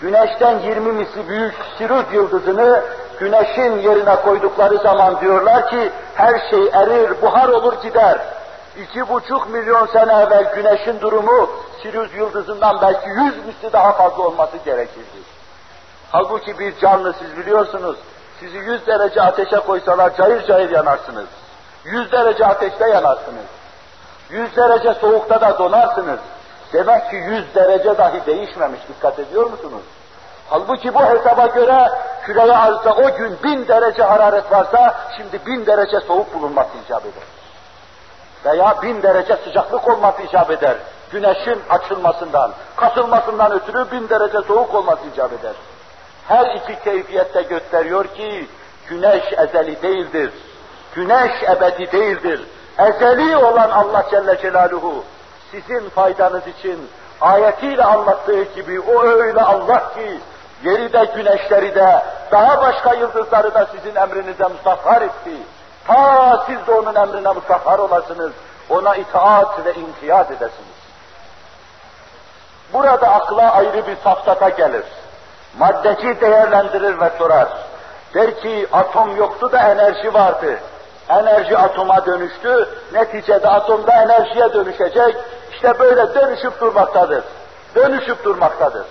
Güneşten 0.00 0.58
20 0.58 0.92
misli 0.92 1.28
büyük 1.28 1.54
Sirut 1.78 2.12
yıldızını 2.12 2.82
güneşin 3.18 3.78
yerine 3.78 4.16
koydukları 4.16 4.78
zaman 4.78 5.20
diyorlar 5.20 5.70
ki 5.70 5.90
her 6.14 6.50
şey 6.50 6.68
erir, 6.72 7.22
buhar 7.22 7.48
olur 7.48 7.82
gider. 7.82 8.18
İki 8.82 9.08
buçuk 9.08 9.50
milyon 9.50 9.86
sene 9.86 10.12
evvel 10.12 10.54
güneşin 10.54 11.00
durumu 11.00 11.50
Sirius 11.82 12.14
yıldızından 12.16 12.80
belki 12.82 13.08
yüz 13.08 13.46
misli 13.46 13.72
daha 13.72 13.92
fazla 13.92 14.22
olması 14.22 14.56
gerekirdi. 14.64 15.18
Halbuki 16.10 16.58
bir 16.58 16.78
canlı 16.78 17.14
siz 17.18 17.36
biliyorsunuz, 17.36 17.96
sizi 18.40 18.56
100 18.58 18.86
derece 18.86 19.22
ateşe 19.22 19.56
koysalar 19.56 20.16
cayır 20.16 20.46
cayır 20.46 20.70
yanarsınız. 20.70 21.26
100 21.84 22.12
derece 22.12 22.46
ateşte 22.46 22.88
yanarsınız. 22.88 23.44
100 24.30 24.56
derece 24.56 24.94
soğukta 24.94 25.40
da 25.40 25.58
donarsınız. 25.58 26.18
Demek 26.74 27.10
ki 27.10 27.16
100 27.16 27.54
derece 27.54 27.98
dahi 27.98 28.26
değişmemiş, 28.26 28.80
dikkat 28.88 29.18
ediyor 29.18 29.50
musunuz? 29.50 29.82
Halbuki 30.50 30.94
bu 30.94 31.00
hesaba 31.00 31.46
göre 31.46 31.88
küreye 32.22 32.56
arzda 32.56 32.94
o 32.94 33.16
gün 33.16 33.38
bin 33.44 33.68
derece 33.68 34.02
hararet 34.02 34.52
varsa 34.52 34.94
şimdi 35.16 35.46
bin 35.46 35.66
derece 35.66 36.00
soğuk 36.00 36.34
bulunması 36.34 36.68
icap 36.84 37.02
eder. 37.02 37.24
Veya 38.44 38.82
bin 38.82 39.02
derece 39.02 39.36
sıcaklık 39.36 39.88
olması 39.88 40.22
icap 40.22 40.50
eder. 40.50 40.76
Güneşin 41.12 41.62
açılmasından, 41.70 42.50
kasılmasından 42.76 43.52
ötürü 43.52 43.90
bin 43.90 44.08
derece 44.08 44.40
soğuk 44.40 44.74
olması 44.74 45.02
icap 45.14 45.32
eder. 45.32 45.54
Her 46.28 46.54
iki 46.56 46.84
keyfiyette 46.84 47.42
gösteriyor 47.42 48.06
ki 48.06 48.48
güneş 48.88 49.32
ezeli 49.32 49.82
değildir. 49.82 50.30
Güneş 50.94 51.42
ebedi 51.42 51.92
değildir. 51.92 52.40
Ezeli 52.78 53.36
olan 53.36 53.70
Allah 53.70 54.06
Celle 54.10 54.38
Celaluhu 54.42 55.04
sizin 55.54 55.88
faydanız 55.88 56.46
için 56.46 56.90
ayetiyle 57.20 57.84
anlattığı 57.84 58.42
gibi 58.42 58.80
o 58.80 59.02
öyle 59.02 59.42
Allah 59.42 59.94
ki 59.94 60.20
yeri 60.64 60.92
de 60.92 61.04
güneşleri 61.14 61.74
de 61.74 62.02
daha 62.30 62.62
başka 62.62 62.94
yıldızları 62.94 63.54
da 63.54 63.66
sizin 63.76 63.96
emrinize 63.96 64.44
musaffar 64.44 65.02
etti. 65.02 65.36
Ta 65.86 66.44
siz 66.46 66.66
de 66.66 66.72
onun 66.72 66.94
emrine 66.94 67.32
musaffar 67.32 67.78
olasınız. 67.78 68.32
Ona 68.70 68.96
itaat 68.96 69.66
ve 69.66 69.74
inkiyat 69.74 70.30
edesiniz. 70.30 70.74
Burada 72.72 73.08
akla 73.08 73.52
ayrı 73.52 73.86
bir 73.86 73.96
safsata 74.04 74.48
gelir. 74.48 74.84
Maddeci 75.58 76.20
değerlendirir 76.20 77.00
ve 77.00 77.10
sorar. 77.18 77.48
Der 78.14 78.40
ki 78.40 78.66
atom 78.72 79.16
yoktu 79.16 79.52
da 79.52 79.58
enerji 79.58 80.14
vardı. 80.14 80.58
Enerji 81.08 81.58
atoma 81.58 82.06
dönüştü, 82.06 82.68
neticede 82.92 83.48
atomda 83.48 83.92
enerjiye 83.92 84.52
dönüşecek. 84.52 85.16
İşte 85.64 85.78
böyle 85.78 86.14
dönüşüp 86.14 86.60
durmaktadır. 86.60 87.24
Dönüşüp 87.74 88.24
durmaktadır. 88.24 88.86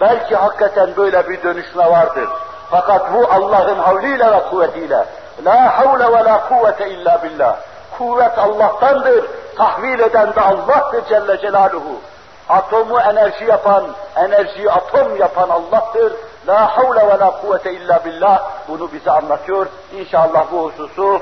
Belki 0.00 0.36
hakikaten 0.36 0.96
böyle 0.96 1.28
bir 1.28 1.42
dönüşme 1.42 1.90
vardır. 1.90 2.28
Fakat 2.70 3.12
bu 3.14 3.32
Allah'ın 3.32 3.78
havliyle 3.78 4.32
ve 4.32 4.42
kuvvetiyle. 4.50 5.04
La 5.44 5.78
havle 5.78 6.04
ve 6.04 6.24
la 6.24 6.48
kuvvete 6.48 6.90
illa 6.90 7.22
billah. 7.22 7.56
Kuvvet 7.98 8.38
Allah'tandır. 8.38 9.24
Tahvil 9.56 10.00
eden 10.00 10.34
de 10.34 10.40
Allah'tır 10.40 11.04
Celle 11.08 11.40
Celaluhu. 11.40 12.00
Atomu 12.48 13.00
enerji 13.00 13.44
yapan, 13.44 13.84
enerjiyi 14.16 14.70
atom 14.70 15.16
yapan 15.16 15.48
Allah'tır. 15.48 16.12
La 16.48 16.76
havle 16.76 17.06
ve 17.06 17.18
la 17.18 17.40
kuvvete 17.40 17.72
illa 17.72 18.04
billah. 18.04 18.42
Bunu 18.68 18.92
bize 18.92 19.10
anlatıyor. 19.10 19.66
İnşallah 19.92 20.44
bu 20.52 20.62
hususu, 20.62 21.20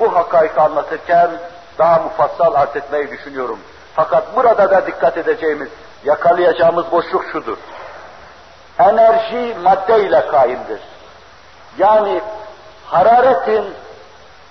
bu 0.00 0.16
hakaiki 0.16 0.60
anlatırken 0.60 1.30
daha 1.78 1.98
mufassal 1.98 2.54
arz 2.54 2.76
etmeyi 2.76 3.10
düşünüyorum. 3.10 3.58
Fakat 4.00 4.36
burada 4.36 4.70
da 4.70 4.86
dikkat 4.86 5.16
edeceğimiz, 5.16 5.68
yakalayacağımız 6.04 6.92
boşluk 6.92 7.24
şudur. 7.32 7.56
Enerji 8.78 9.56
madde 9.62 10.04
ile 10.04 10.26
kaimdir. 10.26 10.80
Yani 11.78 12.20
hararetin 12.86 13.64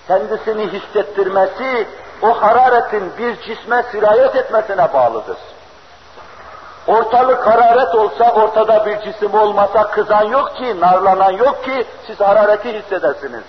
kendisini 0.06 0.66
hissettirmesi, 0.72 1.88
o 2.22 2.42
hararetin 2.42 3.12
bir 3.18 3.40
cisme 3.40 3.82
sirayet 3.82 4.36
etmesine 4.36 4.92
bağlıdır. 4.92 5.36
Ortalık 6.86 7.46
hararet 7.46 7.94
olsa, 7.94 8.32
ortada 8.32 8.86
bir 8.86 9.00
cisim 9.00 9.34
olmasa 9.34 9.90
kızan 9.90 10.24
yok 10.24 10.56
ki, 10.56 10.80
narlanan 10.80 11.30
yok 11.32 11.64
ki 11.64 11.86
siz 12.06 12.20
harareti 12.20 12.72
hissedesiniz. 12.72 13.44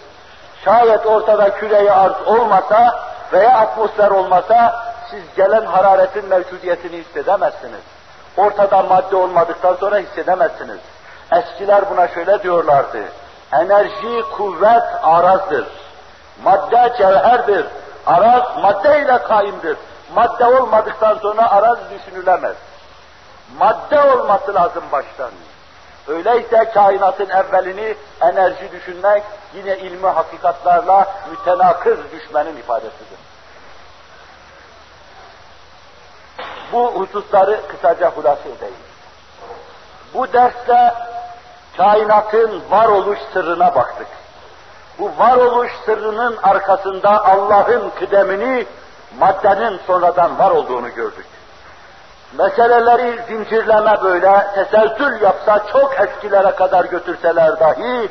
Şayet 0.65 1.05
ortada 1.05 1.49
küreyi 1.49 1.91
arz 1.91 2.27
olmasa 2.27 2.99
veya 3.33 3.57
atmosfer 3.57 4.11
olmasa 4.11 4.90
siz 5.11 5.23
gelen 5.35 5.65
hararetin 5.65 6.25
mevcudiyetini 6.25 6.97
hissedemezsiniz. 6.97 7.81
Ortada 8.37 8.81
madde 8.81 9.15
olmadıktan 9.15 9.75
sonra 9.75 9.97
hissedemezsiniz. 9.97 10.79
Eskiler 11.31 11.89
buna 11.89 12.07
şöyle 12.07 12.43
diyorlardı. 12.43 13.03
Enerji, 13.51 14.23
kuvvet 14.37 14.83
arazdır. 15.03 15.67
Madde 16.43 16.93
cevherdir. 16.97 17.65
Araz 18.05 18.43
madde 18.61 19.01
ile 19.01 19.17
kaimdir. 19.17 19.77
Madde 20.15 20.45
olmadıktan 20.45 21.17
sonra 21.17 21.51
araz 21.51 21.77
düşünülemez. 21.91 22.55
Madde 23.59 24.01
olması 24.01 24.53
lazım 24.53 24.83
baştan. 24.91 25.31
Öyleyse 26.07 26.71
kainatın 26.73 27.29
evvelini 27.29 27.95
enerji 28.21 28.71
düşünmek 28.71 29.23
yine 29.55 29.77
ilmi 29.77 30.07
hakikatlarla 30.07 31.13
mütenakız 31.31 31.97
düşmenin 32.11 32.57
ifadesidir. 32.57 33.10
Bu 36.71 36.85
hususları 36.85 37.59
kısaca 37.67 38.11
hulasa 38.11 38.49
edeyim. 38.57 38.75
Bu 40.13 40.33
derste 40.33 40.93
kainatın 41.77 42.61
varoluş 42.69 43.19
sırrına 43.33 43.75
baktık. 43.75 44.07
Bu 44.99 45.11
varoluş 45.17 45.71
sırrının 45.85 46.37
arkasında 46.43 47.25
Allah'ın 47.25 47.91
kıdemini, 47.99 48.65
maddenin 49.19 49.79
sonradan 49.87 50.39
var 50.39 50.51
olduğunu 50.51 50.93
gördük. 50.93 51.25
Meseleleri 52.37 53.19
zincirleme 53.27 54.03
böyle, 54.03 54.47
teselsül 54.55 55.21
yapsa 55.21 55.65
çok 55.71 55.95
eskilere 55.99 56.55
kadar 56.55 56.85
götürseler 56.85 57.59
dahi, 57.59 58.09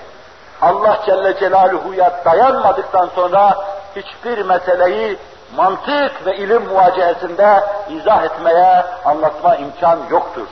Allah 0.62 0.98
Celle 1.06 1.38
Celaluhu'ya 1.38 2.24
dayanmadıktan 2.24 3.08
sonra 3.14 3.56
hiçbir 3.96 4.44
meseleyi 4.44 5.18
mantık 5.56 6.26
ve 6.26 6.36
ilim 6.36 6.62
muvacehesinde 6.62 7.60
izah 7.90 8.24
etmeye, 8.24 8.84
anlatma 9.04 9.56
imkan 9.56 9.98
yoktur. 10.10 10.46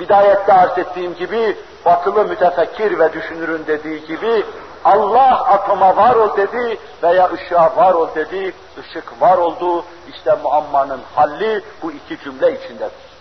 Bidayette 0.00 0.52
arz 0.52 0.78
ettiğim 0.78 1.14
gibi, 1.14 1.56
batılı 1.84 2.24
mütefekkir 2.24 2.98
ve 2.98 3.12
düşünürün 3.12 3.66
dediği 3.66 4.06
gibi, 4.06 4.44
Allah 4.84 5.44
atoma 5.44 5.96
var 5.96 6.14
ol 6.14 6.36
dedi 6.36 6.78
veya 7.02 7.30
ışığa 7.32 7.76
var 7.76 7.92
ol 7.92 8.08
dedi, 8.14 8.54
ışık 8.80 9.20
var 9.20 9.38
oldu, 9.38 9.84
işte 10.14 10.36
muammanın 10.42 11.00
halli 11.14 11.64
bu 11.82 11.92
iki 11.92 12.24
cümle 12.24 12.52
içindedir. 12.52 13.16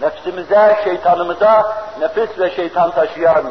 Nefsimize, 0.00 0.80
şeytanımıza, 0.84 1.76
nefis 2.00 2.38
ve 2.38 2.50
şeytan 2.50 2.90
taşıyan, 2.90 3.44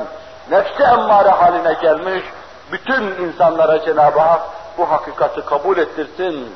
nefsi 0.52 0.84
emmare 0.84 1.30
haline 1.30 1.74
gelmiş, 1.74 2.24
bütün 2.72 3.04
insanlara 3.04 3.86
Cenab-ı 3.86 4.20
Hak 4.20 4.42
bu 4.78 4.92
hakikati 4.92 5.46
kabul 5.46 5.78
ettirsin. 5.78 6.56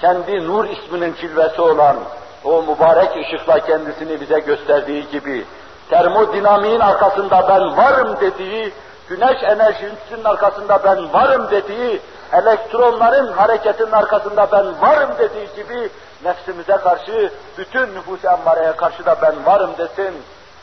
Kendi 0.00 0.46
nur 0.46 0.64
isminin 0.64 1.14
cilvesi 1.14 1.60
olan 1.60 1.96
o 2.44 2.62
mübarek 2.62 3.16
ışıkla 3.16 3.60
kendisini 3.60 4.20
bize 4.20 4.38
gösterdiği 4.40 5.10
gibi, 5.10 5.44
termodinamiğin 5.90 6.80
arkasında 6.80 7.48
ben 7.48 7.76
varım 7.76 8.16
dediği, 8.20 8.72
güneş 9.08 9.42
enerjisinin 9.42 10.24
arkasında 10.24 10.84
ben 10.84 11.12
varım 11.12 11.50
dediği, 11.50 12.00
elektronların 12.32 13.32
hareketinin 13.32 13.92
arkasında 13.92 14.48
ben 14.52 14.80
varım 14.80 15.10
dediği 15.18 15.48
gibi, 15.56 15.90
nefsimize 16.24 16.76
karşı, 16.76 17.32
bütün 17.58 17.94
nüfus 17.94 18.24
emmareye 18.24 18.72
karşı 18.72 19.06
da 19.06 19.16
ben 19.22 19.46
varım 19.46 19.70
desin, 19.78 20.14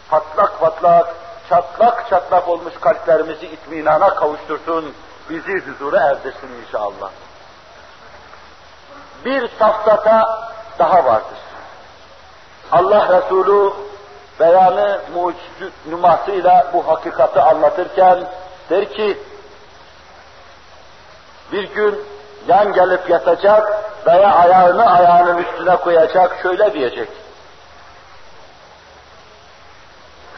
patlak 0.10 0.60
patlak, 0.60 1.16
çatlak 1.50 2.10
çatlak 2.10 2.48
olmuş 2.48 2.74
kalplerimizi 2.82 3.46
itminana 3.46 4.16
kavuştursun, 4.16 4.94
bizi 5.30 5.54
huzura 5.54 6.00
erdirsin 6.00 6.50
inşallah. 6.66 7.10
Bir 9.26 9.50
safsata 9.60 10.50
daha 10.80 11.06
vardır. 11.06 11.38
Allah 12.72 13.18
Resulü 13.18 13.74
beyanı 14.40 15.00
muciz 15.14 15.74
numasıyla 15.90 16.72
bu 16.74 16.88
hakikati 16.88 17.42
anlatırken 17.42 18.28
der 18.70 18.94
ki 18.94 19.18
bir 21.52 21.64
gün 21.64 22.02
yan 22.48 22.74
gelip 22.74 23.10
yatacak 23.10 23.84
veya 24.06 24.36
ayağını 24.36 24.92
ayağının 24.92 25.38
üstüne 25.38 25.76
koyacak 25.76 26.40
şöyle 26.44 26.74
diyecek. 26.74 27.10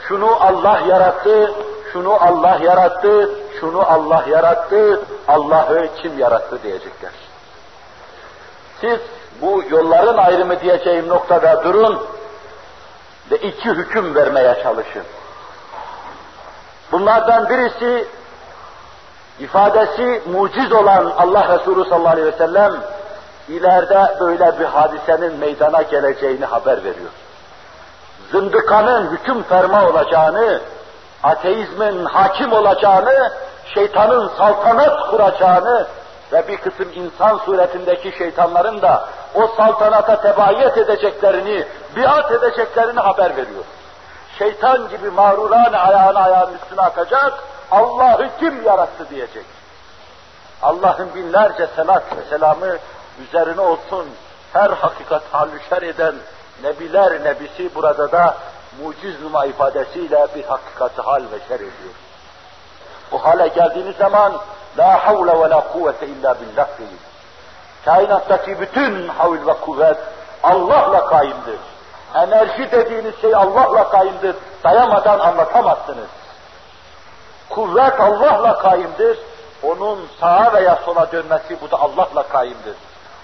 Şunu 0.07 0.37
Allah 0.43 0.79
yarattı, 0.87 1.53
şunu 1.93 2.13
Allah 2.13 2.57
yarattı, 2.63 3.29
şunu 3.59 3.91
Allah 3.91 4.23
yarattı, 4.29 5.01
Allah'ı 5.27 5.89
kim 6.01 6.19
yarattı 6.19 6.63
diyecekler. 6.63 7.26
Siz 8.81 8.99
bu 9.41 9.63
yolların 9.69 10.17
ayrımı 10.17 10.59
diyeceğim 10.59 11.07
noktada 11.09 11.63
durun 11.63 12.01
ve 13.31 13.37
iki 13.37 13.69
hüküm 13.69 14.15
vermeye 14.15 14.59
çalışın. 14.63 15.03
Bunlardan 16.91 17.49
birisi 17.49 18.07
ifadesi 19.39 20.21
muciz 20.31 20.71
olan 20.71 21.13
Allah 21.17 21.57
Resulü 21.59 21.89
sallallahu 21.89 22.13
aleyhi 22.13 22.27
ve 22.27 22.37
sellem 22.37 22.73
ileride 23.49 24.15
böyle 24.19 24.59
bir 24.59 24.65
hadisenin 24.65 25.39
meydana 25.39 25.81
geleceğini 25.81 26.45
haber 26.45 26.77
veriyor. 26.77 27.09
Zındıkanın 28.31 29.11
hüküm 29.11 29.43
ferma 29.43 29.87
olacağını, 29.87 30.61
ateizmin 31.23 32.05
hakim 32.05 32.53
olacağını, 32.53 33.31
şeytanın 33.73 34.31
saltanat 34.37 35.09
kuracağını 35.09 35.87
ve 36.31 36.47
bir 36.47 36.57
kısım 36.57 36.89
insan 36.93 37.37
suretindeki 37.37 38.17
şeytanların 38.17 38.81
da 38.81 39.09
o 39.35 39.47
saltanata 39.47 40.21
tebayet 40.21 40.77
edeceklerini, 40.77 41.65
biat 41.95 42.31
edeceklerini 42.31 42.99
haber 42.99 43.37
veriyor. 43.37 43.63
Şeytan 44.37 44.89
gibi 44.89 45.09
mağruran 45.09 45.73
ayağını 45.73 46.19
ayağın 46.19 46.53
üstüne 46.53 46.81
atacak, 46.81 47.33
Allah'ı 47.71 48.29
kim 48.39 48.65
yarattı 48.65 49.09
diyecek. 49.09 49.45
Allah'ın 50.61 51.15
binlerce 51.15 51.67
selat 51.75 52.03
ve 52.17 52.29
selamı 52.29 52.77
üzerine 53.27 53.61
olsun 53.61 54.05
her 54.53 54.69
hakikat 54.69 55.23
halüşer 55.31 55.81
eden 55.81 56.15
Nebiler 56.63 57.23
Nebisi 57.23 57.75
burada 57.75 58.11
da 58.11 58.37
muciz 58.81 59.21
numa 59.21 59.45
ifadesiyle 59.45 60.27
bir 60.35 60.43
hakikati 60.43 61.01
hal 61.01 61.21
ve 61.21 61.39
şer 61.47 61.55
ediyor. 61.55 61.93
Bu 63.11 63.25
hale 63.25 63.47
geldiğiniz 63.47 63.95
zaman 63.95 64.33
la 64.77 65.05
havle 65.05 65.43
ve 65.43 65.49
la 65.49 65.59
kuvvete 65.59 66.07
illa 66.07 66.35
billah 66.41 66.67
değil. 66.79 66.99
Kainattaki 67.85 68.59
bütün 68.59 69.07
havl 69.07 69.47
ve 69.47 69.53
kuvvet 69.53 69.97
Allah'la 70.43 71.05
kaimdir. 71.05 71.59
Enerji 72.15 72.71
dediğiniz 72.71 73.21
şey 73.21 73.35
Allah'la 73.35 73.89
kaimdir. 73.89 74.35
Sayamadan 74.63 75.19
anlatamazsınız. 75.19 76.09
Kuvvet 77.49 77.99
Allah'la 77.99 78.57
kaimdir. 78.57 79.19
Onun 79.63 80.07
sağa 80.19 80.53
veya 80.53 80.79
sola 80.85 81.11
dönmesi 81.11 81.61
bu 81.61 81.71
da 81.71 81.79
Allah'la 81.79 82.23
kaimdir. 82.23 82.75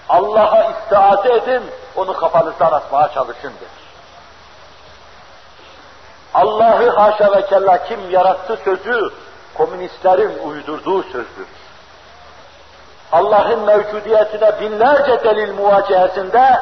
Allah'a 0.08 0.70
istiaze 0.70 1.34
edin, 1.34 1.62
onu 1.96 2.16
kafanızdan 2.16 2.72
atmaya 2.72 3.08
çalışındır. 3.08 3.68
Allah'ı 6.34 6.90
haşa 6.90 7.32
ve 7.32 7.46
kella 7.46 7.84
kim 7.84 8.10
yarattı 8.10 8.58
sözü, 8.64 9.10
komünistlerin 9.54 10.38
uydurduğu 10.48 11.02
sözdür. 11.02 11.46
Allah'ın 13.12 13.60
mevcudiyetine 13.60 14.60
binlerce 14.60 15.24
delil 15.24 15.54
muvacehesinde 15.54 16.60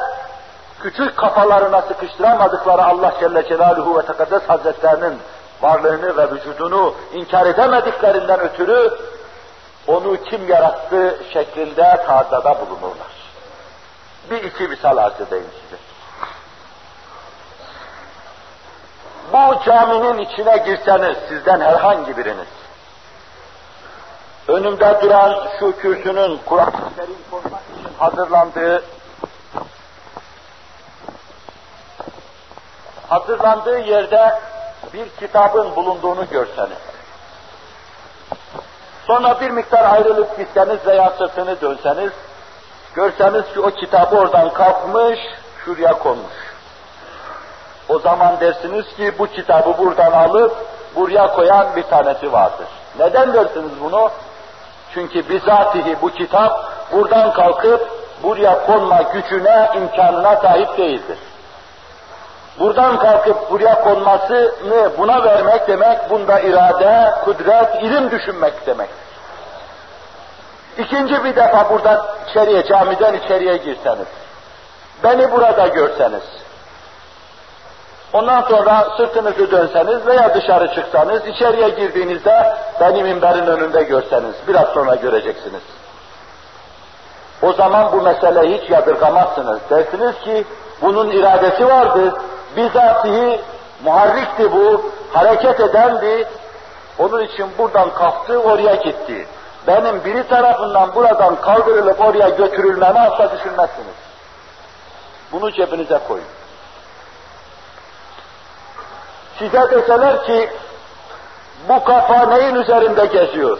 küçük 0.79 1.17
kafalarına 1.17 1.81
sıkıştıramadıkları 1.81 2.83
Allah 2.83 3.13
Celle 3.19 3.47
Celaluhu 3.47 3.99
ve 3.99 4.05
Tekaddes 4.05 4.49
Hazretlerinin 4.49 5.19
varlığını 5.61 6.17
ve 6.17 6.31
vücudunu 6.31 6.93
inkar 7.13 7.45
edemediklerinden 7.45 8.39
ötürü 8.39 8.97
onu 9.87 10.23
kim 10.23 10.49
yarattı 10.49 11.17
şeklinde 11.33 12.03
tarzada 12.07 12.55
bulunurlar. 12.61 13.13
Bir 14.29 14.43
iki 14.43 14.63
misal 14.63 14.97
arz 14.97 15.21
edeyim 15.21 15.49
size. 15.63 15.81
Bu 19.33 19.63
caminin 19.65 20.17
içine 20.17 20.57
girseniz 20.57 21.17
sizden 21.27 21.61
herhangi 21.61 22.17
biriniz, 22.17 22.47
önümde 24.47 24.99
duran 25.01 25.47
şu 25.59 25.77
kürsünün 25.77 26.39
Kur'an-ı 26.45 26.71
Kerim 26.95 27.17
konmak 27.31 27.61
için 27.61 27.89
hazırlandığı 27.97 28.83
hazırlandığı 33.09 33.79
yerde 33.79 34.39
bir 34.93 35.09
kitabın 35.09 35.75
bulunduğunu 35.75 36.29
görseniz, 36.31 36.77
sonra 39.07 39.41
bir 39.41 39.49
miktar 39.49 39.93
ayrılıp 39.93 40.37
gitseniz 40.37 40.85
veya 40.87 41.09
sırtını 41.17 41.61
dönseniz, 41.61 42.11
görseniz 42.95 43.53
ki 43.53 43.59
o 43.59 43.69
kitabı 43.69 44.15
oradan 44.15 44.53
kalkmış, 44.53 45.19
şuraya 45.65 45.93
konmuş. 45.93 46.53
O 47.89 47.99
zaman 47.99 48.39
dersiniz 48.39 48.95
ki 48.95 49.13
bu 49.19 49.27
kitabı 49.27 49.77
buradan 49.77 50.11
alıp 50.11 50.65
buraya 50.95 51.35
koyan 51.35 51.75
bir 51.75 51.83
tanesi 51.83 52.33
vardır. 52.33 52.67
Neden 52.99 53.33
dersiniz 53.33 53.71
bunu? 53.81 54.09
Çünkü 54.93 55.29
bizatihi 55.29 55.97
bu 56.01 56.09
kitap 56.09 56.71
buradan 56.91 57.33
kalkıp 57.33 57.89
buraya 58.23 58.65
konma 58.65 59.01
gücüne, 59.01 59.69
imkanına 59.75 60.35
sahip 60.35 60.77
değildir. 60.77 61.17
Buradan 62.59 62.99
kalkıp 62.99 63.51
buraya 63.51 63.83
konmasını 63.83 64.91
buna 64.97 65.23
vermek 65.23 65.67
demek, 65.67 66.09
bunda 66.09 66.39
irade, 66.39 67.13
kudret, 67.25 67.83
ilim 67.83 68.11
düşünmek 68.11 68.67
demek. 68.67 68.89
İkinci 70.77 71.23
bir 71.23 71.35
defa 71.35 71.69
buradan 71.69 72.05
içeriye, 72.29 72.65
camiden 72.65 73.13
içeriye 73.13 73.57
girseniz, 73.57 74.07
beni 75.03 75.31
burada 75.31 75.67
görseniz, 75.67 76.23
ondan 78.13 78.41
sonra 78.41 78.87
sırtınızı 78.97 79.51
dönseniz 79.51 80.07
veya 80.07 80.35
dışarı 80.35 80.75
çıksanız, 80.75 81.27
içeriye 81.27 81.69
girdiğinizde 81.69 82.55
beni 82.79 83.03
minberin 83.03 83.47
önünde 83.47 83.83
görseniz, 83.83 84.35
biraz 84.47 84.67
sonra 84.67 84.95
göreceksiniz. 84.95 85.61
O 87.41 87.53
zaman 87.53 87.91
bu 87.91 88.01
meseleyi 88.01 88.61
hiç 88.61 88.69
yadırgamazsınız. 88.69 89.59
Dersiniz 89.69 90.19
ki 90.19 90.43
bunun 90.81 91.09
iradesi 91.09 91.67
vardı, 91.67 92.13
bizatihi 92.57 93.41
muharrikti 93.83 94.51
bu, 94.51 94.91
hareket 95.13 95.59
edendi, 95.59 96.27
onun 96.99 97.21
için 97.21 97.47
buradan 97.57 97.93
kalktı, 97.93 98.39
oraya 98.39 98.75
gitti 98.75 99.27
benim 99.67 100.03
biri 100.05 100.27
tarafından 100.27 100.95
buradan 100.95 101.35
kaldırılıp 101.41 102.01
oraya 102.01 102.29
götürülmemi 102.29 102.99
asla 102.99 103.31
düşünmezsiniz. 103.37 103.95
Bunu 105.31 105.51
cebinize 105.51 105.99
koyun. 106.07 106.25
Size 109.39 109.71
deseler 109.71 110.25
ki 110.25 110.49
bu 111.69 111.83
kafa 111.83 112.25
neyin 112.25 112.55
üzerinde 112.55 113.05
geziyor? 113.05 113.59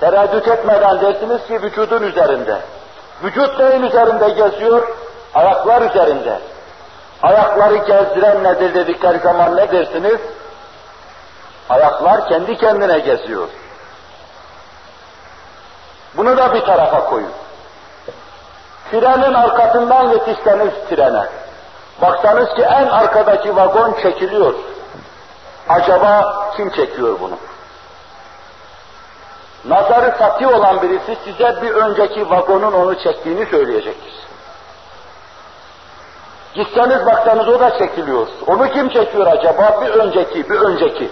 Tereddüt 0.00 0.48
etmeden 0.48 1.00
dersiniz 1.00 1.46
ki 1.46 1.62
vücudun 1.62 2.02
üzerinde. 2.02 2.58
Vücut 3.24 3.58
neyin 3.58 3.82
üzerinde 3.82 4.28
geziyor? 4.28 4.88
Ayaklar 5.34 5.82
üzerinde. 5.82 6.38
Ayakları 7.22 7.76
gezdiren 7.76 8.44
nedir 8.44 8.74
dedikleri 8.74 9.18
zaman 9.18 9.56
ne 9.56 9.72
dersiniz? 9.72 10.20
Ayaklar 11.68 12.28
kendi 12.28 12.56
kendine 12.56 12.98
geziyor. 12.98 13.48
Bunu 16.16 16.36
da 16.36 16.54
bir 16.54 16.60
tarafa 16.60 17.04
koyun. 17.04 17.30
Trenin 18.90 19.34
arkasından 19.34 20.08
yetişseniz 20.08 20.72
trene, 20.90 21.22
baksanız 22.02 22.54
ki 22.54 22.62
en 22.62 22.86
arkadaki 22.86 23.56
vagon 23.56 23.92
çekiliyor. 24.02 24.54
Acaba 25.68 26.34
kim 26.56 26.70
çekiyor 26.70 27.20
bunu? 27.20 27.36
Nazarı 29.64 30.14
sati 30.18 30.46
olan 30.46 30.82
birisi 30.82 31.16
size 31.24 31.62
bir 31.62 31.70
önceki 31.70 32.30
vagonun 32.30 32.72
onu 32.72 33.02
çektiğini 33.02 33.46
söyleyecektir. 33.46 34.12
Gitseniz 36.54 37.06
baksanız 37.06 37.48
o 37.48 37.60
da 37.60 37.78
çekiliyor. 37.78 38.26
Onu 38.46 38.70
kim 38.70 38.88
çekiyor 38.88 39.26
acaba? 39.26 39.80
Bir 39.84 39.90
önceki, 39.90 40.50
bir 40.50 40.60
önceki. 40.60 41.10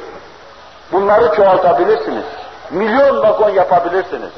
Bunları 0.93 1.37
çoğaltabilirsiniz. 1.37 2.25
Milyon 2.71 3.23
vagon 3.23 3.51
yapabilirsiniz 3.51 4.31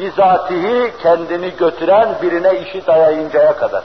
bizatihi 0.00 0.92
kendini 1.02 1.56
götüren 1.56 2.08
birine 2.22 2.60
işi 2.60 2.86
dayayıncaya 2.86 3.56
kadar. 3.56 3.82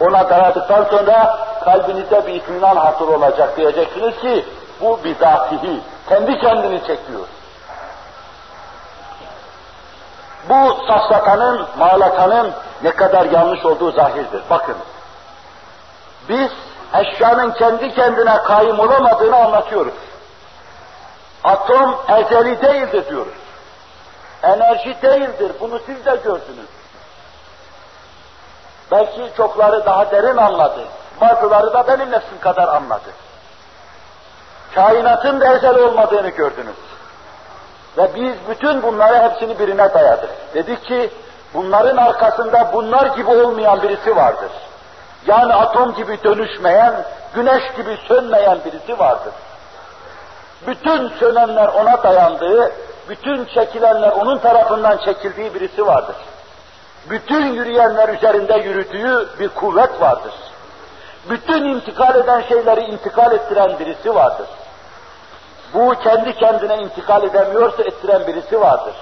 Ona 0.00 0.30
dayadıktan 0.30 0.84
sonra 0.84 1.38
kalbinizde 1.64 2.26
bir 2.26 2.34
itminan 2.34 2.76
hasıl 2.76 3.08
olacak 3.08 3.56
diyeceksiniz 3.56 4.20
ki 4.20 4.44
bu 4.80 5.00
bizatihi, 5.04 5.80
kendi 6.08 6.38
kendini 6.38 6.80
çekiyor. 6.80 7.20
Bu 10.48 10.76
safsatanın, 10.88 11.66
mağlatanın 11.78 12.52
ne 12.82 12.90
kadar 12.90 13.24
yanlış 13.24 13.64
olduğu 13.64 13.92
zahirdir. 13.92 14.42
Bakın, 14.50 14.76
biz 16.28 16.50
eşyanın 16.94 17.50
kendi 17.50 17.94
kendine 17.94 18.42
kaim 18.42 18.78
olamadığını 18.78 19.36
anlatıyoruz. 19.36 19.94
Atom 21.44 21.96
ezeli 22.08 22.62
değildir 22.62 23.08
diyoruz 23.08 23.46
enerji 24.46 24.96
değildir. 25.02 25.52
Bunu 25.60 25.78
siz 25.86 26.04
de 26.04 26.16
gördünüz. 26.24 26.68
Belki 28.90 29.30
çokları 29.36 29.86
daha 29.86 30.10
derin 30.10 30.36
anladı. 30.36 30.80
Bazıları 31.20 31.72
da 31.72 31.88
benim 31.88 32.10
nefsim 32.10 32.40
kadar 32.40 32.68
anladı. 32.68 33.10
Kainatın 34.74 35.40
da 35.40 35.56
ezel 35.56 35.78
olmadığını 35.78 36.28
gördünüz. 36.28 36.76
Ve 37.98 38.10
biz 38.14 38.34
bütün 38.48 38.82
bunları 38.82 39.30
hepsini 39.30 39.58
birine 39.58 39.94
dayadık. 39.94 40.30
Dedik 40.54 40.84
ki 40.84 41.10
bunların 41.54 41.96
arkasında 41.96 42.70
bunlar 42.72 43.06
gibi 43.06 43.30
olmayan 43.30 43.82
birisi 43.82 44.16
vardır. 44.16 44.50
Yani 45.26 45.54
atom 45.54 45.94
gibi 45.94 46.24
dönüşmeyen, 46.24 46.94
güneş 47.34 47.62
gibi 47.76 47.98
sönmeyen 48.08 48.58
birisi 48.64 48.98
vardır. 48.98 49.32
Bütün 50.66 51.08
sönenler 51.08 51.68
ona 51.68 52.02
dayandığı, 52.02 52.72
bütün 53.08 53.44
çekilenler 53.44 54.10
onun 54.10 54.38
tarafından 54.38 54.96
çekildiği 55.04 55.54
birisi 55.54 55.86
vardır. 55.86 56.16
Bütün 57.10 57.46
yürüyenler 57.54 58.08
üzerinde 58.08 58.54
yürüdüğü 58.54 59.28
bir 59.38 59.48
kuvvet 59.48 60.00
vardır. 60.00 60.32
Bütün 61.30 61.64
intikal 61.64 62.14
eden 62.14 62.42
şeyleri 62.42 62.80
intikal 62.80 63.32
ettiren 63.32 63.78
birisi 63.78 64.14
vardır. 64.14 64.46
Bu 65.74 65.94
kendi 66.04 66.34
kendine 66.34 66.76
intikal 66.76 67.22
edemiyorsa 67.22 67.82
ettiren 67.82 68.26
birisi 68.26 68.60
vardır. 68.60 68.94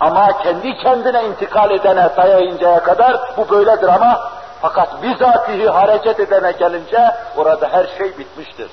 Ama 0.00 0.42
kendi 0.42 0.76
kendine 0.76 1.24
intikal 1.24 1.70
edene 1.70 2.08
dayayıncaya 2.16 2.82
kadar 2.82 3.36
bu 3.36 3.50
böyledir 3.50 3.88
ama 3.88 4.30
fakat 4.62 5.02
bizatihi 5.02 5.68
hareket 5.68 6.20
edene 6.20 6.52
gelince 6.52 7.14
orada 7.36 7.68
her 7.68 7.86
şey 7.98 8.18
bitmiştir. 8.18 8.70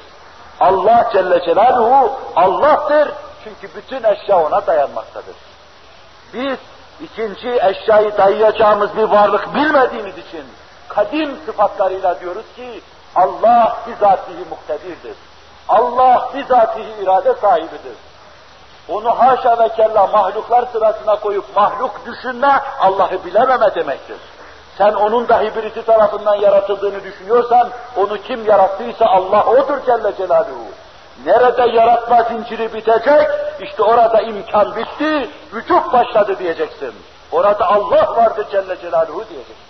Allah 0.60 1.10
Celle 1.14 1.46
Celaluhu 1.46 2.12
Allah'tır 2.36 3.12
çünkü 3.44 3.76
bütün 3.76 4.04
eşya 4.04 4.40
ona 4.40 4.68
dayanmaktadır. 4.68 5.36
Biz 6.34 6.58
ikinci 7.02 7.60
eşyayı 7.62 8.18
dayayacağımız 8.18 8.98
bir 8.98 9.04
varlık 9.04 9.54
bilmediğimiz 9.56 10.18
için 10.18 10.46
kadim 10.88 11.38
sıfatlarıyla 11.46 12.20
diyoruz 12.20 12.46
ki 12.56 12.82
Allah 13.16 13.78
bizatihi 13.88 14.46
muktedirdir. 14.50 15.16
Allah 15.70 16.30
bizatihi 16.36 17.04
irade 17.04 17.34
sahibidir. 17.34 17.98
Onu 18.90 19.20
haşa 19.20 19.60
ve 19.60 19.70
kella 19.70 20.08
mahluklar 20.08 20.66
sırasına 20.72 21.16
koyup 21.16 21.56
mahluk 21.56 22.06
düşünme 22.06 22.62
Allah'ı 22.80 23.26
bilememe 23.26 23.76
demektir. 23.76 24.18
Sen 24.78 24.94
onun 24.94 25.28
dahi 25.28 25.56
birisi 25.56 25.86
tarafından 25.86 26.36
yaratıldığını 26.36 27.04
düşünüyorsan 27.04 27.70
onu 27.96 28.18
kim 28.18 28.46
yarattıysa 28.46 29.06
Allah 29.06 29.46
odur 29.46 29.78
Celle 29.86 30.16
Celaluhu. 30.18 30.68
Nerede 31.26 31.78
yaratma 31.78 32.24
zinciri 32.24 32.74
bitecek, 32.74 33.30
işte 33.62 33.84
orada 33.84 34.22
imkan 34.22 34.76
bitti, 34.76 35.30
vücut 35.54 35.94
başladı 35.94 36.40
diyeceksin. 36.40 36.94
Orada 37.32 37.68
Allah 37.68 38.16
vardı 38.18 38.46
Celle 38.52 38.80
Celaluhu 38.82 39.30
diyeceksin. 39.30 39.68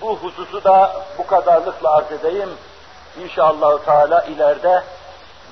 Bu 0.00 0.16
hususu 0.16 0.64
da 0.64 0.92
bu 1.18 1.26
kadarlıkla 1.26 1.96
arz 1.96 2.12
edeyim. 2.12 2.50
İnşallah 3.22 3.78
Teala 3.84 4.22
ileride 4.22 4.82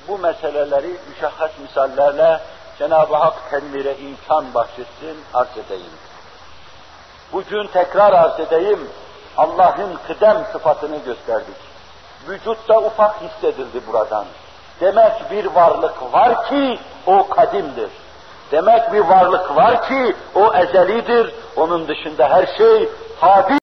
bu 0.08 0.18
meseleleri 0.18 0.96
müşahhas 1.08 1.50
misallerle 1.62 2.40
Cenab-ı 2.78 3.16
Hak 3.16 3.50
tenvire 3.50 3.96
imkan 3.96 4.54
bahşetsin, 4.54 5.18
arz 5.34 5.56
edeyim. 5.66 5.92
Bugün 7.32 7.66
tekrar 7.66 8.12
arz 8.12 8.40
edeyim, 8.40 8.90
Allah'ın 9.36 9.98
kıdem 10.06 10.46
sıfatını 10.52 10.96
gösterdik. 10.96 11.67
Vücutta 12.28 12.78
ufak 12.78 13.14
hissedildi 13.22 13.80
buradan. 13.86 14.24
Demek 14.80 15.30
bir 15.30 15.44
varlık 15.44 16.12
var 16.12 16.48
ki 16.48 16.78
o 17.06 17.28
kadimdir. 17.28 17.90
Demek 18.52 18.92
bir 18.92 19.00
varlık 19.00 19.56
var 19.56 19.88
ki 19.88 20.16
o 20.34 20.54
ezelidir. 20.54 21.34
Onun 21.56 21.88
dışında 21.88 22.28
her 22.30 22.46
şey 22.46 22.88
tabi 23.20 23.54